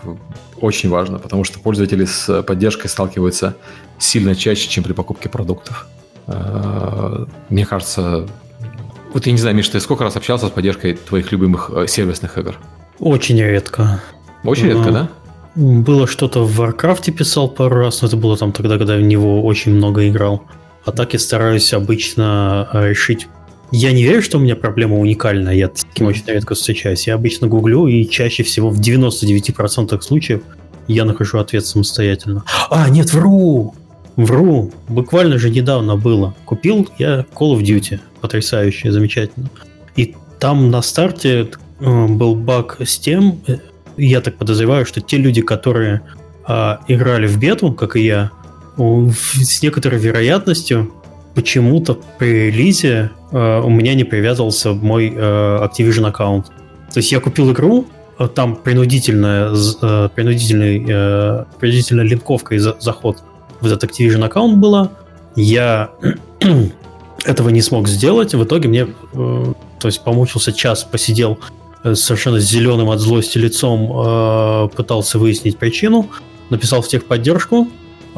[0.60, 3.56] очень важно, потому что пользователи с поддержкой сталкиваются
[4.00, 5.88] сильно чаще, чем при покупке продуктов.
[6.28, 8.28] Э, мне кажется,
[9.14, 12.38] вот я не знаю, Миш, ты сколько раз общался с поддержкой твоих любимых э, сервисных
[12.38, 12.56] игр?
[13.00, 14.02] Очень редко.
[14.44, 15.10] Очень редко, да?
[15.56, 19.08] Было что-то в Warcraft писал пару раз, но это было там тогда, когда я в
[19.08, 20.44] него очень много играл.
[20.88, 23.28] А так я стараюсь обычно э, решить
[23.72, 27.06] я не верю, что у меня проблема уникальная, я таким очень редко встречаюсь.
[27.06, 30.42] Я обычно гуглю, и чаще всего в 99% случаев
[30.88, 32.46] я нахожу ответ самостоятельно.
[32.70, 33.76] А, нет, вру!
[34.16, 34.72] Вру!
[34.88, 36.34] Буквально же недавно было.
[36.46, 38.00] Купил я Call of Duty.
[38.22, 39.50] Потрясающе, замечательно.
[39.98, 41.50] И там на старте
[41.82, 43.58] э, был баг с тем, э,
[43.98, 46.02] я так подозреваю, что те люди, которые
[46.48, 48.32] э, играли в бету, как и я,
[48.78, 50.94] с некоторой вероятностью
[51.36, 56.48] почему-то при релизе э, у меня не привязывался мой э, Activision аккаунт.
[56.92, 57.86] То есть я купил игру,
[58.18, 63.24] э, там принудительная, э, принудительный, э, принудительная линковка и за, заход
[63.62, 64.92] в этот Activision аккаунт была.
[65.36, 65.92] Я
[67.26, 68.34] этого не смог сделать.
[68.34, 71.38] В итоге мне, э, то есть помучился час, посидел
[71.84, 76.10] э, совершенно зеленым от злости лицом, э, пытался выяснить причину.
[76.50, 77.68] написал в техподдержку,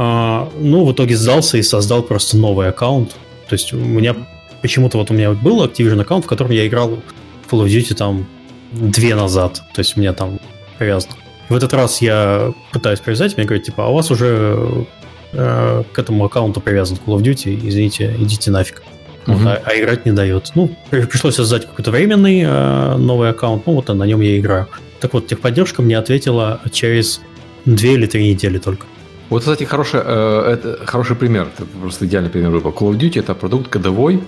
[0.01, 3.17] а, ну, в итоге сдался и создал просто новый аккаунт.
[3.49, 4.15] То есть у меня
[4.61, 7.01] почему-то вот у меня был Activision аккаунт, в котором я играл
[7.45, 8.25] в Call of Duty там
[8.71, 9.61] две назад.
[9.73, 10.39] То есть у меня там
[10.77, 11.15] привязано.
[11.49, 14.85] В этот раз я пытаюсь привязать, мне говорят, типа, а у вас уже
[15.33, 18.81] э, к этому аккаунту привязан Call of Duty, извините, идите нафиг.
[19.25, 19.33] Mm-hmm.
[19.33, 20.51] Вот, а, а играть не дает.
[20.55, 24.69] Ну, пришлось создать какой-то временный э, новый аккаунт, ну вот на нем я играю.
[25.01, 27.19] Так вот, техподдержка мне ответила через
[27.65, 28.85] две или три недели только.
[29.29, 32.73] Вот, кстати, хороший, э, это хороший пример, это просто идеальный пример выбора.
[32.73, 34.21] Call of Duty это продукт кодовой,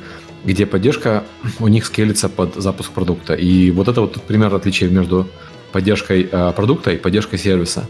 [0.45, 1.23] где поддержка
[1.59, 3.33] у них скелится под запуск продукта.
[3.33, 5.27] И вот это вот пример отличия между
[5.71, 7.87] поддержкой э, продукта и поддержкой сервиса.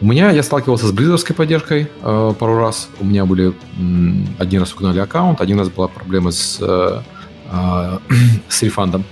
[0.00, 2.88] У меня я сталкивался с близерской поддержкой э, пару раз.
[3.00, 7.02] У меня были м, один раз угнали аккаунт, один раз была проблема с, э,
[7.52, 7.98] э,
[8.48, 9.04] с рефандом.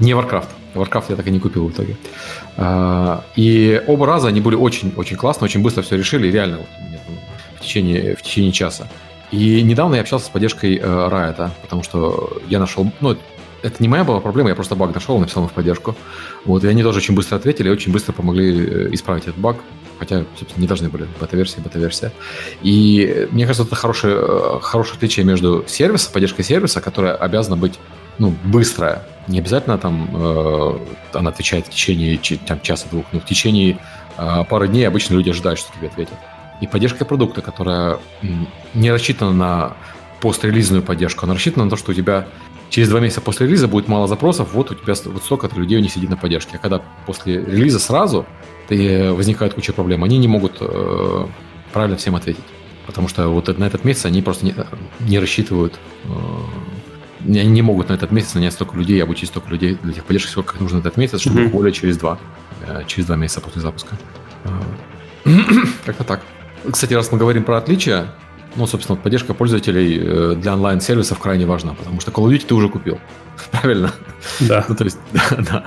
[0.00, 0.48] Не Warcraft.
[0.74, 1.96] Warcraft я так и не купил в итоге.
[2.56, 6.66] И оба раза они были очень-очень классно, очень быстро все решили, реально вот,
[7.56, 8.88] в, течение, в течение часа.
[9.30, 13.16] И недавно я общался с поддержкой э, Riot, потому что я нашел, ну,
[13.64, 15.96] это не моя была проблема, я просто баг нашел, написал им в поддержку.
[16.44, 19.56] Вот, и они тоже очень быстро ответили, очень быстро помогли э, исправить этот баг.
[19.98, 21.06] Хотя, собственно, не должны были.
[21.20, 22.12] Бета-версия, бета-версия.
[22.62, 27.78] И мне кажется, это хорошее, э, хорошее отличие между сервисом, поддержкой сервиса, которая обязана быть
[28.18, 29.02] ну, быстрая.
[29.26, 30.78] Не обязательно там э,
[31.12, 33.78] она отвечает в течение там, часа-двух, но в течение
[34.18, 36.18] э, пары дней обычно люди ожидают, что тебе ответят.
[36.60, 37.98] И поддержка продукта, которая
[38.74, 39.76] не рассчитана на
[40.20, 42.26] пострелизную поддержку, она рассчитана на то, что у тебя
[42.70, 45.88] через два месяца после релиза будет мало запросов, вот у тебя вот столько людей не
[45.88, 46.56] сидит на поддержке.
[46.56, 48.26] А когда после релиза сразу
[48.68, 51.26] ты, возникает куча проблем, они не могут э,
[51.72, 52.44] правильно всем ответить.
[52.86, 54.54] Потому что вот на этот месяц они просто не,
[55.00, 56.08] не рассчитывают, э,
[57.26, 60.30] они не могут на этот месяц нанять столько людей, обучить столько людей для тех поддержки,
[60.30, 61.50] сколько нужно этот месяц, чтобы mm-hmm.
[61.50, 62.18] более через два,
[62.66, 63.96] э, через два месяца после запуска.
[64.44, 65.30] Э,
[65.84, 66.20] как-то так.
[66.70, 68.08] Кстати, раз мы говорим про отличия,
[68.56, 72.54] ну, собственно, поддержка пользователей э, для онлайн-сервисов крайне важна, потому что Call of Duty ты
[72.54, 72.98] уже купил.
[73.50, 73.92] Правильно?
[74.40, 74.64] Да.
[74.68, 75.64] Ну, то есть, да, да.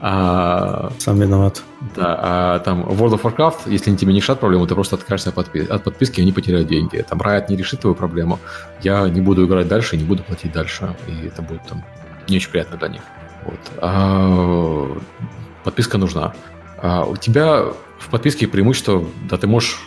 [0.00, 1.62] А, Сам виноват.
[1.96, 5.30] Да, а там World of Warcraft, если они тебе не решат проблему, ты просто откажешься
[5.30, 7.04] от, подпи- от подписки, и они потеряют деньги.
[7.08, 8.38] Там Riot не решит твою проблему,
[8.82, 11.84] я не буду играть дальше, не буду платить дальше, и это будет там
[12.28, 13.02] не очень приятно для них.
[13.44, 13.60] Вот.
[13.78, 14.98] А,
[15.64, 16.34] подписка нужна.
[16.80, 17.64] А у тебя
[17.98, 19.80] в подписке преимущество, да, ты можешь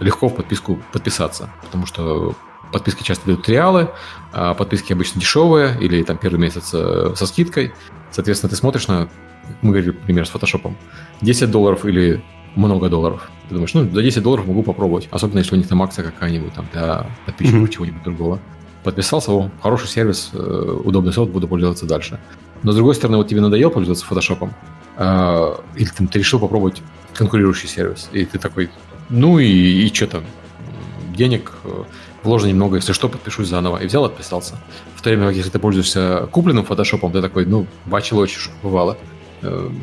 [0.00, 2.34] легко в подписку подписаться, потому что
[2.72, 3.90] подписки часто дают триалы,
[4.32, 7.72] а подписки обычно дешевые или там первый месяц э, со скидкой.
[8.10, 9.08] Соответственно, ты смотришь на,
[9.62, 10.76] мы говорили, например, с фотошопом,
[11.20, 12.22] 10 долларов или
[12.56, 13.30] много долларов.
[13.48, 15.08] Ты думаешь, ну, за 10 долларов могу попробовать.
[15.10, 17.72] Особенно, если у них там акция какая-нибудь там для подписчиков mm-hmm.
[17.72, 18.38] чего-нибудь другого.
[18.84, 22.20] Подписался, о, хороший сервис, э, удобный софт, буду пользоваться дальше.
[22.62, 24.52] Но, с другой стороны, вот тебе надоело пользоваться фотошопом,
[24.96, 26.82] э, или там, ты решил попробовать
[27.14, 28.70] конкурирующий сервис, и ты такой,
[29.10, 30.24] ну и, и что там,
[31.16, 31.84] денег э,
[32.22, 33.78] вложено немного, если что, подпишусь заново.
[33.78, 34.56] И взял, отписался.
[34.94, 38.96] В то время как если ты пользуешься купленным фотошопом, ты такой, ну, бачил очень бывало.
[39.42, 39.78] Эм,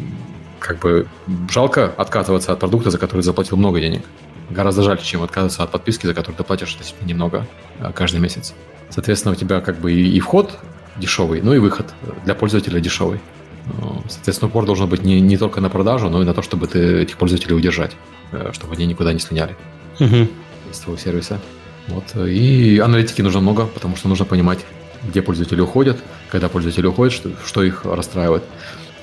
[0.60, 1.08] как бы
[1.50, 4.04] жалко отказываться от продукта, за который заплатил много денег.
[4.50, 7.48] Гораздо жаль, чем отказываться от подписки, за которую ты платишь немного
[7.80, 8.54] э, каждый месяц.
[8.90, 10.58] Соответственно, у тебя как бы и, и вход
[10.98, 11.94] дешевый, ну и выход
[12.24, 13.20] для пользователя дешевый.
[13.66, 16.68] Ну, соответственно, упор должен быть не, не только на продажу, но и на то, чтобы
[16.68, 17.92] ты этих пользователей удержать.
[18.32, 19.56] Э, чтобы они никуда не слиняли
[20.00, 20.28] угу.
[20.72, 21.40] из твоего сервиса.
[21.88, 22.16] Вот.
[22.16, 24.60] И аналитики нужно много, потому что нужно понимать,
[25.04, 25.98] где пользователи уходят,
[26.30, 28.44] когда пользователи уходят, что, что их расстраивает.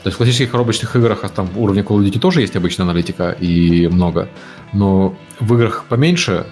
[0.03, 2.85] То есть в классических коробочных играх а там уровня Call of Duty тоже есть обычная
[2.85, 4.29] аналитика и много,
[4.73, 6.45] но в играх поменьше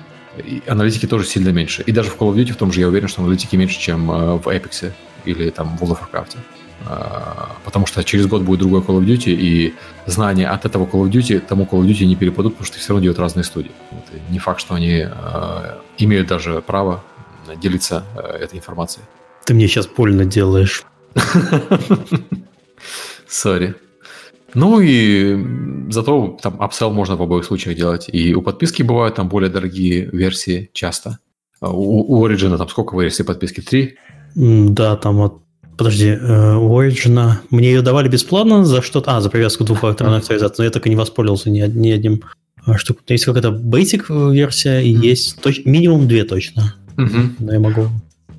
[0.68, 1.82] аналитики тоже сильно меньше.
[1.82, 4.08] И даже в Call of Duty в том же я уверен, что аналитики меньше, чем
[4.10, 4.92] э, в Apex
[5.24, 6.36] или там в World of Warcraft.
[6.86, 9.74] А, потому что через год будет другой Call of Duty, и
[10.06, 12.88] знания от этого Call of Duty тому Call of Duty не перепадут, потому что все
[12.88, 13.72] равно делают разные студии.
[13.90, 17.02] Это не факт, что они э, имеют даже право
[17.62, 19.04] делиться э, этой информацией.
[19.44, 20.84] Ты мне сейчас больно делаешь.
[23.28, 23.74] Сори.
[24.54, 25.36] Ну и
[25.90, 28.08] зато там upsell можно в обоих случаях делать.
[28.12, 31.18] И у подписки бывают там более дорогие версии часто.
[31.60, 33.60] У, у Origin там сколько версий подписки?
[33.60, 33.96] Три?
[34.34, 35.42] Да, там от
[35.80, 40.64] Подожди, э, Origin, мне ее давали бесплатно за что-то, а, за привязку двухфакторной авторизации, но
[40.64, 42.20] я так и не воспользовался ни, ни одним
[42.66, 43.02] а, штукой.
[43.08, 45.00] Есть какая-то basic версия и mm-hmm.
[45.00, 46.74] есть точ- минимум две точно.
[46.96, 47.30] Mm-hmm.
[47.38, 47.88] Но я могу...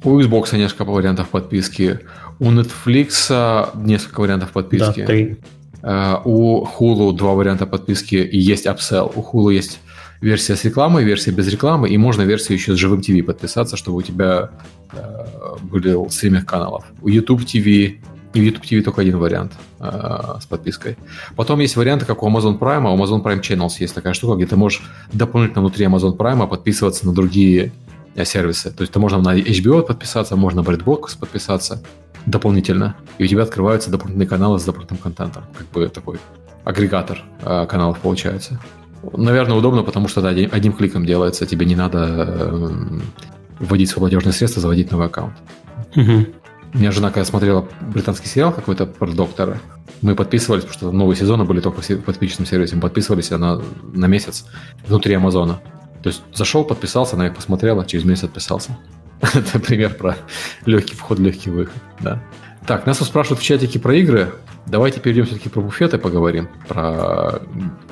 [0.03, 2.01] У Xbox несколько вариантов подписки,
[2.37, 4.99] у Netflix несколько вариантов подписки.
[4.99, 5.37] Да, три.
[5.81, 9.11] Uh, у Hulu два варианта подписки и есть upsell.
[9.15, 9.79] У Hulu есть
[10.21, 13.97] версия с рекламой, версия без рекламы, и можно версию еще с живым ТВ подписаться, чтобы
[13.97, 14.51] у тебя
[14.93, 15.25] э,
[15.61, 16.85] были стриминг каналов.
[17.01, 17.99] У YouTube TV
[18.33, 20.97] И YouTube TV только один вариант э, с подпиской.
[21.35, 24.35] Потом есть варианты, как у Amazon Prime, а у Amazon Prime Channels есть такая штука,
[24.35, 24.81] где ты можешь
[25.11, 27.73] дополнительно внутри Amazon Prime подписываться на другие
[28.15, 28.71] э, сервисы.
[28.71, 31.83] То есть ты можно на HBO подписаться, можно на BreadBox подписаться
[32.25, 32.95] дополнительно.
[33.17, 35.43] И у тебя открываются дополнительные каналы с дополнительным контентом.
[35.57, 36.17] Как бы такой
[36.63, 38.59] агрегатор э, каналов получается.
[39.17, 41.45] Наверное, удобно, потому что да, одним кликом делается.
[41.45, 42.69] Тебе не надо э,
[43.61, 45.35] вводить свое платежное средство, заводить новый аккаунт.
[45.95, 46.25] Угу.
[46.73, 49.59] У меня жена, когда смотрела британский сериал какой-то про доктора,
[50.01, 53.61] мы подписывались, потому что новые сезоны были только в подписческом сервисе, мы подписывались на,
[53.93, 54.45] на месяц
[54.87, 55.61] внутри Амазона.
[56.01, 58.77] То есть зашел, подписался, на них посмотрела, через месяц отписался.
[59.21, 60.17] Это пример про
[60.65, 61.75] легкий вход, легкий выход.
[61.99, 62.23] Да.
[62.65, 64.33] Так, нас спрашивают в чатике про игры.
[64.65, 66.47] Давайте перейдем все-таки про буфеты поговорим.
[66.67, 67.41] Про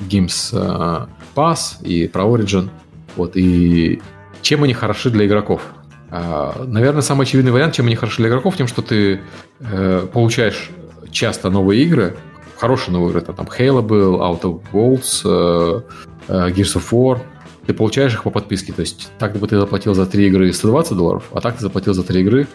[0.08, 2.70] Games э, Pass и про Origin.
[3.16, 4.00] Вот, и
[4.42, 5.62] чем они хороши для игроков.
[6.10, 9.20] А, наверное, самый очевидный вариант, чем они хороши для игроков, тем, что ты
[9.60, 10.70] э, получаешь
[11.10, 12.16] часто новые игры,
[12.58, 15.82] хорошие новые игры, там Halo был, Out of Worlds, э,
[16.28, 17.20] э, Gears of War,
[17.66, 20.96] ты получаешь их по подписке, то есть так бы ты заплатил за три игры 120
[20.96, 22.48] долларов, а так ты заплатил за три игры,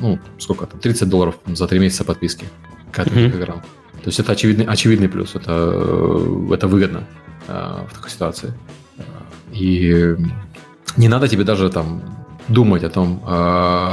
[0.00, 2.46] ну, сколько там, 30 долларов за три месяца подписки
[2.92, 3.36] к этим mm-hmm.
[3.36, 3.60] играм.
[4.02, 5.52] То есть это очевидный, очевидный плюс, это,
[6.52, 7.04] это выгодно
[7.48, 8.54] э, в такой ситуации.
[9.52, 10.16] И
[10.96, 12.02] не надо тебе даже там
[12.48, 13.92] думать о том, э,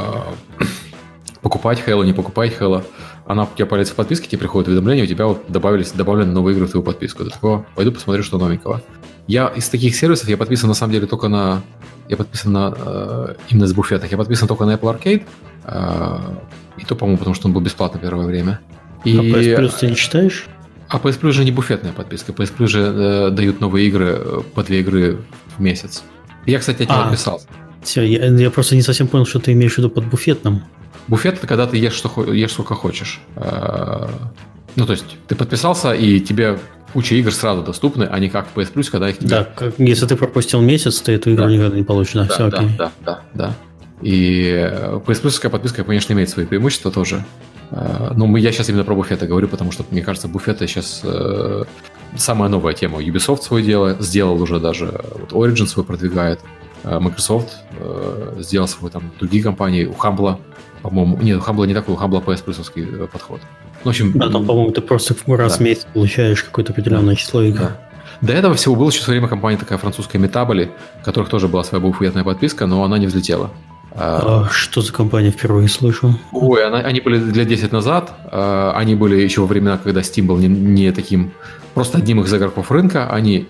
[1.41, 2.84] покупать Halo, не покупать Halo.
[3.25, 6.55] Она у тебя появляется в подписке, тебе приходит уведомление, у тебя вот добавились, добавлены новые
[6.55, 7.23] игры в твою подписку.
[7.23, 8.81] Ты такого, пойду посмотрю, что новенького.
[9.27, 11.61] Я из таких сервисов, я подписан на самом деле только на...
[12.09, 12.73] Я подписан на...
[12.75, 14.11] Э, именно с буфетах.
[14.11, 15.23] Я подписан только на Apple Arcade.
[15.63, 16.19] Э,
[16.77, 18.59] и то, по-моему, потому что он был бесплатно первое время.
[19.05, 19.17] И...
[19.17, 20.47] А PS Plus ты не читаешь?
[20.89, 22.34] А PS Plus же не буфетная подписка.
[22.34, 25.19] PS Plus же э, дают новые игры э, по две игры
[25.55, 26.03] в месяц.
[26.45, 27.37] Я, кстати, от него а.
[27.81, 30.63] Все, я, я просто не совсем понял, что ты имеешь в виду под буфетным.
[31.07, 33.19] Буфет это когда ты ешь, что, ешь сколько хочешь.
[33.35, 34.07] Э,
[34.75, 36.59] ну, то есть, ты подписался, и тебе
[36.93, 39.29] куча игр сразу доступны, а не как в PS Plus, когда их тебе...
[39.29, 41.51] Да, как, если ты пропустил месяц, ты эту игру да.
[41.51, 42.13] никогда не получишь.
[42.13, 42.69] Да, да, все да, окей.
[42.77, 43.55] Да, да, да.
[44.01, 44.71] И
[45.05, 47.25] PS Plus подписка, конечно, имеет свои преимущества тоже.
[47.71, 51.63] Э, ну, я сейчас именно про буфеты говорю, потому что, мне кажется, буфеты сейчас э,
[52.18, 53.02] самая новая тема.
[53.02, 56.40] Ubisoft свое дело сделал уже даже, вот Origin свой продвигает.
[56.84, 59.85] Э, Microsoft э, сделал свой там другие компании.
[59.85, 60.38] У Humble,
[60.81, 63.41] по-моему, нет, у Humble не такой, у Humble PS Plus э, подход.
[63.84, 65.57] Ну, в общем, да, там, по-моему, ты просто раз да.
[65.57, 67.19] в месяц получаешь какое-то определенное да.
[67.19, 67.60] число игр.
[67.60, 67.80] Да.
[68.22, 70.69] До этого всего было еще в свое время компания такая французская Metaboli,
[71.02, 73.52] у которых тоже была своя буфетная подписка, но она не взлетела.
[73.95, 76.19] А, что за компания впервые слышу?
[76.31, 78.13] Ой, она, они были лет 10 назад.
[78.25, 81.31] А, они были еще во времена, когда Steam был не, не таким
[81.73, 83.09] просто одним из игроков рынка.
[83.09, 83.47] Они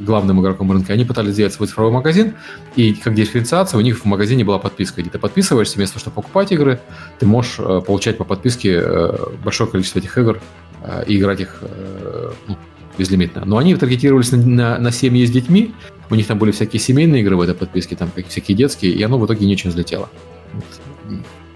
[0.00, 2.34] главным игроком рынка, они пытались сделать свой цифровой магазин,
[2.74, 6.14] и как дифференциация у них в магазине была подписка, где ты подписываешься, вместо того, чтобы
[6.16, 6.80] покупать игры,
[7.18, 10.40] ты можешь э, получать по подписке э, большое количество этих игр
[10.82, 11.62] э, и играть их
[12.46, 12.56] ну,
[12.98, 13.44] безлимитно.
[13.44, 15.74] Но они таргетировались на, на, на семьи с детьми,
[16.10, 19.18] у них там были всякие семейные игры в этой подписке, там всякие детские, и оно
[19.18, 20.08] в итоге не очень взлетело.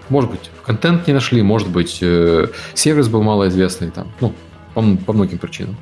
[0.09, 4.33] Может быть, контент не нашли, может быть, э, сервис был малоизвестный, там, ну,
[4.73, 5.77] по, по многим причинам.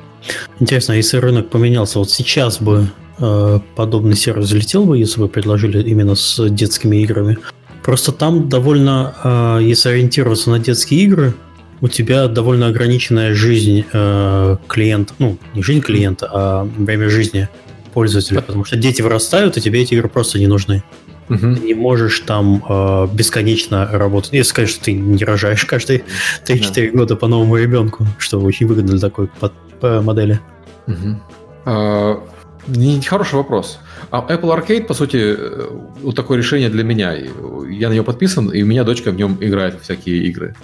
[0.60, 5.82] Интересно, если рынок поменялся, вот сейчас бы э, подобный сервис взлетел бы, если бы предложили
[5.82, 7.38] именно с детскими играми?
[7.84, 11.34] Просто там довольно, э, если ориентироваться на детские игры,
[11.82, 17.48] у тебя довольно ограниченная жизнь э, клиента, ну, не жизнь клиента, а время жизни
[17.90, 20.84] пользователя, потому что дети вырастают, и тебе эти игры просто не нужны.
[21.30, 21.38] Угу.
[21.38, 24.34] Ты не можешь там э, бесконечно работать.
[24.34, 26.04] Если, конечно, ты не рожаешь каждые
[26.46, 26.98] 3-4 да.
[26.98, 30.40] года по новому ребенку, что очень выгодно для такой под, по модели.
[30.88, 31.22] Угу.
[31.66, 32.24] А,
[33.06, 33.80] хороший вопрос.
[34.12, 35.70] А Apple Arcade, по сути, э,
[36.02, 37.14] вот такое решение для меня.
[37.14, 40.56] Я на него подписан, и у меня дочка в нем играет в всякие игры.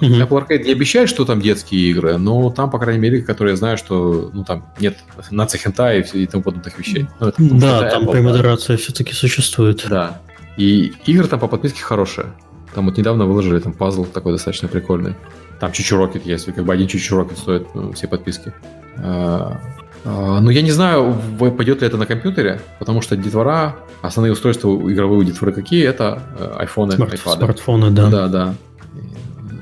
[0.00, 0.28] Mm-hmm.
[0.28, 3.56] Apple Arcade не обещает, что там детские игры, но там, по крайней мере, которые я
[3.56, 4.96] знаю, что ну, там нет
[5.30, 7.06] наци хента и, и тому подобных вещей.
[7.20, 9.84] Ну, это, да, там премодерация все-таки существует.
[9.88, 10.20] Да.
[10.56, 12.32] И игры там по подписке хорошие.
[12.74, 15.14] Там вот недавно выложили там пазл такой достаточно прикольный.
[15.60, 18.52] Там ChuChu Rocket есть, как бы один ChuChu Rocket стоит ну, все подписки.
[18.98, 19.60] А,
[20.04, 24.68] а, ну, я не знаю, пойдет ли это на компьютере, потому что детвора, основные устройства
[24.68, 25.84] игровые у детворы какие?
[25.86, 27.38] Это э, айфоны, Смарт, iPad.
[27.38, 28.10] Смартфоны, да.
[28.10, 28.54] Да, да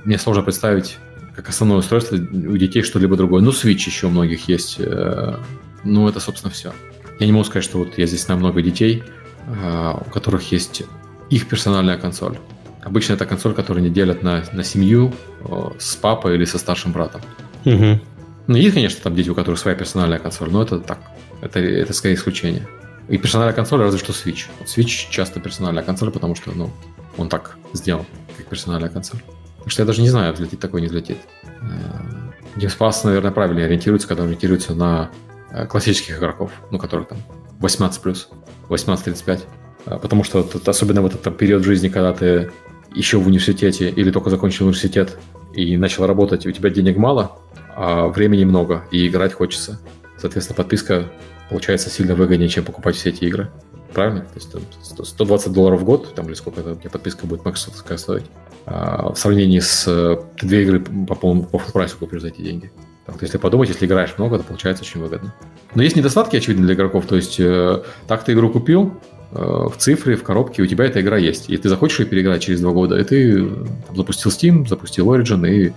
[0.04, 0.98] мне сложно представить
[1.34, 3.42] как основное устройство у детей что-либо другое.
[3.42, 4.76] Ну, Switch еще у многих есть.
[4.78, 5.36] Э,
[5.84, 6.72] ну, это, собственно, все.
[7.18, 9.02] Я не могу сказать, что вот я здесь знаю много детей,
[9.46, 10.82] э, у которых есть
[11.30, 12.36] их персональная консоль.
[12.82, 16.92] Обычно это консоль, которую они делят на, на семью э, с папой или со старшим
[16.92, 17.22] братом.
[17.64, 18.00] Угу.
[18.48, 20.98] Ну, есть, конечно, там дети, у которых своя персональная консоль, но это так.
[21.40, 22.66] Это, это скорее исключение.
[23.08, 24.46] И персональная консоль разве что Switch.
[24.58, 26.70] Вот Switch часто персональная консоль, потому что, ну,
[27.16, 28.04] он так сделан,
[28.36, 29.20] как персональная консоль.
[29.62, 31.18] Потому что я даже не знаю, взлетит такой, не взлетит.
[32.56, 35.10] Game Pass, наверное, правильно ориентируется, когда ориентируется на
[35.50, 37.18] э, классических игроков, ну, которых там
[37.60, 38.26] 18+,
[38.68, 39.40] 18-35.
[39.86, 42.50] А, потому что особенно в этот там, период жизни, когда ты
[42.92, 45.16] еще в университете или только закончил университет
[45.54, 47.38] и начал работать, у тебя денег мало,
[47.74, 49.80] а времени много, и играть хочется.
[50.18, 51.10] Соответственно, подписка
[51.48, 53.50] получается сильно выгоднее, чем покупать все эти игры.
[53.92, 54.20] Правильно?
[54.20, 54.62] То есть там,
[55.04, 58.26] 120 долларов в год, там или сколько это, мне подписка будет Microsoft стоить,
[58.66, 62.72] а, в сравнении с э, две игры по полному по прайсу купишь за эти деньги.
[63.06, 65.34] Так, то есть, если подумать, если играешь много, то получается очень выгодно.
[65.74, 67.06] Но есть недостатки, очевидно, для игроков.
[67.06, 68.94] То есть, э, так ты игру купил,
[69.32, 71.50] э, в цифре, в коробке у тебя эта игра есть.
[71.50, 73.44] И ты захочешь ее переиграть через два года, и ты
[73.88, 75.72] там, запустил Steam, запустил Origin и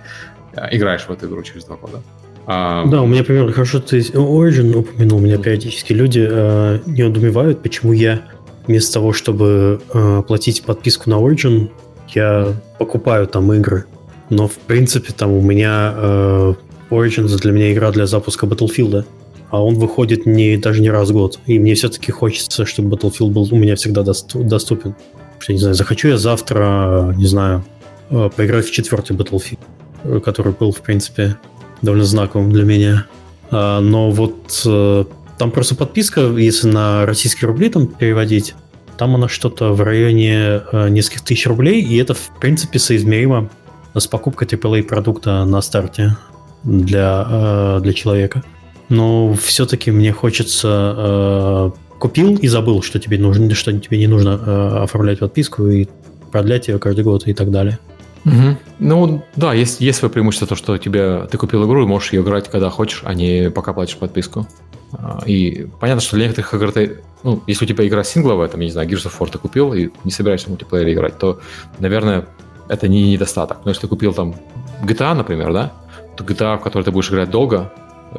[0.70, 2.00] играешь в эту игру через два года.
[2.46, 2.84] А...
[2.86, 5.18] Да, у меня примерно хорошо ты Origin упомянул.
[5.18, 8.22] У меня периодически люди э, не удумевают, почему я
[8.66, 11.70] вместо того, чтобы э, платить подписку на Origin,
[12.14, 13.84] я покупаю там игры.
[14.30, 16.54] Но, в принципе, там у меня э,
[16.90, 19.04] Origins для меня игра для запуска Battlefield,
[19.50, 21.38] а он выходит не, даже не раз в год.
[21.46, 24.94] И мне все-таки хочется, чтобы Battlefield был у меня всегда доступен.
[25.38, 27.64] Что, не знаю, захочу я завтра, не знаю,
[28.10, 29.58] э, поиграть в четвертый Battlefield,
[30.04, 31.36] э, который был, в принципе,
[31.82, 33.06] довольно знаковым для меня.
[33.50, 35.04] А, но вот э,
[35.38, 38.54] там просто подписка, если на российские рубли там переводить,
[38.96, 43.50] там она что-то в районе э, нескольких тысяч рублей, и это, в принципе, соизмеримо
[43.94, 46.16] с покупкой AAA продукта на старте
[46.64, 48.42] для, э, для человека.
[48.88, 51.72] Но все-таки мне хочется...
[51.98, 55.88] Купил и забыл, что тебе нужно, что тебе не нужно оформлять подписку и
[56.30, 57.78] продлять ее каждый год и так далее.
[58.26, 58.56] Угу.
[58.80, 62.22] Ну, да, есть, есть свое преимущество, то, что тебе, ты купил игру и можешь ее
[62.22, 64.46] играть, когда хочешь, а не пока платишь подписку.
[64.92, 68.60] А, и понятно, что для некоторых игр ты, ну, если у тебя игра сингловая, там,
[68.60, 71.40] я не знаю, Gears of War ты купил и не собираешься в мультиплеере играть, то,
[71.78, 72.26] наверное,
[72.68, 73.58] это не недостаток.
[73.64, 74.34] Но если ты купил там
[74.82, 75.72] GTA, например, да,
[76.16, 77.72] то GTA, в которой ты будешь играть долго,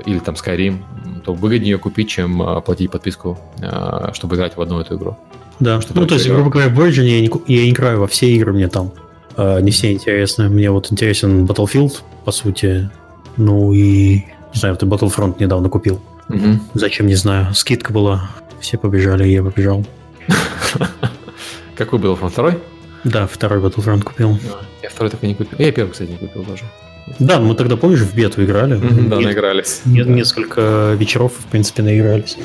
[0.06, 0.78] или там Skyrim,
[1.26, 5.18] то выгоднее ее купить, чем а, платить подписку, а, чтобы играть в одну эту игру.
[5.60, 8.08] Да, что ну, то есть, грубо говоря, в Origin я не, я не играю во
[8.08, 8.94] все игры, мне там
[9.38, 10.50] не все интересны.
[10.50, 12.90] Мне вот интересен Battlefield, по сути.
[13.38, 14.16] Ну и,
[14.54, 16.02] не знаю, ты Battlefront недавно купил.
[16.30, 16.60] Угу.
[16.74, 17.54] Зачем, не знаю.
[17.54, 18.30] Скидка была.
[18.60, 19.86] Все побежали, я побежал.
[21.76, 22.30] Какой Battlefront?
[22.30, 22.60] Второй?
[23.04, 24.38] Да, второй Battlefront купил.
[24.82, 25.58] Я второй так и не купил.
[25.60, 26.64] Я первый, кстати, не купил даже.
[27.20, 28.78] Да, мы тогда, помнишь, в бету играли?
[29.08, 29.82] Да, наигрались.
[29.86, 32.38] Несколько вечеров, в принципе, наигрались.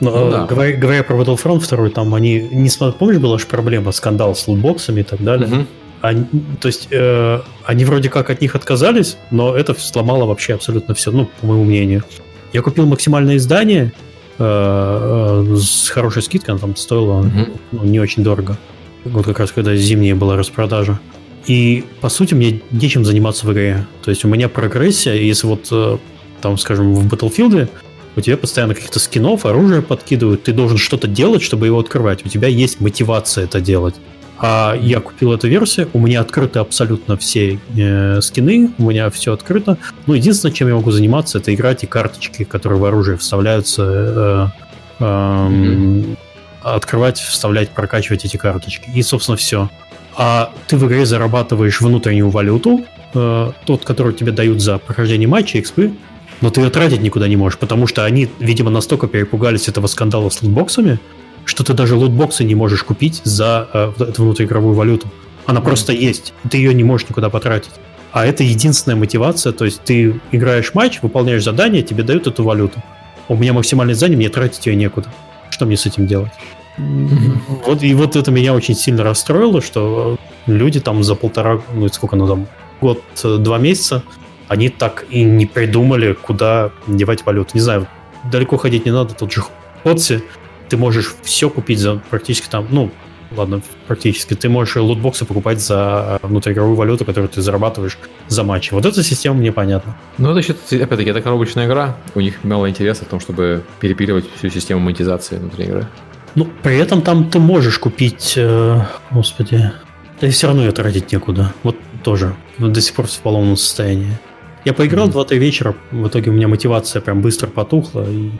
[0.00, 0.44] Но, ну, да.
[0.44, 2.68] говоря, говоря про Battlefront 2, там они, не
[2.98, 5.46] помнишь, была же проблема, скандал с лутбоксами и так далее.
[5.48, 5.66] Угу.
[6.04, 6.26] Они,
[6.60, 11.10] то есть э, они вроде как от них отказались, но это сломало вообще абсолютно все,
[11.10, 12.04] ну, по моему мнению.
[12.52, 13.90] Я купил максимальное издание
[14.38, 17.60] э, э, с хорошей скидкой, она там стоила mm-hmm.
[17.72, 18.58] ну, не очень дорого.
[19.04, 21.00] Вот как раз когда зимняя была распродажа.
[21.46, 23.86] И, по сути, мне нечем заниматься в игре.
[24.02, 25.96] То есть у меня прогрессия, если вот, э,
[26.42, 27.70] там, скажем, в Battlefield
[28.16, 32.26] у тебя постоянно каких-то скинов, оружие подкидывают, ты должен что-то делать, чтобы его открывать.
[32.26, 33.94] У тебя есть мотивация это делать.
[34.46, 39.32] А я купил эту версию, у меня открыты абсолютно все э, скины, у меня все
[39.32, 39.78] открыто.
[40.06, 44.46] Ну, единственное, чем я могу заниматься, это играть и карточки, которые в оружие вставляются, э,
[44.98, 46.18] э, mm-hmm.
[46.62, 48.90] открывать, вставлять, прокачивать эти карточки.
[48.94, 49.70] И, собственно, все.
[50.14, 52.84] А ты в игре зарабатываешь внутреннюю валюту,
[53.14, 55.94] э, тот, который тебе дают за прохождение матча, экспы,
[56.42, 60.28] но ты ее тратить никуда не можешь, потому что они, видимо, настолько перепугались этого скандала
[60.28, 60.98] с лутбоксами,
[61.44, 65.08] что ты даже лутбоксы не можешь купить за э, эту внутриигровую валюту.
[65.46, 67.72] Она просто есть, ты ее не можешь никуда потратить.
[68.12, 72.82] А это единственная мотивация, то есть ты играешь матч, выполняешь задание, тебе дают эту валюту.
[73.28, 75.12] У меня максимальное задание, мне тратить ее некуда.
[75.50, 76.32] Что мне с этим делать?
[76.78, 77.64] Mm-hmm.
[77.66, 80.16] Вот, и вот это меня очень сильно расстроило, что
[80.46, 82.46] люди там за полтора, ну сколько ну там,
[82.80, 84.02] год, два месяца,
[84.48, 87.50] они так и не придумали, куда девать валюту.
[87.54, 87.86] Не знаю,
[88.30, 89.42] далеко ходить не надо, тут же
[89.82, 90.22] Ходси,
[90.68, 92.90] ты можешь все купить за практически там, ну,
[93.36, 98.72] ладно, практически, ты можешь лутбоксы покупать за внутриигровую валюту, которую ты зарабатываешь за матчи.
[98.72, 99.96] Вот эта система мне понятна.
[100.18, 104.24] Ну, это еще, опять-таки, это коробочная игра, у них мало интереса в том, чтобы перепиливать
[104.36, 105.86] всю систему монетизации внутри игры.
[106.34, 108.80] Ну, при этом там ты можешь купить, э,
[109.10, 109.72] господи,
[110.20, 111.52] да и все равно ее тратить некуда.
[111.62, 114.18] Вот тоже, до сих пор в поломном состоянии.
[114.64, 115.28] Я поиграл mm-hmm.
[115.28, 118.30] 2-3 вечера, в итоге у меня мотивация прям быстро потухла, и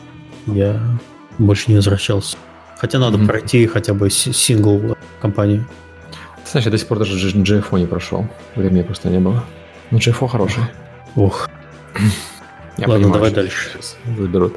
[0.47, 0.81] я
[1.39, 2.36] больше не возвращался.
[2.77, 3.27] Хотя надо mm-hmm.
[3.27, 5.65] пройти хотя бы сингл компании.
[6.44, 8.27] Знаешь, я до сих пор даже GFO не прошел.
[8.56, 9.44] Времени просто не было.
[9.90, 10.65] Но GFO хороший.
[11.16, 11.48] Ох.
[12.77, 13.78] Я Ладно, понимаю, давай дальше.
[14.19, 14.56] Заберут.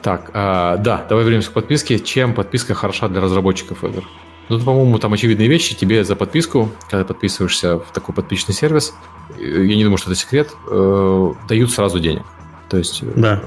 [0.00, 1.98] Так, а, да, давай вернемся к подписке.
[1.98, 4.02] Чем подписка хороша для разработчиков игр?
[4.48, 5.74] Ну, по-моему, там очевидные вещи.
[5.74, 8.94] Тебе за подписку, когда подписываешься в такой подписчный сервис,
[9.38, 12.24] э, я не думаю, что это секрет, э, дают сразу денег.
[12.68, 13.40] То есть, да.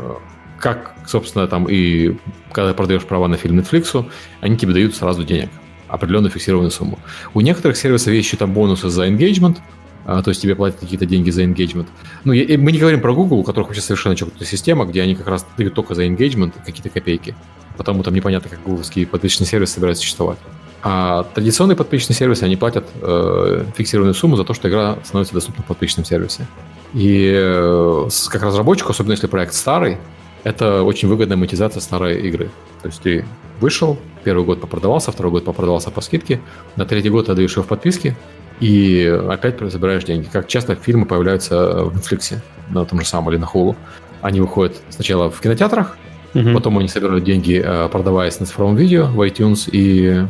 [0.59, 2.17] Как, собственно, там и
[2.51, 4.05] когда продаешь права на фильм Netflix,
[4.41, 5.49] они тебе дают сразу денег,
[5.87, 6.99] определенную фиксированную сумму.
[7.33, 9.57] У некоторых сервисов есть еще там бонусы за engagement,
[10.05, 11.87] а, то есть тебе платят какие-то деньги за engagement.
[12.23, 15.15] Ну, я, мы не говорим про Google, у которых вообще совершенно чокнутая система, где они
[15.15, 17.35] как раз дают только за engagement какие-то копейки.
[17.75, 20.37] Потому там непонятно, как гугловские подписочные сервисы собираются существовать.
[20.83, 25.63] А традиционные подписочные сервисы, они платят э, фиксированную сумму за то, что игра становится доступна
[25.63, 26.45] в подписочном сервисе.
[26.93, 29.97] И э, как разработчику, особенно если проект старый,
[30.45, 32.49] это очень выгодная монетизация старой игры.
[32.81, 33.25] То есть ты
[33.59, 36.39] вышел, первый год попродавался, второй год попродавался по скидке,
[36.75, 38.15] на третий год отдаешь его в подписке,
[38.59, 40.27] и опять забираешь деньги.
[40.31, 42.37] Как часто фильмы появляются в Netflix,
[42.69, 43.75] на том же самом или на Hulu.
[44.21, 45.97] Они выходят сначала в кинотеатрах,
[46.35, 46.53] угу.
[46.53, 50.25] потом они собирают деньги, э, продаваясь на цифровом видео в iTunes и э,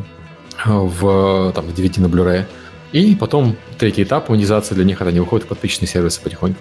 [0.64, 2.44] в там, DVD на Blu-ray.
[2.92, 6.58] И потом третий этап монетизации для них, это они выходят в подписчные сервисы потихоньку.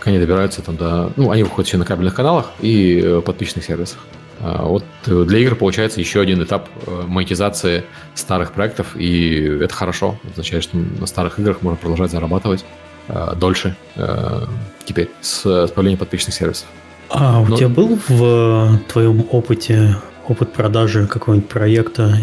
[0.00, 1.12] Пока не добираются там до...
[1.16, 3.98] Ну, они выходят еще на кабельных каналах и э, подписчных сервисах.
[4.40, 10.18] А вот для игр получается еще один этап э, монетизации старых проектов, и это хорошо.
[10.22, 12.64] Это означает, что на старых играх можно продолжать зарабатывать
[13.08, 14.46] э, дольше э,
[14.86, 16.66] теперь с, с появлением подписчных сервисов.
[17.10, 17.56] А у Но...
[17.58, 19.96] тебя был в твоем опыте
[20.26, 22.16] опыт продажи какого-нибудь проекта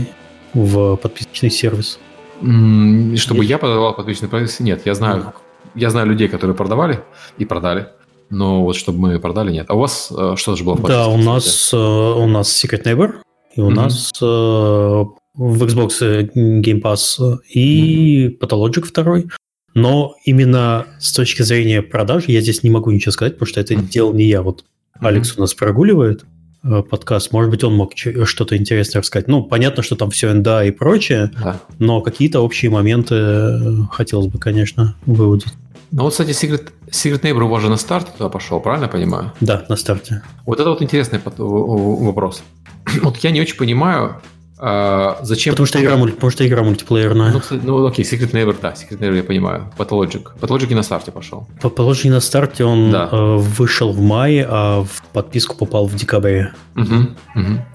[0.56, 2.00] в подписочный сервис?
[2.40, 3.50] Чтобы Есть?
[3.52, 4.60] я продавал подписочный сервис?
[4.60, 5.34] Нет, я знаю,
[5.76, 7.04] я знаю людей, которые продавали
[7.38, 7.88] и продали
[8.30, 9.68] но вот чтобы мы продали, нет.
[9.70, 12.84] А у вас э, что же было в Да, у нас, э, у нас Secret
[12.84, 13.16] Neighbor,
[13.56, 13.74] и у mm-hmm.
[13.74, 18.40] нас э, в Xbox Game Pass и mm-hmm.
[18.40, 19.28] Pathologic второй.
[19.74, 23.76] Но именно с точки зрения продаж я здесь не могу ничего сказать, потому что это
[23.76, 23.90] mm-hmm.
[23.90, 24.42] делал не я.
[24.42, 24.66] Вот
[25.00, 25.38] Алекс mm-hmm.
[25.38, 26.26] у нас прогуливает
[26.62, 27.32] подкаст.
[27.32, 29.28] Может быть, он мог что-то интересное рассказать.
[29.28, 31.60] Ну, понятно, что там все НДА и прочее, да.
[31.80, 35.54] но какие-то общие моменты хотелось бы, конечно, выудить.
[35.92, 38.90] Ну вот, кстати, Secret, Secret Neighbor у вас же на старте туда пошел, правильно я
[38.90, 39.32] понимаю?
[39.40, 40.22] Да, на старте.
[40.46, 42.44] Вот это вот интересный вопрос.
[43.02, 44.22] Вот я не очень понимаю,
[44.60, 45.54] а, зачем...
[45.54, 47.32] Потому что, игра, потому что игра мультиплеерная.
[47.32, 49.72] Ну, ну, окей, Secret Neighbor, да, Secret Neighbor я понимаю.
[49.78, 50.24] Pathologic.
[50.40, 51.48] Pathologic и на старте пошел.
[51.62, 53.10] Pathologic на старте он да.
[53.12, 56.54] э, вышел в мае, а в подписку попал в декабре.
[56.76, 56.96] Угу,
[57.36, 57.66] угу.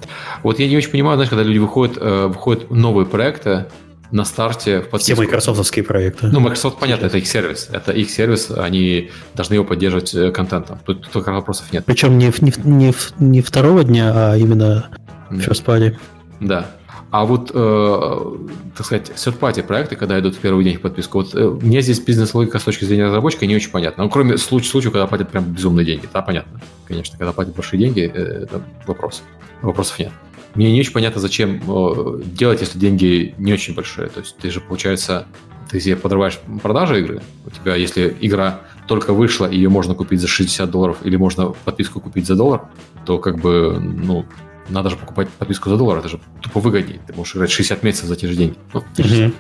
[0.43, 3.67] Вот я не очень понимаю, знаешь, когда люди выходят, э, выходят новые проекты,
[4.11, 5.15] на старте в подписку.
[5.15, 6.27] Все майкрософтовские проекты.
[6.27, 7.69] Ну, Microsoft, понятно, это их сервис.
[7.73, 10.81] Это их сервис, они должны его поддерживать э, контентом.
[10.85, 11.85] Тут только вопросов нет.
[11.87, 14.91] Причем не, не, не, не второго дня, а именно
[15.31, 15.97] first party.
[16.43, 16.71] Да.
[17.11, 21.35] А вот, э, так сказать, third проекты, когда идут в первый день в подписку, вот
[21.35, 24.05] э, мне здесь бизнес-логика с точки зрения разработчика не очень понятна.
[24.05, 26.09] Ну, кроме случая, случая, когда платят прям безумные деньги.
[26.13, 26.61] Да, понятно.
[26.87, 29.23] Конечно, когда платят большие деньги, э, это вопрос.
[29.61, 30.11] Вопросов нет.
[30.55, 34.09] Мне не очень понятно, зачем э, делать, если деньги не очень большие.
[34.09, 35.27] То есть ты же, получается,
[35.71, 37.23] ты себе подрываешь продажи игры.
[37.47, 42.01] У тебя, если игра только вышла, ее можно купить за 60 долларов, или можно подписку
[42.01, 42.63] купить за доллар,
[43.05, 44.25] то как бы, ну,
[44.69, 47.01] надо же покупать подписку за доллар, это же тупо выгоднее.
[47.07, 48.57] Ты можешь играть 60 месяцев за те же деньги.
[48.73, 49.35] Ну, mm-hmm.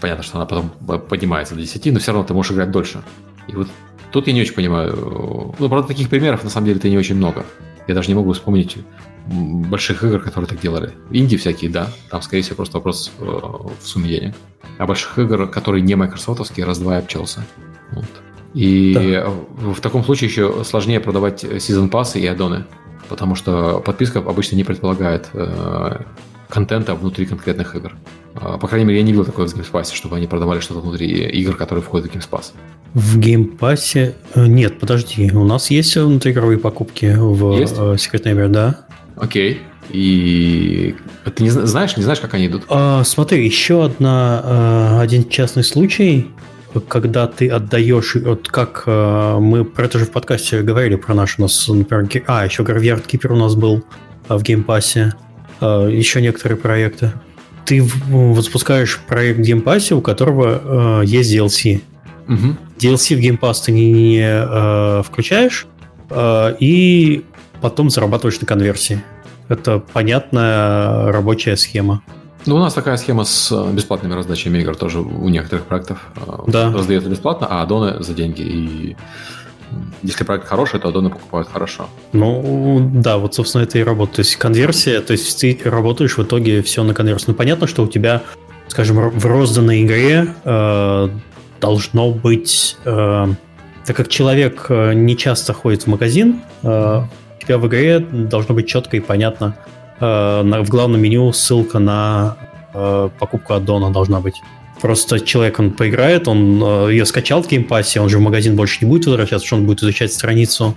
[0.00, 3.02] Понятно, что она потом поднимается до 10, но все равно ты можешь играть дольше.
[3.48, 3.68] И вот
[4.10, 5.54] тут я не очень понимаю.
[5.58, 7.44] Ну, правда, таких примеров на самом деле это не очень много.
[7.86, 8.78] Я даже не могу вспомнить
[9.26, 10.92] больших игр, которые так делали.
[11.10, 14.34] Инди всякие, да, там, скорее всего, просто вопрос э, в сумме денег.
[14.78, 17.44] А больших игр, которые не майкрософтовские, раз-два обчелся.
[17.92, 18.06] Вот.
[18.54, 19.28] И да.
[19.28, 22.66] в таком случае еще сложнее продавать сезон пассы и аддоны,
[23.12, 26.00] потому что подписка обычно не предполагает э,
[26.48, 27.92] контента внутри конкретных игр.
[28.34, 30.80] Э, по крайней мере, я не видел такое в Game Pass, чтобы они продавали что-то
[30.80, 32.52] внутри игр, которые входят в Game Pass.
[32.94, 34.14] В Game Pass?
[34.34, 35.30] Э, нет, подожди.
[35.30, 37.74] У нас есть внутриигровые покупки в есть?
[37.76, 38.86] Э, Secret Neighbor, да?
[39.16, 39.60] Окей.
[39.90, 40.94] И
[41.36, 42.62] ты не знаешь, не знаешь, как они идут?
[42.70, 46.30] А, смотри, еще одна, а, один частный случай,
[46.80, 51.38] когда ты отдаешь, вот как а, мы про это же в подкасте говорили про наш,
[51.38, 53.84] у нас, например, а, еще Graveyard Keeper у нас был
[54.28, 55.12] а, в геймпассе,
[55.60, 57.12] еще некоторые проекты.
[57.64, 61.80] Ты вот запускаешь проект в геймпассе, у которого есть DLC.
[62.28, 62.56] Угу.
[62.78, 65.68] DLC в геймпасс ты не, не включаешь,
[66.12, 67.24] и
[67.60, 69.02] потом зарабатываешь на конверсии.
[69.48, 72.02] Это понятная рабочая схема.
[72.46, 75.98] Ну, у нас такая схема с э, бесплатными раздачами игр тоже у некоторых проектов.
[76.16, 76.72] Э, да.
[76.72, 78.42] Раздается бесплатно, а аддоны за деньги.
[78.42, 78.96] И
[80.02, 81.86] если проект хороший, то аддоны покупают хорошо.
[82.12, 84.16] Ну, да, вот, собственно, это и работает.
[84.16, 87.30] То есть конверсия, то есть ты работаешь в итоге все на конверсию.
[87.30, 88.22] Ну, понятно, что у тебя,
[88.68, 91.08] скажем, в розданной игре э,
[91.60, 92.76] должно быть...
[92.84, 93.28] Э,
[93.84, 98.54] так как человек э, не часто ходит в магазин, э, у тебя в игре должно
[98.54, 99.56] быть четко и понятно
[100.00, 102.36] э, на, в главном меню ссылка на
[102.74, 104.42] э, покупка аддона должна быть.
[104.80, 108.78] Просто человек, он поиграет, он э, ее скачал в геймпассе, он же в магазин больше
[108.84, 110.74] не будет возвращаться, что он будет изучать страницу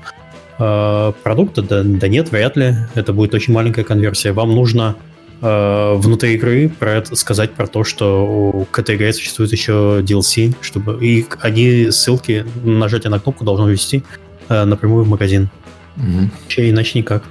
[0.60, 1.62] э, продукта.
[1.64, 2.76] Да, да нет, вряд ли.
[2.94, 4.32] Это будет очень маленькая конверсия.
[4.32, 4.96] Вам нужно
[5.42, 10.54] э, внутри игры про это сказать про то, что к этой игре существует еще DLC,
[10.62, 14.04] чтобы и они ссылки нажатие на кнопку должно вести
[14.50, 15.50] э, напрямую в магазин.
[15.98, 16.30] Угу.
[16.48, 17.24] Че иначе никак.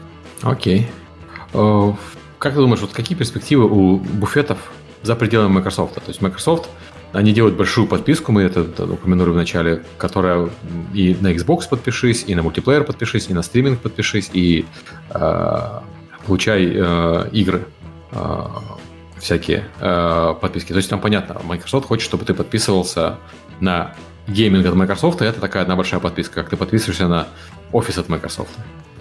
[0.43, 0.81] Окей.
[0.81, 1.04] Э,
[1.55, 4.59] как ты думаешь, вот какие перспективы у буфетов
[5.03, 5.95] за пределами Microsoft?
[5.95, 6.69] То есть Microsoft,
[7.13, 10.51] они делают большую подписку, мы это упомянули в начале, которая
[10.93, 14.67] и на Xbox подпишись, и на мультиплеер подпишись, и на стриминг подпишись, и
[15.11, 15.81] э,
[16.27, 17.67] получай э, игры
[18.11, 18.47] э,
[19.21, 20.73] всякие э, подписки.
[20.73, 23.19] То есть там понятно, Microsoft хочет, чтобы ты подписывался
[23.61, 23.95] на
[24.27, 27.29] гейминг от Microsoft, и это такая одна большая подписка, как ты подписываешься на
[27.73, 28.51] офис от Microsoft.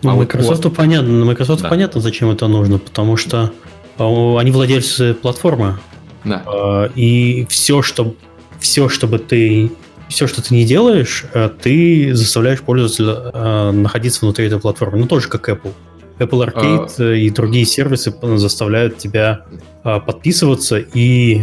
[0.03, 0.75] Ну, а Microsoft вот...
[0.75, 1.69] понятно, Microsoft да.
[1.69, 3.51] понятно, зачем это нужно, потому что
[3.97, 5.79] а, они владельцы платформы.
[6.23, 6.43] Да.
[6.45, 8.15] А, и все, что
[8.59, 9.71] все, чтобы ты
[10.09, 14.97] все, что ты не делаешь, э, ты заставляешь пользователя э, находиться внутри этой платформы.
[14.99, 15.73] Ну, тоже как Apple.
[16.19, 17.13] Apple Arcade а...
[17.15, 19.45] и другие сервисы заставляют тебя
[19.81, 21.41] подписываться и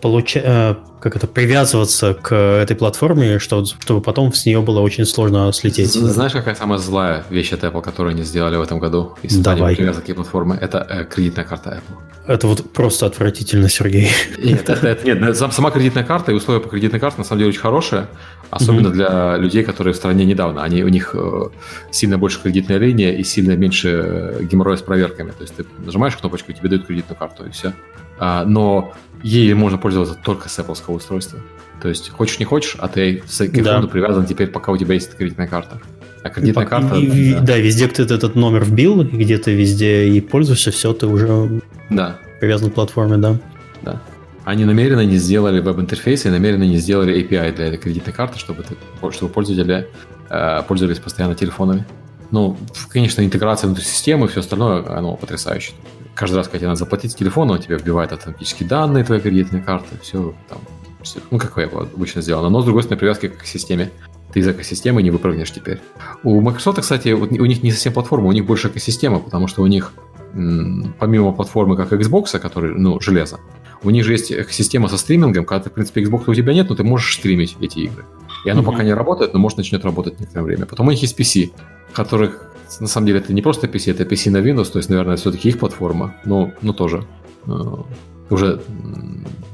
[0.00, 5.52] получать как это, привязываться к этой платформе, что, чтобы потом с нее было очень сложно
[5.52, 5.92] слететь.
[5.92, 9.14] Знаешь, какая самая злая вещь от Apple, которую они сделали в этом году?
[9.22, 9.76] Если Давай.
[9.76, 11.98] привязки к платформе, это э, кредитная карта Apple.
[12.26, 14.10] Это вот просто отвратительно, Сергей.
[14.38, 17.50] Нет, это, это, нет, сама кредитная карта и условия по кредитной карте на самом деле
[17.50, 18.06] очень хорошие,
[18.50, 18.92] особенно mm-hmm.
[18.92, 20.62] для людей, которые в стране недавно.
[20.62, 21.48] Они, у них э,
[21.90, 25.30] сильно больше кредитная линия и сильно меньше э, геморроя с проверками.
[25.30, 27.72] То есть ты нажимаешь кнопочку, и тебе дают кредитную карту, и все.
[28.18, 28.92] А, но
[29.22, 31.40] ей можно пользоваться только с Apple устройства.
[31.80, 33.82] То есть хочешь не хочешь, а ты с iPhone да.
[33.82, 35.80] привязан теперь, пока у тебя есть кредитная карта.
[36.22, 36.96] А кредитная и, карта...
[36.96, 37.40] И, да.
[37.40, 42.18] да, везде ты этот номер вбил, где ты везде и пользуешься, все, ты уже да.
[42.40, 43.38] привязан к платформе, да.
[43.82, 44.02] Да.
[44.44, 48.64] Они намеренно не сделали веб-интерфейс и намеренно не сделали API для этой кредитной карты, чтобы,
[48.64, 48.74] ты,
[49.12, 49.86] чтобы пользователи
[50.30, 51.86] э, пользовались постоянно телефонами.
[52.30, 52.56] Ну,
[52.88, 55.72] конечно, интеграция внутри системы и все остальное, оно потрясающе
[56.18, 59.62] каждый раз, когда тебе надо заплатить с телефона, он тебе вбивает автоматические данные твоей кредитной
[59.62, 60.58] карты, все там,
[61.02, 62.48] все, ну, как обычно сделано.
[62.48, 63.92] Но, с другой стороны, привязки к системе.
[64.32, 65.80] Ты из экосистемы не выпрыгнешь теперь.
[66.22, 69.66] У Microsoft, кстати, у них не совсем платформа, у них больше экосистема, потому что у
[69.66, 69.92] них
[70.32, 73.38] помимо платформы как Xbox, который, ну, железо,
[73.82, 76.68] у них же есть система со стримингом, когда ты, в принципе, Xbox у тебя нет,
[76.68, 78.04] но ты можешь стримить эти игры.
[78.44, 78.64] И оно mm-hmm.
[78.66, 80.66] пока не работает, но может начнет работать некоторое время.
[80.66, 81.52] Потом у них есть PC,
[81.92, 85.16] которых на самом деле это не просто PC, это PC на Windows, то есть, наверное,
[85.16, 87.04] все-таки их платформа, но, но тоже
[87.46, 87.50] э,
[88.30, 88.60] уже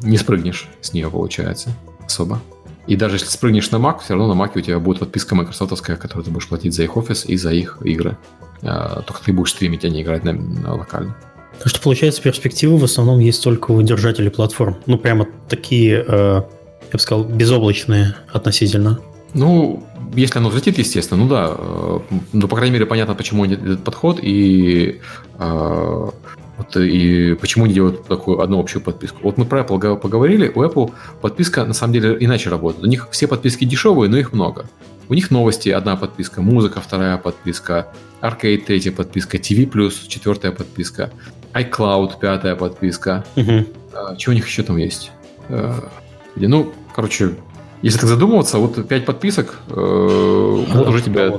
[0.02, 1.70] не спрыгнешь с нее, получается,
[2.04, 2.40] особо.
[2.86, 5.96] И даже если спрыгнешь на Mac, все равно на Mac у тебя будет подписка майкрософтовская,
[5.96, 8.18] которую ты будешь платить за их офис и за их игры.
[8.62, 11.16] Э, только ты будешь стримить, а не играть на, на локально.
[11.58, 14.76] Так что, получается, перспективы в основном есть только у держателей платформ.
[14.86, 19.00] Ну, прямо такие, э, я бы сказал, безоблачные относительно.
[19.32, 21.54] Ну, если оно взлетит, естественно, ну да.
[21.56, 22.00] Э,
[22.32, 25.00] ну, по крайней мере, понятно, почему этот подход и,
[25.38, 26.10] э,
[26.56, 29.18] вот, и почему они делают такую одну общую подписку.
[29.22, 30.50] Вот мы про Apple поговорили.
[30.54, 32.84] У Apple подписка на самом деле иначе работает.
[32.84, 34.66] У них все подписки дешевые, но их много.
[35.08, 37.88] У них новости одна подписка, музыка вторая подписка,
[38.22, 41.10] Arcade третья подписка, TV Plus четвертая подписка,
[41.52, 43.24] iCloud пятая подписка.
[43.36, 43.66] Угу.
[43.92, 45.12] А, что у них еще там есть?
[45.48, 45.90] А,
[46.36, 47.34] ну, короче,
[47.84, 51.38] если так задумываться, вот 5 подписок, э, а, вот уже тебе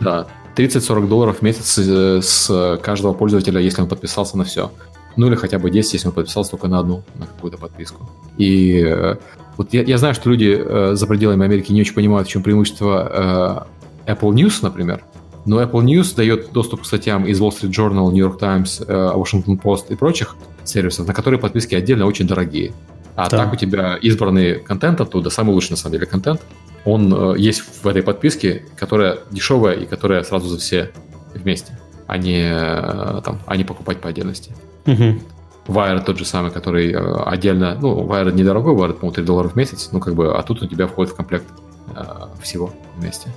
[0.00, 0.26] да,
[0.56, 4.72] 30-40 долларов в месяц с каждого пользователя, если он подписался на все.
[5.16, 8.10] Ну или хотя бы 10, если он подписался только на одну, на какую-то подписку.
[8.38, 9.16] И э,
[9.56, 12.42] вот я, я знаю, что люди э, за пределами Америки не очень понимают, в чем
[12.42, 13.68] преимущество
[14.06, 15.04] э, Apple News, например.
[15.46, 18.92] Но Apple News дает доступ к статьям из Wall Street Journal, New York Times, э,
[19.14, 20.34] Washington Post и прочих
[20.64, 22.72] сервисов, на которые подписки отдельно очень дорогие.
[23.16, 23.38] А да.
[23.38, 26.40] так у тебя избранный контент оттуда, самый лучший на самом деле контент,
[26.84, 30.90] он э, есть в этой подписке, которая дешевая и которая сразу за все
[31.34, 34.54] вместе, а не, э, там, а не покупать по отдельности.
[34.86, 35.20] Угу.
[35.66, 39.56] Wire тот же самый, который э, отдельно, ну, Wire недорогой, Wire, по-моему, 3 доллара в
[39.56, 41.46] месяц, ну, как бы, а тут у тебя входит в комплект
[41.94, 42.02] э,
[42.42, 43.28] всего вместе.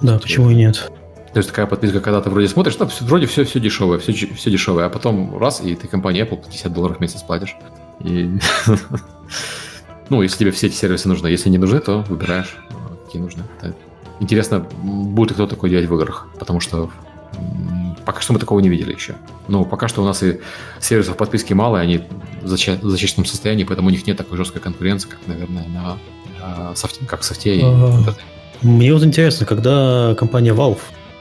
[0.00, 0.90] Да, почему и нет?
[1.32, 4.50] То есть такая подписка, когда ты вроде смотришь, ну, вроде все, все дешевое, все, все
[4.50, 7.54] дешевое, а потом раз, и ты компания Apple 50 долларов в месяц платишь.
[8.00, 8.38] И
[10.08, 11.28] Ну, если тебе все эти сервисы нужны.
[11.28, 12.56] Если не нужны, то выбираешь,
[13.04, 13.42] какие нужны.
[14.20, 16.90] Интересно, будет ли кто такое делать в играх, потому что
[18.04, 19.16] пока что мы такого не видели еще.
[19.48, 20.40] Но пока что у нас и
[20.80, 22.02] сервисов подписки мало, и они
[22.42, 25.98] в зачищенном состоянии, поэтому у них нет такой жесткой конкуренции, как, наверное, на,
[26.40, 27.56] на софте, как в софте.
[27.56, 27.64] И
[28.62, 30.78] Мне вот интересно, когда компания Valve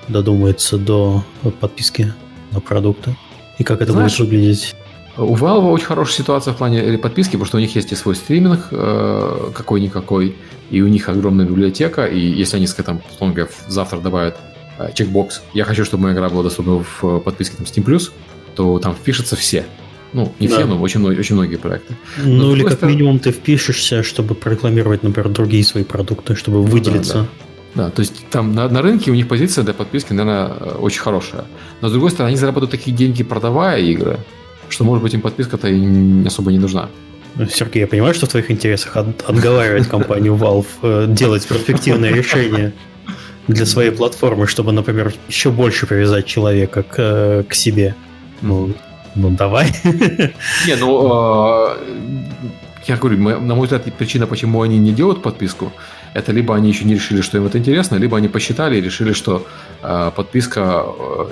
[0.08, 1.24] додумается до
[1.60, 2.14] подписки
[2.52, 3.16] на продукты,
[3.58, 4.76] и как это Знаешь, будет выглядеть?
[5.18, 8.16] У Valve очень хорошая ситуация в плане подписки, потому что у них есть и свой
[8.16, 10.36] стриминг э, какой-никакой,
[10.70, 14.38] и у них огромная библиотека, и если они, там, условно завтра добавят
[14.78, 18.10] э, чекбокс, я хочу, чтобы моя игра была доступна в подписке там, Steam+,
[18.56, 19.66] то там впишутся все.
[20.12, 20.56] Ну, не да.
[20.56, 21.96] все, но очень, очень многие проекты.
[22.18, 22.96] Но ну, или как стороны...
[22.96, 27.14] минимум ты впишешься, чтобы прорекламировать, например, другие свои продукты, чтобы выделиться.
[27.14, 27.26] Да,
[27.76, 27.84] да.
[27.86, 31.46] да то есть там на, на рынке у них позиция для подписки, наверное, очень хорошая.
[31.82, 34.20] Но с другой стороны, они зарабатывают такие деньги, продавая игры,
[34.70, 36.90] что, может быть, им подписка-то и особо не нужна.
[37.50, 42.74] Сергей, я понимаю, что в твоих интересах от, отговаривать компанию Valve э, делать перспективное решение
[43.48, 47.94] для своей платформы, чтобы, например, еще больше привязать человека к, э, к себе.
[48.42, 48.74] Ну,
[49.16, 49.74] ну давай.
[50.68, 51.78] Не, ну э,
[52.88, 55.74] я говорю, на мой взгляд, причина, почему они не делают подписку,
[56.14, 59.12] это либо они еще не решили, что им это интересно, либо они посчитали и решили,
[59.12, 59.46] что
[60.16, 60.86] подписка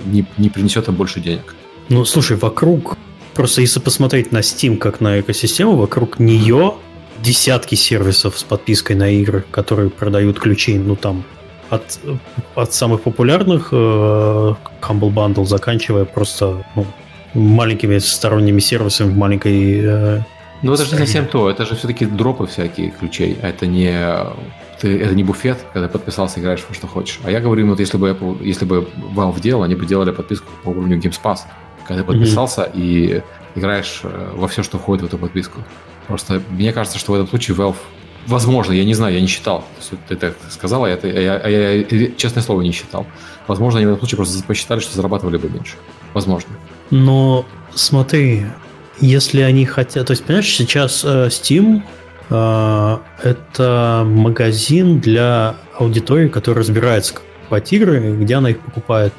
[0.05, 1.55] не, не принесет им больше денег.
[1.89, 2.97] Ну, слушай, вокруг
[3.33, 6.75] Просто если посмотреть на Steam как на экосистему, вокруг нее
[7.21, 11.23] десятки сервисов с подпиской на игры, которые продают ключи, ну там
[11.69, 11.99] от,
[12.55, 16.85] от самых популярных э, Humble Bundle, заканчивая просто ну,
[17.33, 19.79] маленькими сторонними сервисами в маленькой...
[19.83, 20.21] Э,
[20.61, 23.91] ну это же не совсем то, это же все-таки дропы всякие ключей, а это не
[24.79, 27.19] ты, это не буфет, когда подписался, играешь во что хочешь.
[27.23, 30.47] А я говорю, вот если бы Apple, если бы Valve делал, они бы делали подписку
[30.63, 31.39] по уровню Games Pass
[31.87, 32.71] когда подписался mm-hmm.
[32.75, 33.23] и
[33.55, 35.59] играешь э, во все, что входит в эту подписку.
[36.07, 37.77] Просто мне кажется, что в этом случае Valve
[38.27, 39.65] Возможно, я не знаю, я не считал.
[40.07, 43.05] Ты так сказала, я, я, я, я, честное слово, не считал.
[43.47, 45.75] Возможно, они в этом случае просто посчитали, что зарабатывали бы меньше.
[46.13, 46.49] Возможно.
[46.89, 48.45] Но смотри,
[49.01, 50.07] если они хотят...
[50.07, 51.81] То есть, понимаешь, сейчас э, Steam
[52.29, 57.15] э, это магазин для аудитории, которая разбирается
[57.49, 59.13] по игры, где она их покупает.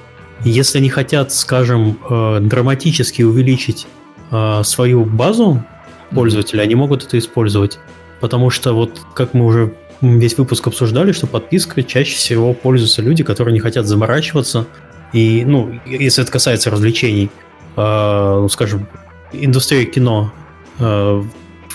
[0.44, 3.86] Если они хотят, скажем, э, драматически увеличить
[4.30, 5.64] э, свою базу
[6.10, 7.78] пользователя, они могут это использовать.
[8.20, 13.24] Потому что вот как мы уже весь выпуск обсуждали, что подписка чаще всего пользуются люди,
[13.24, 14.66] которые не хотят заморачиваться.
[15.14, 17.30] И, ну, если это касается развлечений,
[17.76, 18.86] э, ну, скажем,
[19.32, 20.32] индустрия кино,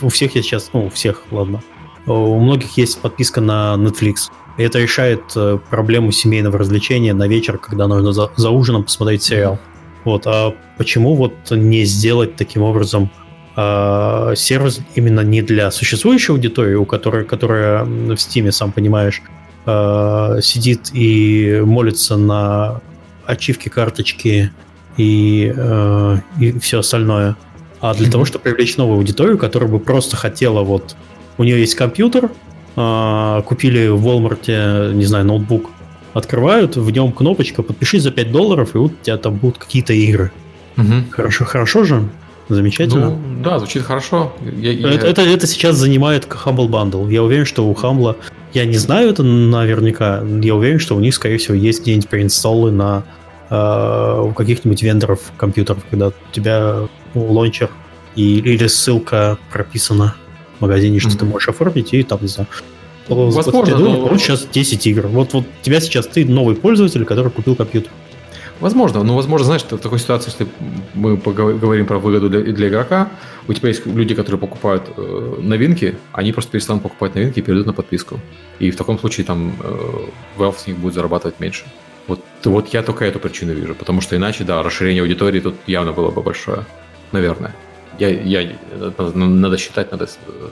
[0.02, 1.62] у всех есть сейчас, ну, у всех, ладно,
[2.06, 4.30] у многих есть подписка на Netflix.
[4.60, 9.24] И это решает э, проблему семейного развлечения на вечер, когда нужно за, за ужином посмотреть
[9.24, 9.58] сериал.
[10.04, 13.10] Вот, а почему вот не сделать таким образом
[13.56, 19.22] э, сервис именно не для существующей аудитории, у которой, которая в Steam, сам понимаешь,
[19.66, 22.82] э, сидит и молится на
[23.26, 24.52] ачивки, карточки
[24.98, 27.38] и, э, и все остальное,
[27.80, 28.12] а для mm-hmm.
[28.12, 30.98] того, чтобы привлечь новую аудиторию, которая бы просто хотела вот
[31.38, 32.30] у нее есть компьютер,
[33.46, 35.70] купили в Walmart, не знаю, ноутбук,
[36.14, 39.94] открывают, в нем кнопочка «Подпишись за 5 долларов», и вот у тебя там будут какие-то
[39.94, 40.32] игры.
[40.78, 41.12] Угу.
[41.12, 42.10] Хорошо, хорошо же?
[42.48, 43.12] Замечательно.
[43.12, 44.34] Ну, да, звучит хорошо.
[44.42, 44.90] Я, я...
[44.92, 47.12] Это, это, это сейчас занимает Humble Bundle.
[47.12, 48.16] Я уверен, что у Humble...
[48.54, 50.24] Я не знаю это наверняка.
[50.42, 53.04] Я уверен, что у них, скорее всего, есть где-нибудь преинсталлы на
[53.52, 57.70] э, у каких-нибудь вендоров компьютеров, когда у тебя лончер
[58.16, 60.16] и, или ссылка прописана
[60.62, 61.18] магазине, что mm-hmm.
[61.20, 62.48] ты можешь оформить, и там, не знаю,
[63.10, 64.08] Возможно, вот, но...
[64.08, 65.08] вот сейчас 10 игр.
[65.08, 67.92] Вот, вот тебя сейчас ты новый пользователь, который купил компьютер.
[68.60, 70.48] Возможно, но возможно, знаешь, в такой ситуации, если
[70.94, 73.10] мы поговорим про выгоду для, для игрока,
[73.48, 77.68] у тебя есть люди, которые покупают э, новинки, они просто перестанут покупать новинки и перейдут
[77.68, 78.20] на подписку.
[78.60, 80.08] И в таком случае там э,
[80.38, 81.64] Valve с них будет зарабатывать меньше.
[82.08, 85.94] Вот, вот я только эту причину вижу, потому что иначе, да, расширение аудитории тут явно
[85.94, 86.66] было бы большое.
[87.14, 87.56] Наверное.
[88.00, 88.52] Я, я,
[89.14, 90.08] надо считать, надо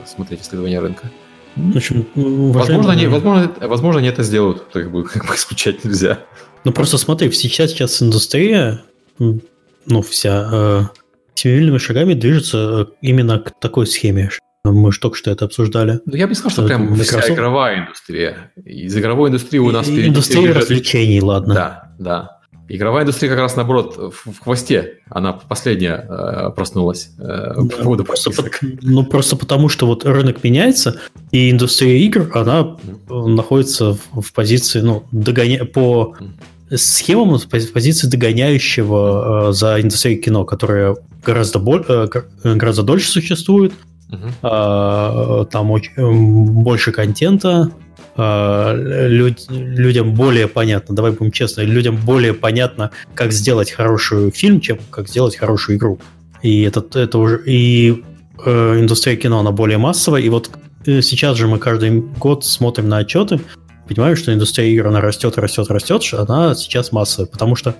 [0.05, 1.09] смотреть исследования рынка.
[1.55, 6.19] В общем, возможно, они, возможно, возможно, они это сделают, так бы, как бы исключать нельзя.
[6.65, 8.83] Ну просто смотри, сейчас, сейчас индустрия,
[9.17, 10.81] ну вся, э,
[11.33, 14.29] семимильными шагами движется э, именно к такой схеме.
[14.63, 16.01] Мы же только что это обсуждали.
[16.05, 17.23] Ну, я бы сказал, что прям Microsoft...
[17.23, 18.51] вся игровая индустрия.
[18.65, 19.87] Из игровой индустрии у нас...
[19.87, 21.53] Индустрия развлечений, ладно.
[21.53, 22.36] Да, да.
[22.69, 24.99] Игровая индустрия как раз наоборот в, хвосте.
[25.09, 28.43] Она последняя э, проснулась э, да, по поводу просто по,
[28.81, 30.99] Ну, просто потому, что вот рынок меняется,
[31.31, 32.77] и индустрия игр, она
[33.07, 33.27] mm.
[33.27, 35.63] находится в, в позиции, ну, догоня...
[35.65, 36.15] по
[36.75, 42.07] схемам в позиции догоняющего э, за индустрией кино, которая гораздо, боль, э,
[42.43, 43.73] гораздо дольше существует,
[44.09, 45.45] Uh-huh.
[45.47, 45.91] Там очень,
[46.63, 47.73] больше контента,
[48.17, 54.79] люд, людям более понятно, давай будем честны, людям более понятно, как сделать хороший фильм, чем
[54.89, 55.99] как сделать хорошую игру.
[56.41, 58.03] И это, это уже и
[58.43, 60.21] э, индустрия кино она более массовая.
[60.21, 60.49] И вот
[60.85, 63.39] э, сейчас же мы каждый год смотрим на отчеты,
[63.87, 67.75] понимаем, что индустрия игр она растет, растет, растет, она сейчас массовая, потому что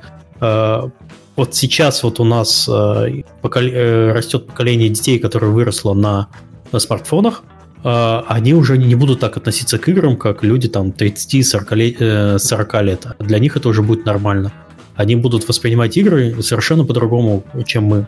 [1.36, 6.28] вот сейчас вот у нас растет поколение детей, которое выросло на,
[6.72, 7.44] на смартфонах,
[7.84, 13.08] они уже не будут так относиться к играм, как люди там 30-40 лет, 40 лет.
[13.20, 14.52] Для них это уже будет нормально.
[14.96, 18.08] Они будут воспринимать игры совершенно по-другому, чем мы.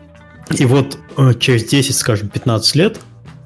[0.58, 0.98] И вот
[1.38, 3.00] через 10, скажем, 15 лет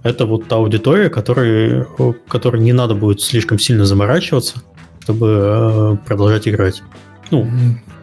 [0.04, 1.86] это вот та аудитория, которой,
[2.28, 4.62] которой не надо будет слишком сильно заморачиваться,
[5.00, 6.82] чтобы э, продолжать играть.
[7.30, 7.48] Ну,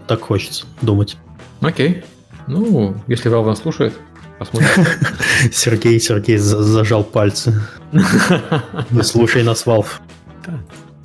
[0.07, 1.15] так хочется думать.
[1.61, 2.03] Окей.
[2.47, 3.93] Ну, если Valve нас слушает,
[4.41, 4.87] посмотрим.
[5.51, 7.61] Сергей, Сергей зажал пальцы.
[8.89, 9.87] Не слушай нас, Valve.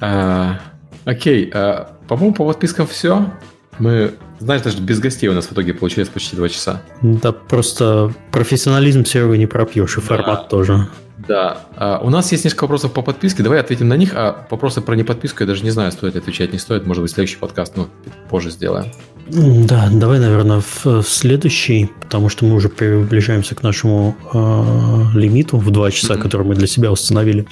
[0.00, 0.58] А,
[1.04, 1.50] окей.
[1.52, 3.30] А, по-моему, по подпискам все.
[3.78, 6.82] Мы, знаешь, даже без гостей у нас в итоге получилось почти два часа.
[7.02, 10.06] Да, просто профессионализм сервера не пропьешь, и да.
[10.06, 10.88] формат тоже.
[11.28, 11.58] Да.
[11.76, 13.42] А, у нас есть несколько вопросов по подписке.
[13.42, 14.12] Давай ответим на них.
[14.14, 16.86] А вопросы про неподписку я даже не знаю, стоит отвечать, не стоит.
[16.86, 17.88] Может быть, следующий подкаст, ну,
[18.30, 18.90] позже сделаем.
[19.28, 25.58] Да, давай, наверное, в, в следующий, потому что мы уже приближаемся к нашему э, лимиту
[25.58, 26.22] в два часа, mm-hmm.
[26.22, 27.46] который мы для себя установили.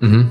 [0.00, 0.24] Mm-hmm.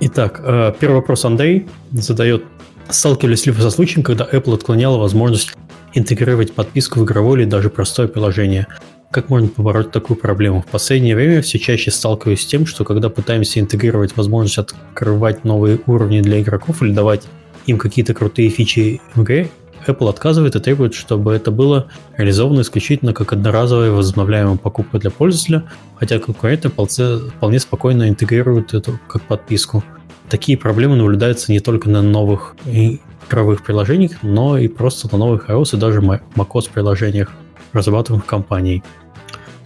[0.00, 2.44] Итак, э, первый вопрос Андрей задает
[2.90, 5.52] Сталкивались ли вы со случаем, когда Apple отклоняла возможность
[5.92, 8.66] интегрировать подписку в игровое или даже простое приложение?
[9.10, 10.62] Как можно побороть такую проблему?
[10.62, 15.80] В последнее время все чаще сталкиваюсь с тем, что когда пытаемся интегрировать возможность открывать новые
[15.86, 17.26] уровни для игроков или давать
[17.66, 19.50] им какие-то крутые фичи в игре,
[19.88, 25.64] Apple отказывает и требует, чтобы это было реализовано исключительно как одноразовая возобновляемая покупка для пользователя,
[25.96, 29.82] хотя конкуренты вполне спокойно интегрируют эту как подписку.
[30.28, 35.76] Такие проблемы наблюдаются не только на новых игровых приложениях, но и просто на новых iOS
[35.76, 37.32] и даже macOS приложениях,
[37.72, 38.82] разрабатываемых компанией.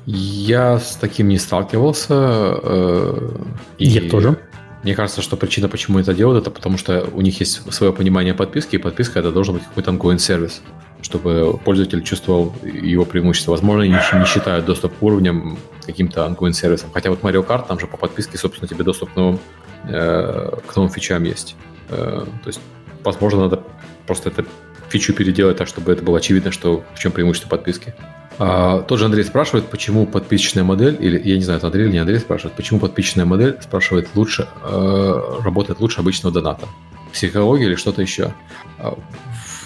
[0.07, 2.15] Я с таким не сталкивался.
[2.15, 3.31] Э,
[3.79, 4.37] и Я тоже.
[4.83, 8.35] Мне кажется, что причина, почему это делают, это потому что у них есть свое понимание
[8.35, 10.61] подписки, и подписка это должен быть какой-то ongoing сервис,
[11.03, 13.53] чтобы пользователь чувствовал его преимущество.
[13.53, 16.91] Возможно, они не считают доступ к уровням каким-то ongoing сервисом.
[16.93, 19.39] Хотя вот Mario Kart, там же по подписке, собственно, тебе доступ к новым
[19.85, 21.57] Э, к новым фичам есть.
[21.89, 22.61] Э, то есть,
[23.03, 23.63] возможно, надо
[24.07, 24.45] просто эту
[24.89, 27.95] фичу переделать так, чтобы это было очевидно, что в чем преимущество подписки.
[28.39, 31.93] А, тот же Андрей спрашивает, почему подписочная модель, или я не знаю, это Андрей или
[31.93, 36.67] не Андрей спрашивает, почему подписочная модель, спрашивает, лучше, э, работает лучше обычного доната.
[37.13, 38.33] Психология или что-то еще.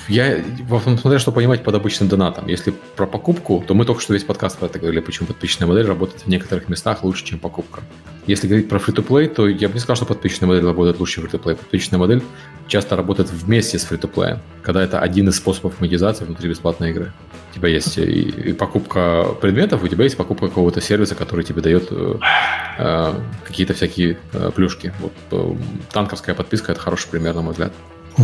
[0.08, 0.38] Я,
[1.00, 2.46] смотря что понимать под обычным донатом.
[2.46, 5.86] Если про покупку, то мы только что весь подкаст про это говорили, почему подписчная модель
[5.86, 7.82] работает в некоторых местах лучше, чем покупка.
[8.26, 11.56] Если говорить про free-to-play, то я бы не сказал, что подписчная модель работает лучше, free-to-play.
[11.56, 12.22] Подписчная модель
[12.68, 17.12] часто работает вместе с free-to-play, когда это один из способов монетизации внутри бесплатной игры.
[17.52, 21.62] У тебя есть и, и покупка предметов, у тебя есть покупка какого-то сервиса, который тебе
[21.62, 22.18] дает э,
[22.78, 23.14] э,
[23.44, 24.92] какие-то всякие э, плюшки.
[25.00, 25.56] Вот, э,
[25.92, 27.72] танковская подписка– это хороший пример, на мой взгляд.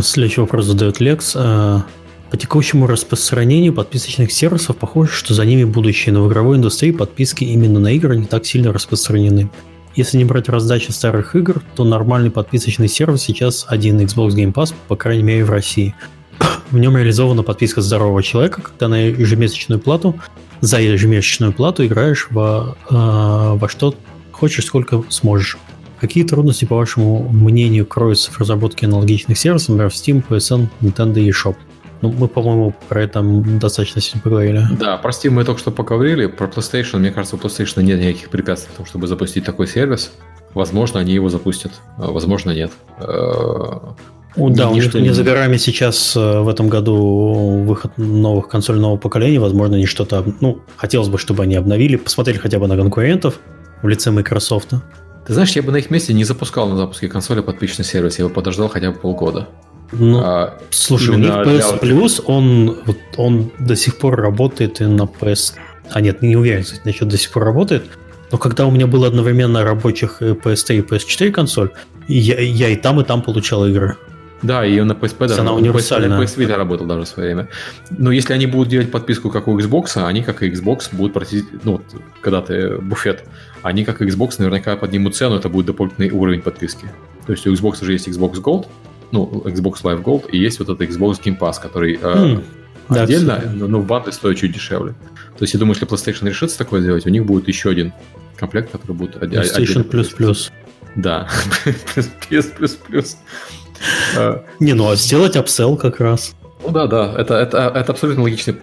[0.01, 1.33] Следующий вопрос задает Лекс.
[1.35, 1.85] А,
[2.31, 7.43] по текущему распространению подписочных сервисов похоже, что за ними будущее, но в игровой индустрии подписки
[7.43, 9.51] именно на игры не так сильно распространены.
[9.95, 14.73] Если не брать раздачи старых игр, то нормальный подписочный сервис сейчас один Xbox Game Pass,
[14.87, 15.93] по крайней мере в России.
[16.71, 20.19] В нем реализована подписка здорового человека, когда на ежемесячную плату,
[20.59, 23.93] за ежемесячную плату играешь во, э, во что
[24.31, 25.57] хочешь, сколько сможешь.
[26.03, 31.21] Какие трудности, по вашему мнению, кроются в разработке аналогичных сервисов, например, в Steam, PSN, Nintendo
[31.21, 31.55] и eShop?
[32.01, 34.63] Ну, мы, по-моему, про это достаточно сильно поговорили.
[34.77, 36.25] Да, про Steam мы только что поговорили.
[36.25, 40.11] Про PlayStation, мне кажется, у PlayStation нет никаких препятствий в том, чтобы запустить такой сервис.
[40.53, 42.73] Возможно, они его запустят, а возможно, нет.
[42.99, 43.95] О,
[44.35, 48.97] да, у них не за горами сейчас э, в этом году выход новых консолей нового
[48.97, 49.39] поколения.
[49.39, 50.25] Возможно, они что-то...
[50.41, 53.39] Ну, хотелось бы, чтобы они обновили, посмотрели хотя бы на конкурентов
[53.81, 54.73] в лице Microsoft.
[55.25, 58.25] Ты знаешь, я бы на их месте не запускал на запуске консоли подписчный сервис, я
[58.25, 59.47] бы подождал хотя бы полгода.
[59.91, 62.77] Ну, а, слушай, у них PS Plus, он,
[63.15, 65.53] он до сих пор работает и на PS...
[65.91, 67.85] А нет, не уверен, кстати, насчет до сих пор работает.
[68.31, 71.69] Но когда у меня было одновременно рабочих PS3 и PS4 консоль,
[72.07, 73.97] я, я и там, и там получал игры.
[74.43, 75.41] Да, и на PSP даже.
[75.41, 76.09] Она универсальная.
[76.09, 77.49] На PS Vita работал даже в свое время.
[77.89, 81.45] Но если они будут делать подписку, как у Xbox, они, как и Xbox, будут просить,
[81.63, 81.83] ну, вот,
[82.21, 83.23] когда ты буфет,
[83.61, 86.87] они, как и Xbox, наверняка поднимут цену, это будет дополнительный уровень подписки.
[87.25, 88.67] То есть у Xbox уже есть Xbox Gold,
[89.11, 92.43] ну, Xbox Live Gold, и есть вот этот Xbox Game Pass, который э, mm,
[92.89, 94.93] отдельно, но, но в бандле стоит чуть дешевле.
[95.37, 97.93] То есть я думаю, если PlayStation решится такое сделать, у них будет еще один
[98.35, 100.51] комплект, который будет PlayStation Plus Plus.
[100.95, 101.27] Да,
[102.29, 103.15] Plus.
[104.59, 106.35] Не, ну а сделать апсел как раз.
[106.63, 108.55] Ну да, да, это, это, это абсолютно логичный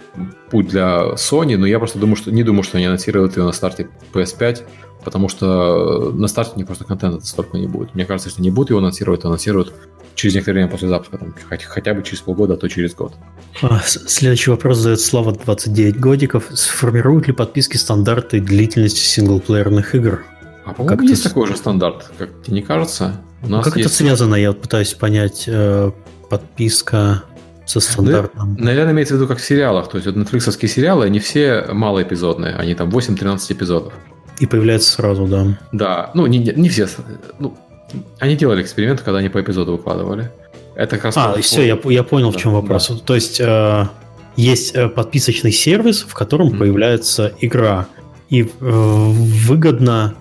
[0.51, 3.53] путь для Sony, но я просто думаю, что не думаю, что они анонсируют ее на
[3.53, 4.63] старте PS5,
[5.05, 7.95] потому что на старте не просто контента столько не будет.
[7.95, 9.75] Мне кажется, если не будут его анонсировать, анонсируют
[10.15, 13.13] через некоторое время после запуска, там, хотя, хотя бы через полгода, а то через год.
[13.63, 16.49] А, следующий вопрос задает Слава 29 годиков.
[16.53, 20.25] Сформируют ли подписки стандарты длительности синглплеерных игр?
[20.65, 23.21] А по-моему, как есть такой же стандарт, как тебе не кажется?
[23.43, 23.89] У нас как есть...
[23.89, 25.45] это связано, я вот пытаюсь понять.
[25.47, 25.91] Э,
[26.31, 27.25] подписка
[27.67, 28.57] со стандартом.
[28.57, 29.91] Да, наверное, имеется в виду как в сериалах.
[29.91, 32.55] То есть вот нетфликсовские сериалы, они все малоэпизодные.
[32.55, 33.93] Они там 8-13 эпизодов.
[34.39, 35.59] И появляются сразу, да.
[35.73, 36.89] Да, ну не, не все.
[37.39, 37.57] Ну,
[38.19, 40.31] они делали эксперименты, когда они по эпизоду выкладывали.
[40.75, 41.17] Это как раз...
[41.19, 42.89] А, все, я, я понял, да, в чем вопрос.
[42.89, 42.97] Да.
[43.05, 43.87] То есть э,
[44.37, 46.59] есть э, подписочный сервис, в котором mm-hmm.
[46.59, 47.87] появляется игра.
[48.31, 50.15] И э, выгодно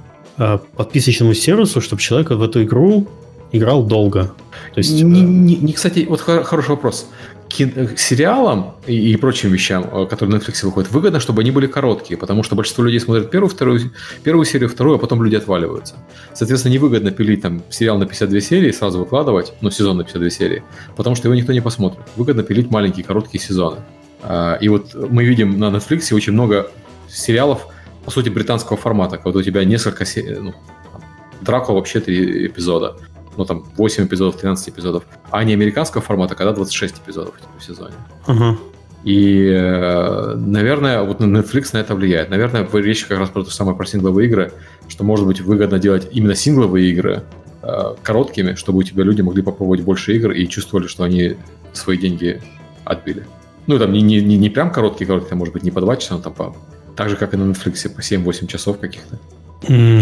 [0.76, 3.08] подписочному сервису, чтобы человек в эту игру
[3.52, 4.32] играл долго.
[4.74, 7.08] То есть, не, не, не, кстати, вот хороший вопрос
[7.52, 12.18] сериалам и, и прочим вещам, э, которые на Netflix выходят, выгодно, чтобы они были короткие,
[12.18, 13.92] потому что большинство людей смотрят первую, вторую,
[14.24, 15.96] первую серию, вторую, а потом люди отваливаются.
[16.34, 20.64] Соответственно, невыгодно пилить там сериал на 52 серии сразу выкладывать, ну, сезон на 52 серии,
[20.96, 22.02] потому что его никто не посмотрит.
[22.16, 23.78] Выгодно пилить маленькие, короткие сезоны.
[24.22, 26.70] А, и вот мы видим на Netflix очень много
[27.08, 27.68] сериалов,
[28.06, 30.54] по сути, британского формата, когда у тебя несколько серий, ну,
[31.42, 32.98] Дракула вообще три эпизода
[33.40, 37.94] ну, там, 8 эпизодов, 13 эпизодов, а не американского формата, когда 26 эпизодов в сезоне.
[38.28, 38.58] Uh-huh.
[39.06, 42.30] И, э, наверное, вот Netflix на это влияет.
[42.30, 44.52] Наверное, речь как раз про то самое про сингловые игры,
[44.90, 47.24] что, может быть, выгодно делать именно сингловые игры
[47.62, 51.38] э, короткими, чтобы у тебя люди могли попробовать больше игр и чувствовали, что они
[51.72, 52.42] свои деньги
[52.84, 53.24] отбили.
[53.68, 56.34] Ну, там не, не, не, прям короткие-короткие, может быть, не по 2 часа, но там
[56.34, 56.56] по...
[57.00, 59.18] Так же, как и на Netflix, по 7-8 часов каких-то.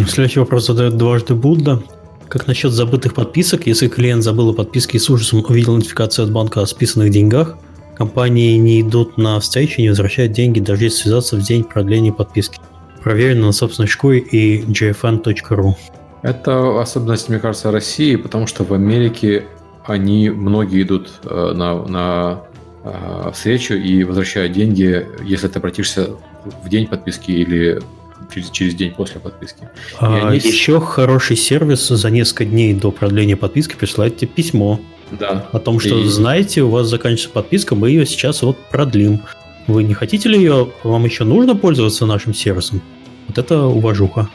[0.07, 1.83] Следующий вопрос задает дважды Будда.
[2.27, 3.67] Как насчет забытых подписок?
[3.67, 7.55] Если клиент забыл о подписке и с ужасом увидел нотификацию от банка о списанных деньгах,
[7.95, 12.11] компании не идут на встречу и не возвращают деньги, даже если связаться в день продления
[12.11, 12.57] подписки.
[13.03, 15.75] Проверено на собственной шкуре и gfn.ru.
[16.23, 19.45] Это особенность, мне кажется, России, потому что в Америке
[19.85, 22.41] они многие идут э, на, на
[23.33, 26.11] встречу и возвращают деньги, если ты обратишься
[26.63, 27.79] в день подписки или
[28.33, 29.69] через, через день после подписки.
[29.99, 30.39] А, они...
[30.39, 34.79] Еще хороший сервис за несколько дней до продления подписки присылает тебе письмо.
[35.11, 35.47] Да.
[35.51, 36.05] О том, что, и...
[36.05, 39.21] знаете, у вас заканчивается подписка, мы ее сейчас вот продлим.
[39.67, 42.81] Вы не хотите ли ее, вам еще нужно пользоваться нашим сервисом?
[43.27, 44.29] Вот это уважуха.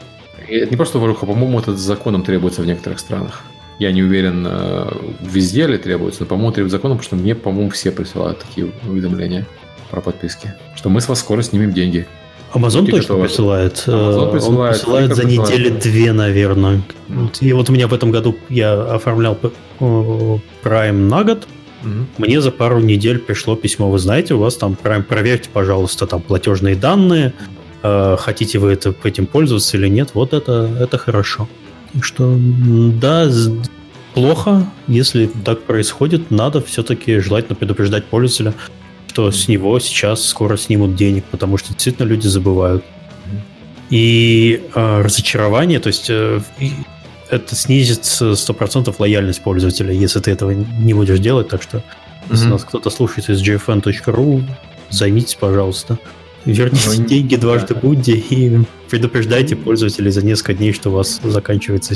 [0.47, 3.43] Это не просто уважуха, по-моему, это законом требуется в некоторых странах.
[3.79, 4.91] Я не уверен, э,
[5.21, 9.47] везде ли требуется, но, по-моему, требует законом, потому что мне, по-моему, все присылают такие уведомления
[9.89, 10.53] про подписки.
[10.75, 12.07] Что мы с вас скоро снимем деньги.
[12.53, 13.83] Amazon точно присылает.
[13.87, 14.45] Amazon присылает.
[14.45, 16.81] Он присылает за недели две, наверное.
[17.41, 19.37] И вот у меня в этом году я оформлял
[19.79, 21.47] Prime на год.
[21.83, 21.91] Угу.
[22.19, 23.89] Мне за пару недель пришло письмо.
[23.89, 27.33] Вы знаете, у вас там Prime, проверьте, пожалуйста, там платежные данные.
[27.81, 30.11] Э, хотите вы это, этим пользоваться или нет?
[30.13, 31.49] Вот это, это хорошо.
[31.93, 33.29] Так что, да,
[34.13, 38.53] плохо, если так происходит, надо все-таки желательно предупреждать пользователя,
[39.07, 42.83] что с него сейчас скоро снимут денег, потому что действительно люди забывают.
[43.89, 46.41] И э, разочарование, то есть э,
[47.29, 51.49] это снизит 100% лояльность пользователя, если ты этого не будешь делать.
[51.49, 51.83] Так что, mm-hmm.
[52.31, 54.43] если нас кто-то слушает из gfn.ru,
[54.89, 55.99] займитесь, пожалуйста.
[56.45, 58.11] Верните ну, деньги дважды да.
[58.29, 58.59] И
[58.93, 61.95] предупреждайте пользователей за несколько дней, что у вас заканчивается.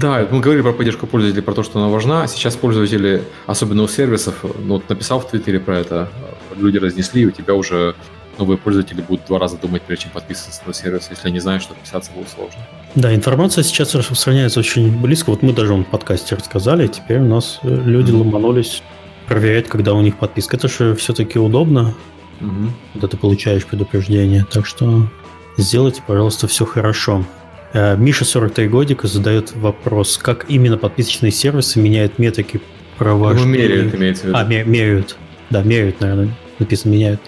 [0.00, 2.26] Да, мы говорили про поддержку пользователей, про то, что она важна.
[2.26, 6.08] Сейчас пользователи, особенно у сервисов, ну, вот написал в Твиттере про это,
[6.56, 7.94] люди разнесли, и у тебя уже
[8.36, 11.06] новые пользователи будут два раза думать, прежде чем подписываться на сервис.
[11.08, 12.58] Если они знают, что подписаться будет сложно.
[12.96, 15.30] Да, информация сейчас распространяется очень близко.
[15.30, 18.18] Вот мы даже в подкасте рассказали, теперь у нас э, люди mm-hmm.
[18.18, 18.82] ломанулись
[19.28, 20.56] проверять, когда у них подписка.
[20.56, 21.94] Это же все-таки удобно
[22.40, 22.70] угу.
[22.92, 24.44] когда ты получаешь предупреждение.
[24.50, 25.08] Так что
[25.56, 27.24] сделайте, пожалуйста, все хорошо.
[27.72, 32.60] Э, Миша 43 годика задает вопрос, как именно подписочные сервисы меняют метрики
[32.98, 33.46] провождения.
[33.46, 34.38] Ну, меряют, имеется в виду.
[34.38, 35.16] А, меряют.
[35.50, 37.20] Да, меряют, наверное, написано меняют.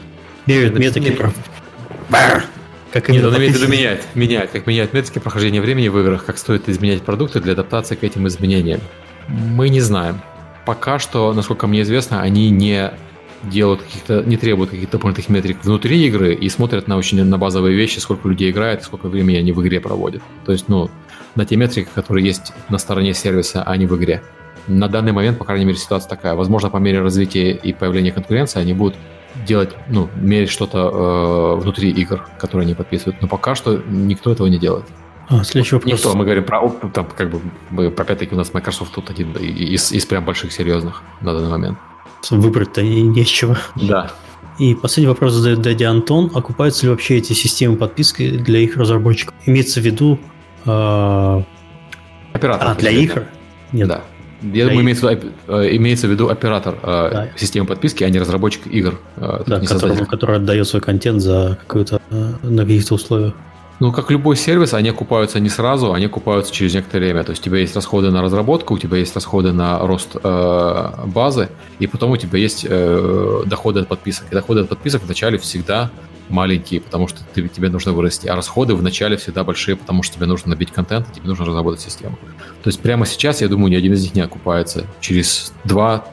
[0.47, 1.33] Меряют Это метрики про...
[2.93, 6.25] Как Нет, он имеет в виду менять, менять, как меняют метрики прохождения времени в играх,
[6.25, 8.81] как стоит изменять продукты для адаптации к этим изменениям.
[9.29, 10.21] Мы не знаем.
[10.65, 12.93] Пока что, насколько мне известно, они не
[13.43, 17.77] делают каких-то, не требуют каких-то дополнительных метрик внутри игры и смотрят на очень на базовые
[17.77, 20.23] вещи, сколько людей играет, сколько времени они в игре проводят.
[20.45, 20.91] То есть, ну,
[21.35, 24.23] на те метрики, которые есть на стороне сервиса, а не в игре.
[24.67, 26.35] На данный момент, по крайней мере, ситуация такая.
[26.35, 28.97] Возможно, по мере развития и появления конкуренции они будут
[29.47, 33.21] делать, ну, мерить что-то э, внутри игр, которые они подписывают.
[33.21, 34.87] Но пока что никто этого не делает.
[35.29, 35.93] А, следующий вопрос.
[35.93, 37.41] Никто, мы говорим про, там, как бы,
[37.71, 41.79] мы, опять-таки у нас Microsoft тут один из, из прям больших серьезных на данный момент.
[42.31, 43.59] Выбрать-то и нечего.
[43.77, 44.11] Да.
[44.59, 46.31] И последний вопрос задает Дядя Антон.
[46.35, 49.35] Окупаются ли вообще эти системы подписки для их разработчиков?
[49.45, 50.19] Имеется в виду...
[50.65, 51.43] Э...
[52.33, 52.69] Оператор.
[52.69, 53.25] А, для игр?
[53.73, 53.89] Нет.
[53.89, 54.05] Да.
[54.43, 55.09] Я думаю, имеется,
[55.49, 57.29] э, имеется в виду оператор э, да.
[57.37, 59.01] системы подписки, а не разработчик игр.
[59.17, 63.35] Э, да, который, который отдает свой контент за какую-то на каких-то условиях.
[63.79, 67.25] Ну, как любой сервис, они окупаются не сразу, они окупаются через некоторое время.
[67.25, 70.91] То есть у тебя есть расходы на разработку, у тебя есть расходы на рост э,
[71.07, 74.27] базы, и потом у тебя есть э, доходы от подписок.
[74.31, 75.91] И доходы от подписок вначале всегда
[76.31, 80.27] маленькие, потому что ты, тебе нужно вырасти, а расходы вначале всегда большие, потому что тебе
[80.27, 82.19] нужно набить контент, и тебе нужно разработать систему.
[82.63, 84.85] То есть прямо сейчас, я думаю, ни один из них не окупается.
[85.01, 86.07] Через два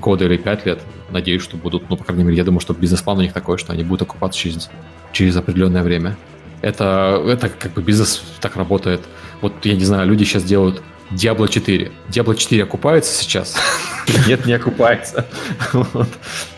[0.00, 0.80] года или пять лет,
[1.10, 3.72] надеюсь, что будут, ну, по крайней мере, я думаю, что бизнес-план у них такой, что
[3.72, 4.70] они будут окупаться через,
[5.12, 6.16] через определенное время.
[6.62, 9.00] Это, это как бы бизнес так работает.
[9.40, 11.90] Вот, я не знаю, люди сейчас делают Diablo 4.
[12.08, 13.56] Diablo 4 окупается сейчас?
[14.26, 15.26] Нет, не окупается.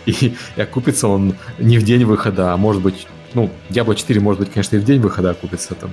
[0.04, 4.40] И, и окупится он не в день выхода, а может быть, ну, Diablo 4 может
[4.40, 5.90] быть, конечно, и в день выхода окупится, там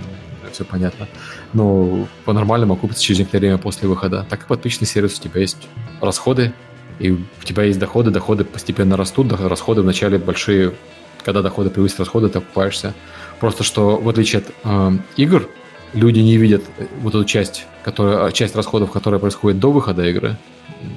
[0.51, 1.07] все понятно.
[1.53, 4.25] Но по-нормальному окупится через некоторое время после выхода.
[4.29, 5.57] Так и подписчный сервис, у тебя есть
[6.01, 6.53] расходы,
[6.99, 10.73] и у тебя есть доходы, доходы постепенно растут, расходы вначале большие,
[11.23, 12.93] когда доходы превысят расходы, ты окупаешься.
[13.39, 15.49] Просто что, в отличие от э, игр,
[15.93, 16.63] люди не видят
[17.01, 20.37] вот эту часть, которая, часть расходов, которая происходит до выхода игры.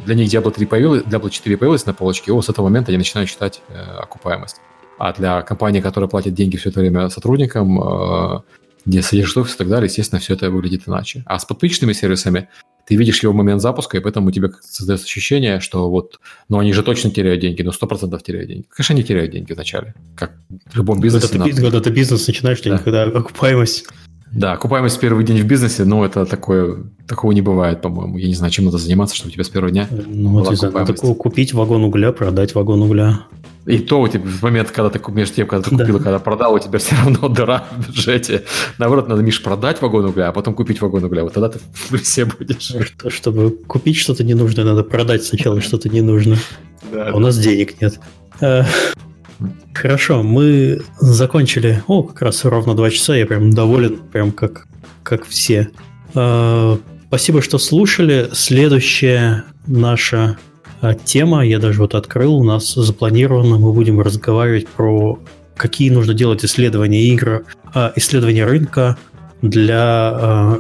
[0.05, 2.91] Для них Diablo 3 появилась, Diablo 4 появилась на полочке, и вот с этого момента
[2.91, 4.57] они начинают считать э, окупаемость.
[4.99, 8.41] А для компании, которая платит деньги все это время сотрудникам, э,
[8.85, 11.23] где содержит офис и так далее, естественно, все это выглядит иначе.
[11.27, 12.49] А с подписчными сервисами
[12.87, 16.59] ты видишь его в момент запуска, и поэтому у тебя создается ощущение, что вот, ну
[16.59, 18.65] они же точно теряют деньги, ну сто процентов теряют деньги.
[18.71, 20.33] Конечно, они теряют деньги вначале, как
[20.67, 21.29] в любом бизнесе.
[21.29, 22.75] Когда ты, когда ты бизнес начинаешь, да.
[22.75, 23.87] никогда окупаемость
[24.33, 28.17] да, окупаемость в первый день в бизнесе, ну, это такое, такого не бывает, по-моему.
[28.17, 30.57] Я не знаю, чем надо заниматься, чтобы у тебя с первого дня Ну, вот, не
[30.57, 33.27] знаю, купить вагон угля, продать вагон угля.
[33.67, 36.05] И то у тебя в момент, когда ты между тем, когда ты купил, да.
[36.05, 38.45] когда продал, у тебя все равно дыра в бюджете.
[38.79, 41.23] Наоборот, надо, Миш, продать вагон угля, а потом купить вагон угля.
[41.23, 42.73] Вот тогда ты в плюсе будешь.
[42.87, 46.39] Что, чтобы купить что-то ненужное, надо продать сначала что-то ненужное.
[46.93, 48.01] Да, а у нас денег нет.
[48.41, 48.65] Э,
[49.75, 51.83] Хорошо, мы закончили.
[51.87, 53.17] О, как раз ровно два часа.
[53.17, 54.67] Я прям доволен, прям как,
[55.03, 55.71] как все.
[56.15, 56.77] Э,
[57.09, 58.29] спасибо, что слушали.
[58.33, 60.37] Следующая наша
[61.05, 63.59] тема, я даже вот открыл, у нас запланировано.
[63.59, 65.19] Мы будем разговаривать про
[65.57, 67.45] какие нужно делать исследования игр,
[67.75, 68.97] э, исследования рынка
[69.43, 70.59] для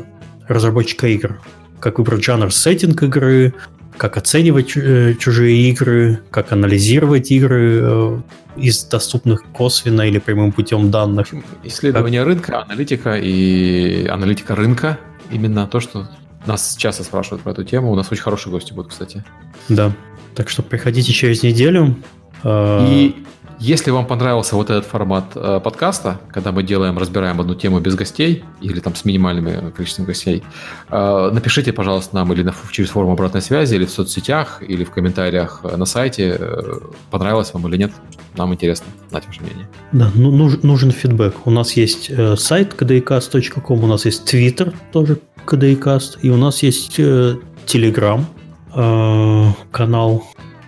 [0.49, 1.41] разработчика игр.
[1.81, 3.55] Как выбрать жанр сеттинг игры,
[3.97, 8.23] как оценивать чужие игры, как анализировать игры
[8.57, 11.29] из доступных косвенно или прямым путем данных.
[11.65, 12.29] Исследование как...
[12.29, 14.99] рынка, аналитика и аналитика рынка.
[15.31, 16.09] Именно то, что
[16.47, 17.93] нас часто спрашивают про эту тему.
[17.93, 19.25] У нас очень хорошие гости будут, кстати.
[19.69, 19.93] Да.
[20.35, 21.97] Так что приходите через неделю.
[22.45, 23.15] И
[23.63, 27.95] если вам понравился вот этот формат э, подкаста, когда мы делаем, разбираем одну тему без
[27.95, 30.43] гостей или там с минимальным количеством гостей,
[30.91, 34.91] э, напишите, пожалуйста, нам или на, через форму обратной связи, или в соцсетях, или в
[34.91, 36.81] комментариях э, на сайте, э,
[37.13, 37.93] понравилось вам или нет.
[38.37, 39.69] Нам интересно знать ваше мнение.
[39.93, 41.47] Да, ну, нужен, нужен фидбэк.
[41.47, 46.65] У нас есть э, сайт kdcast.com, у нас есть Twitter тоже kdcast, и у нас
[46.65, 47.37] есть э,
[47.67, 48.25] Telegram
[48.75, 50.25] э, канал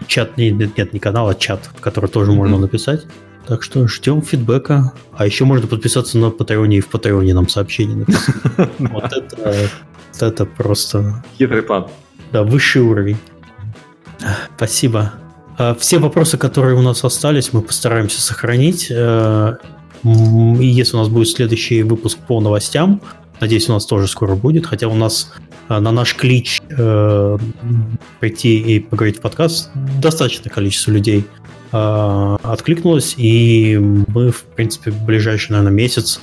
[0.06, 2.36] чат, нет, нет, не канал, а чат, в который тоже mm-hmm.
[2.36, 3.06] можно написать.
[3.46, 4.92] Так что ждем фидбэка.
[5.12, 8.34] А еще можно подписаться на Патреоне и в Патреоне нам сообщение написать.
[8.78, 9.68] Вот это,
[10.20, 11.22] это просто...
[11.36, 11.88] Хитрый план.
[12.32, 13.18] Да, высший уровень.
[14.56, 15.12] Спасибо.
[15.58, 18.88] А, все вопросы, которые у нас остались, мы постараемся сохранить.
[18.90, 19.56] Э,
[20.02, 23.02] и если у нас будет следующий выпуск по новостям,
[23.40, 25.32] надеюсь, у нас тоже скоро будет, хотя у нас
[25.68, 27.38] на наш клич э,
[28.20, 29.70] прийти и поговорить в подкаст
[30.00, 31.24] достаточное количество людей
[31.72, 36.20] э, откликнулось, и мы, в принципе, в ближайший, наверное, месяц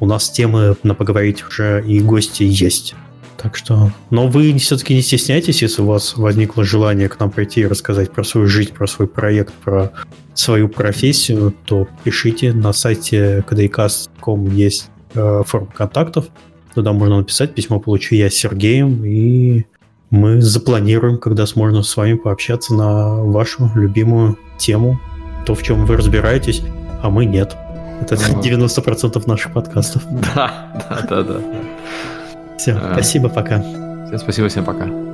[0.00, 2.94] у нас темы на поговорить уже и гости есть.
[3.36, 7.60] Так что, но вы все-таки не стесняйтесь, если у вас возникло желание к нам прийти
[7.60, 9.92] и рассказать про свою жизнь, про свой проект, про
[10.32, 16.26] свою профессию, то пишите на сайте kdcast.com есть э, форма контактов.
[16.74, 19.64] Туда можно написать, письмо получу я с Сергеем, и
[20.10, 24.98] мы запланируем, когда сможем с вами пообщаться на вашу любимую тему,
[25.46, 26.62] то, в чем вы разбираетесь,
[27.02, 27.56] а мы нет.
[28.00, 30.02] Это 90% наших подкастов.
[30.34, 31.40] Да, да, да, да.
[32.58, 33.60] Все, а, спасибо, пока.
[34.06, 35.13] Всем спасибо, всем пока.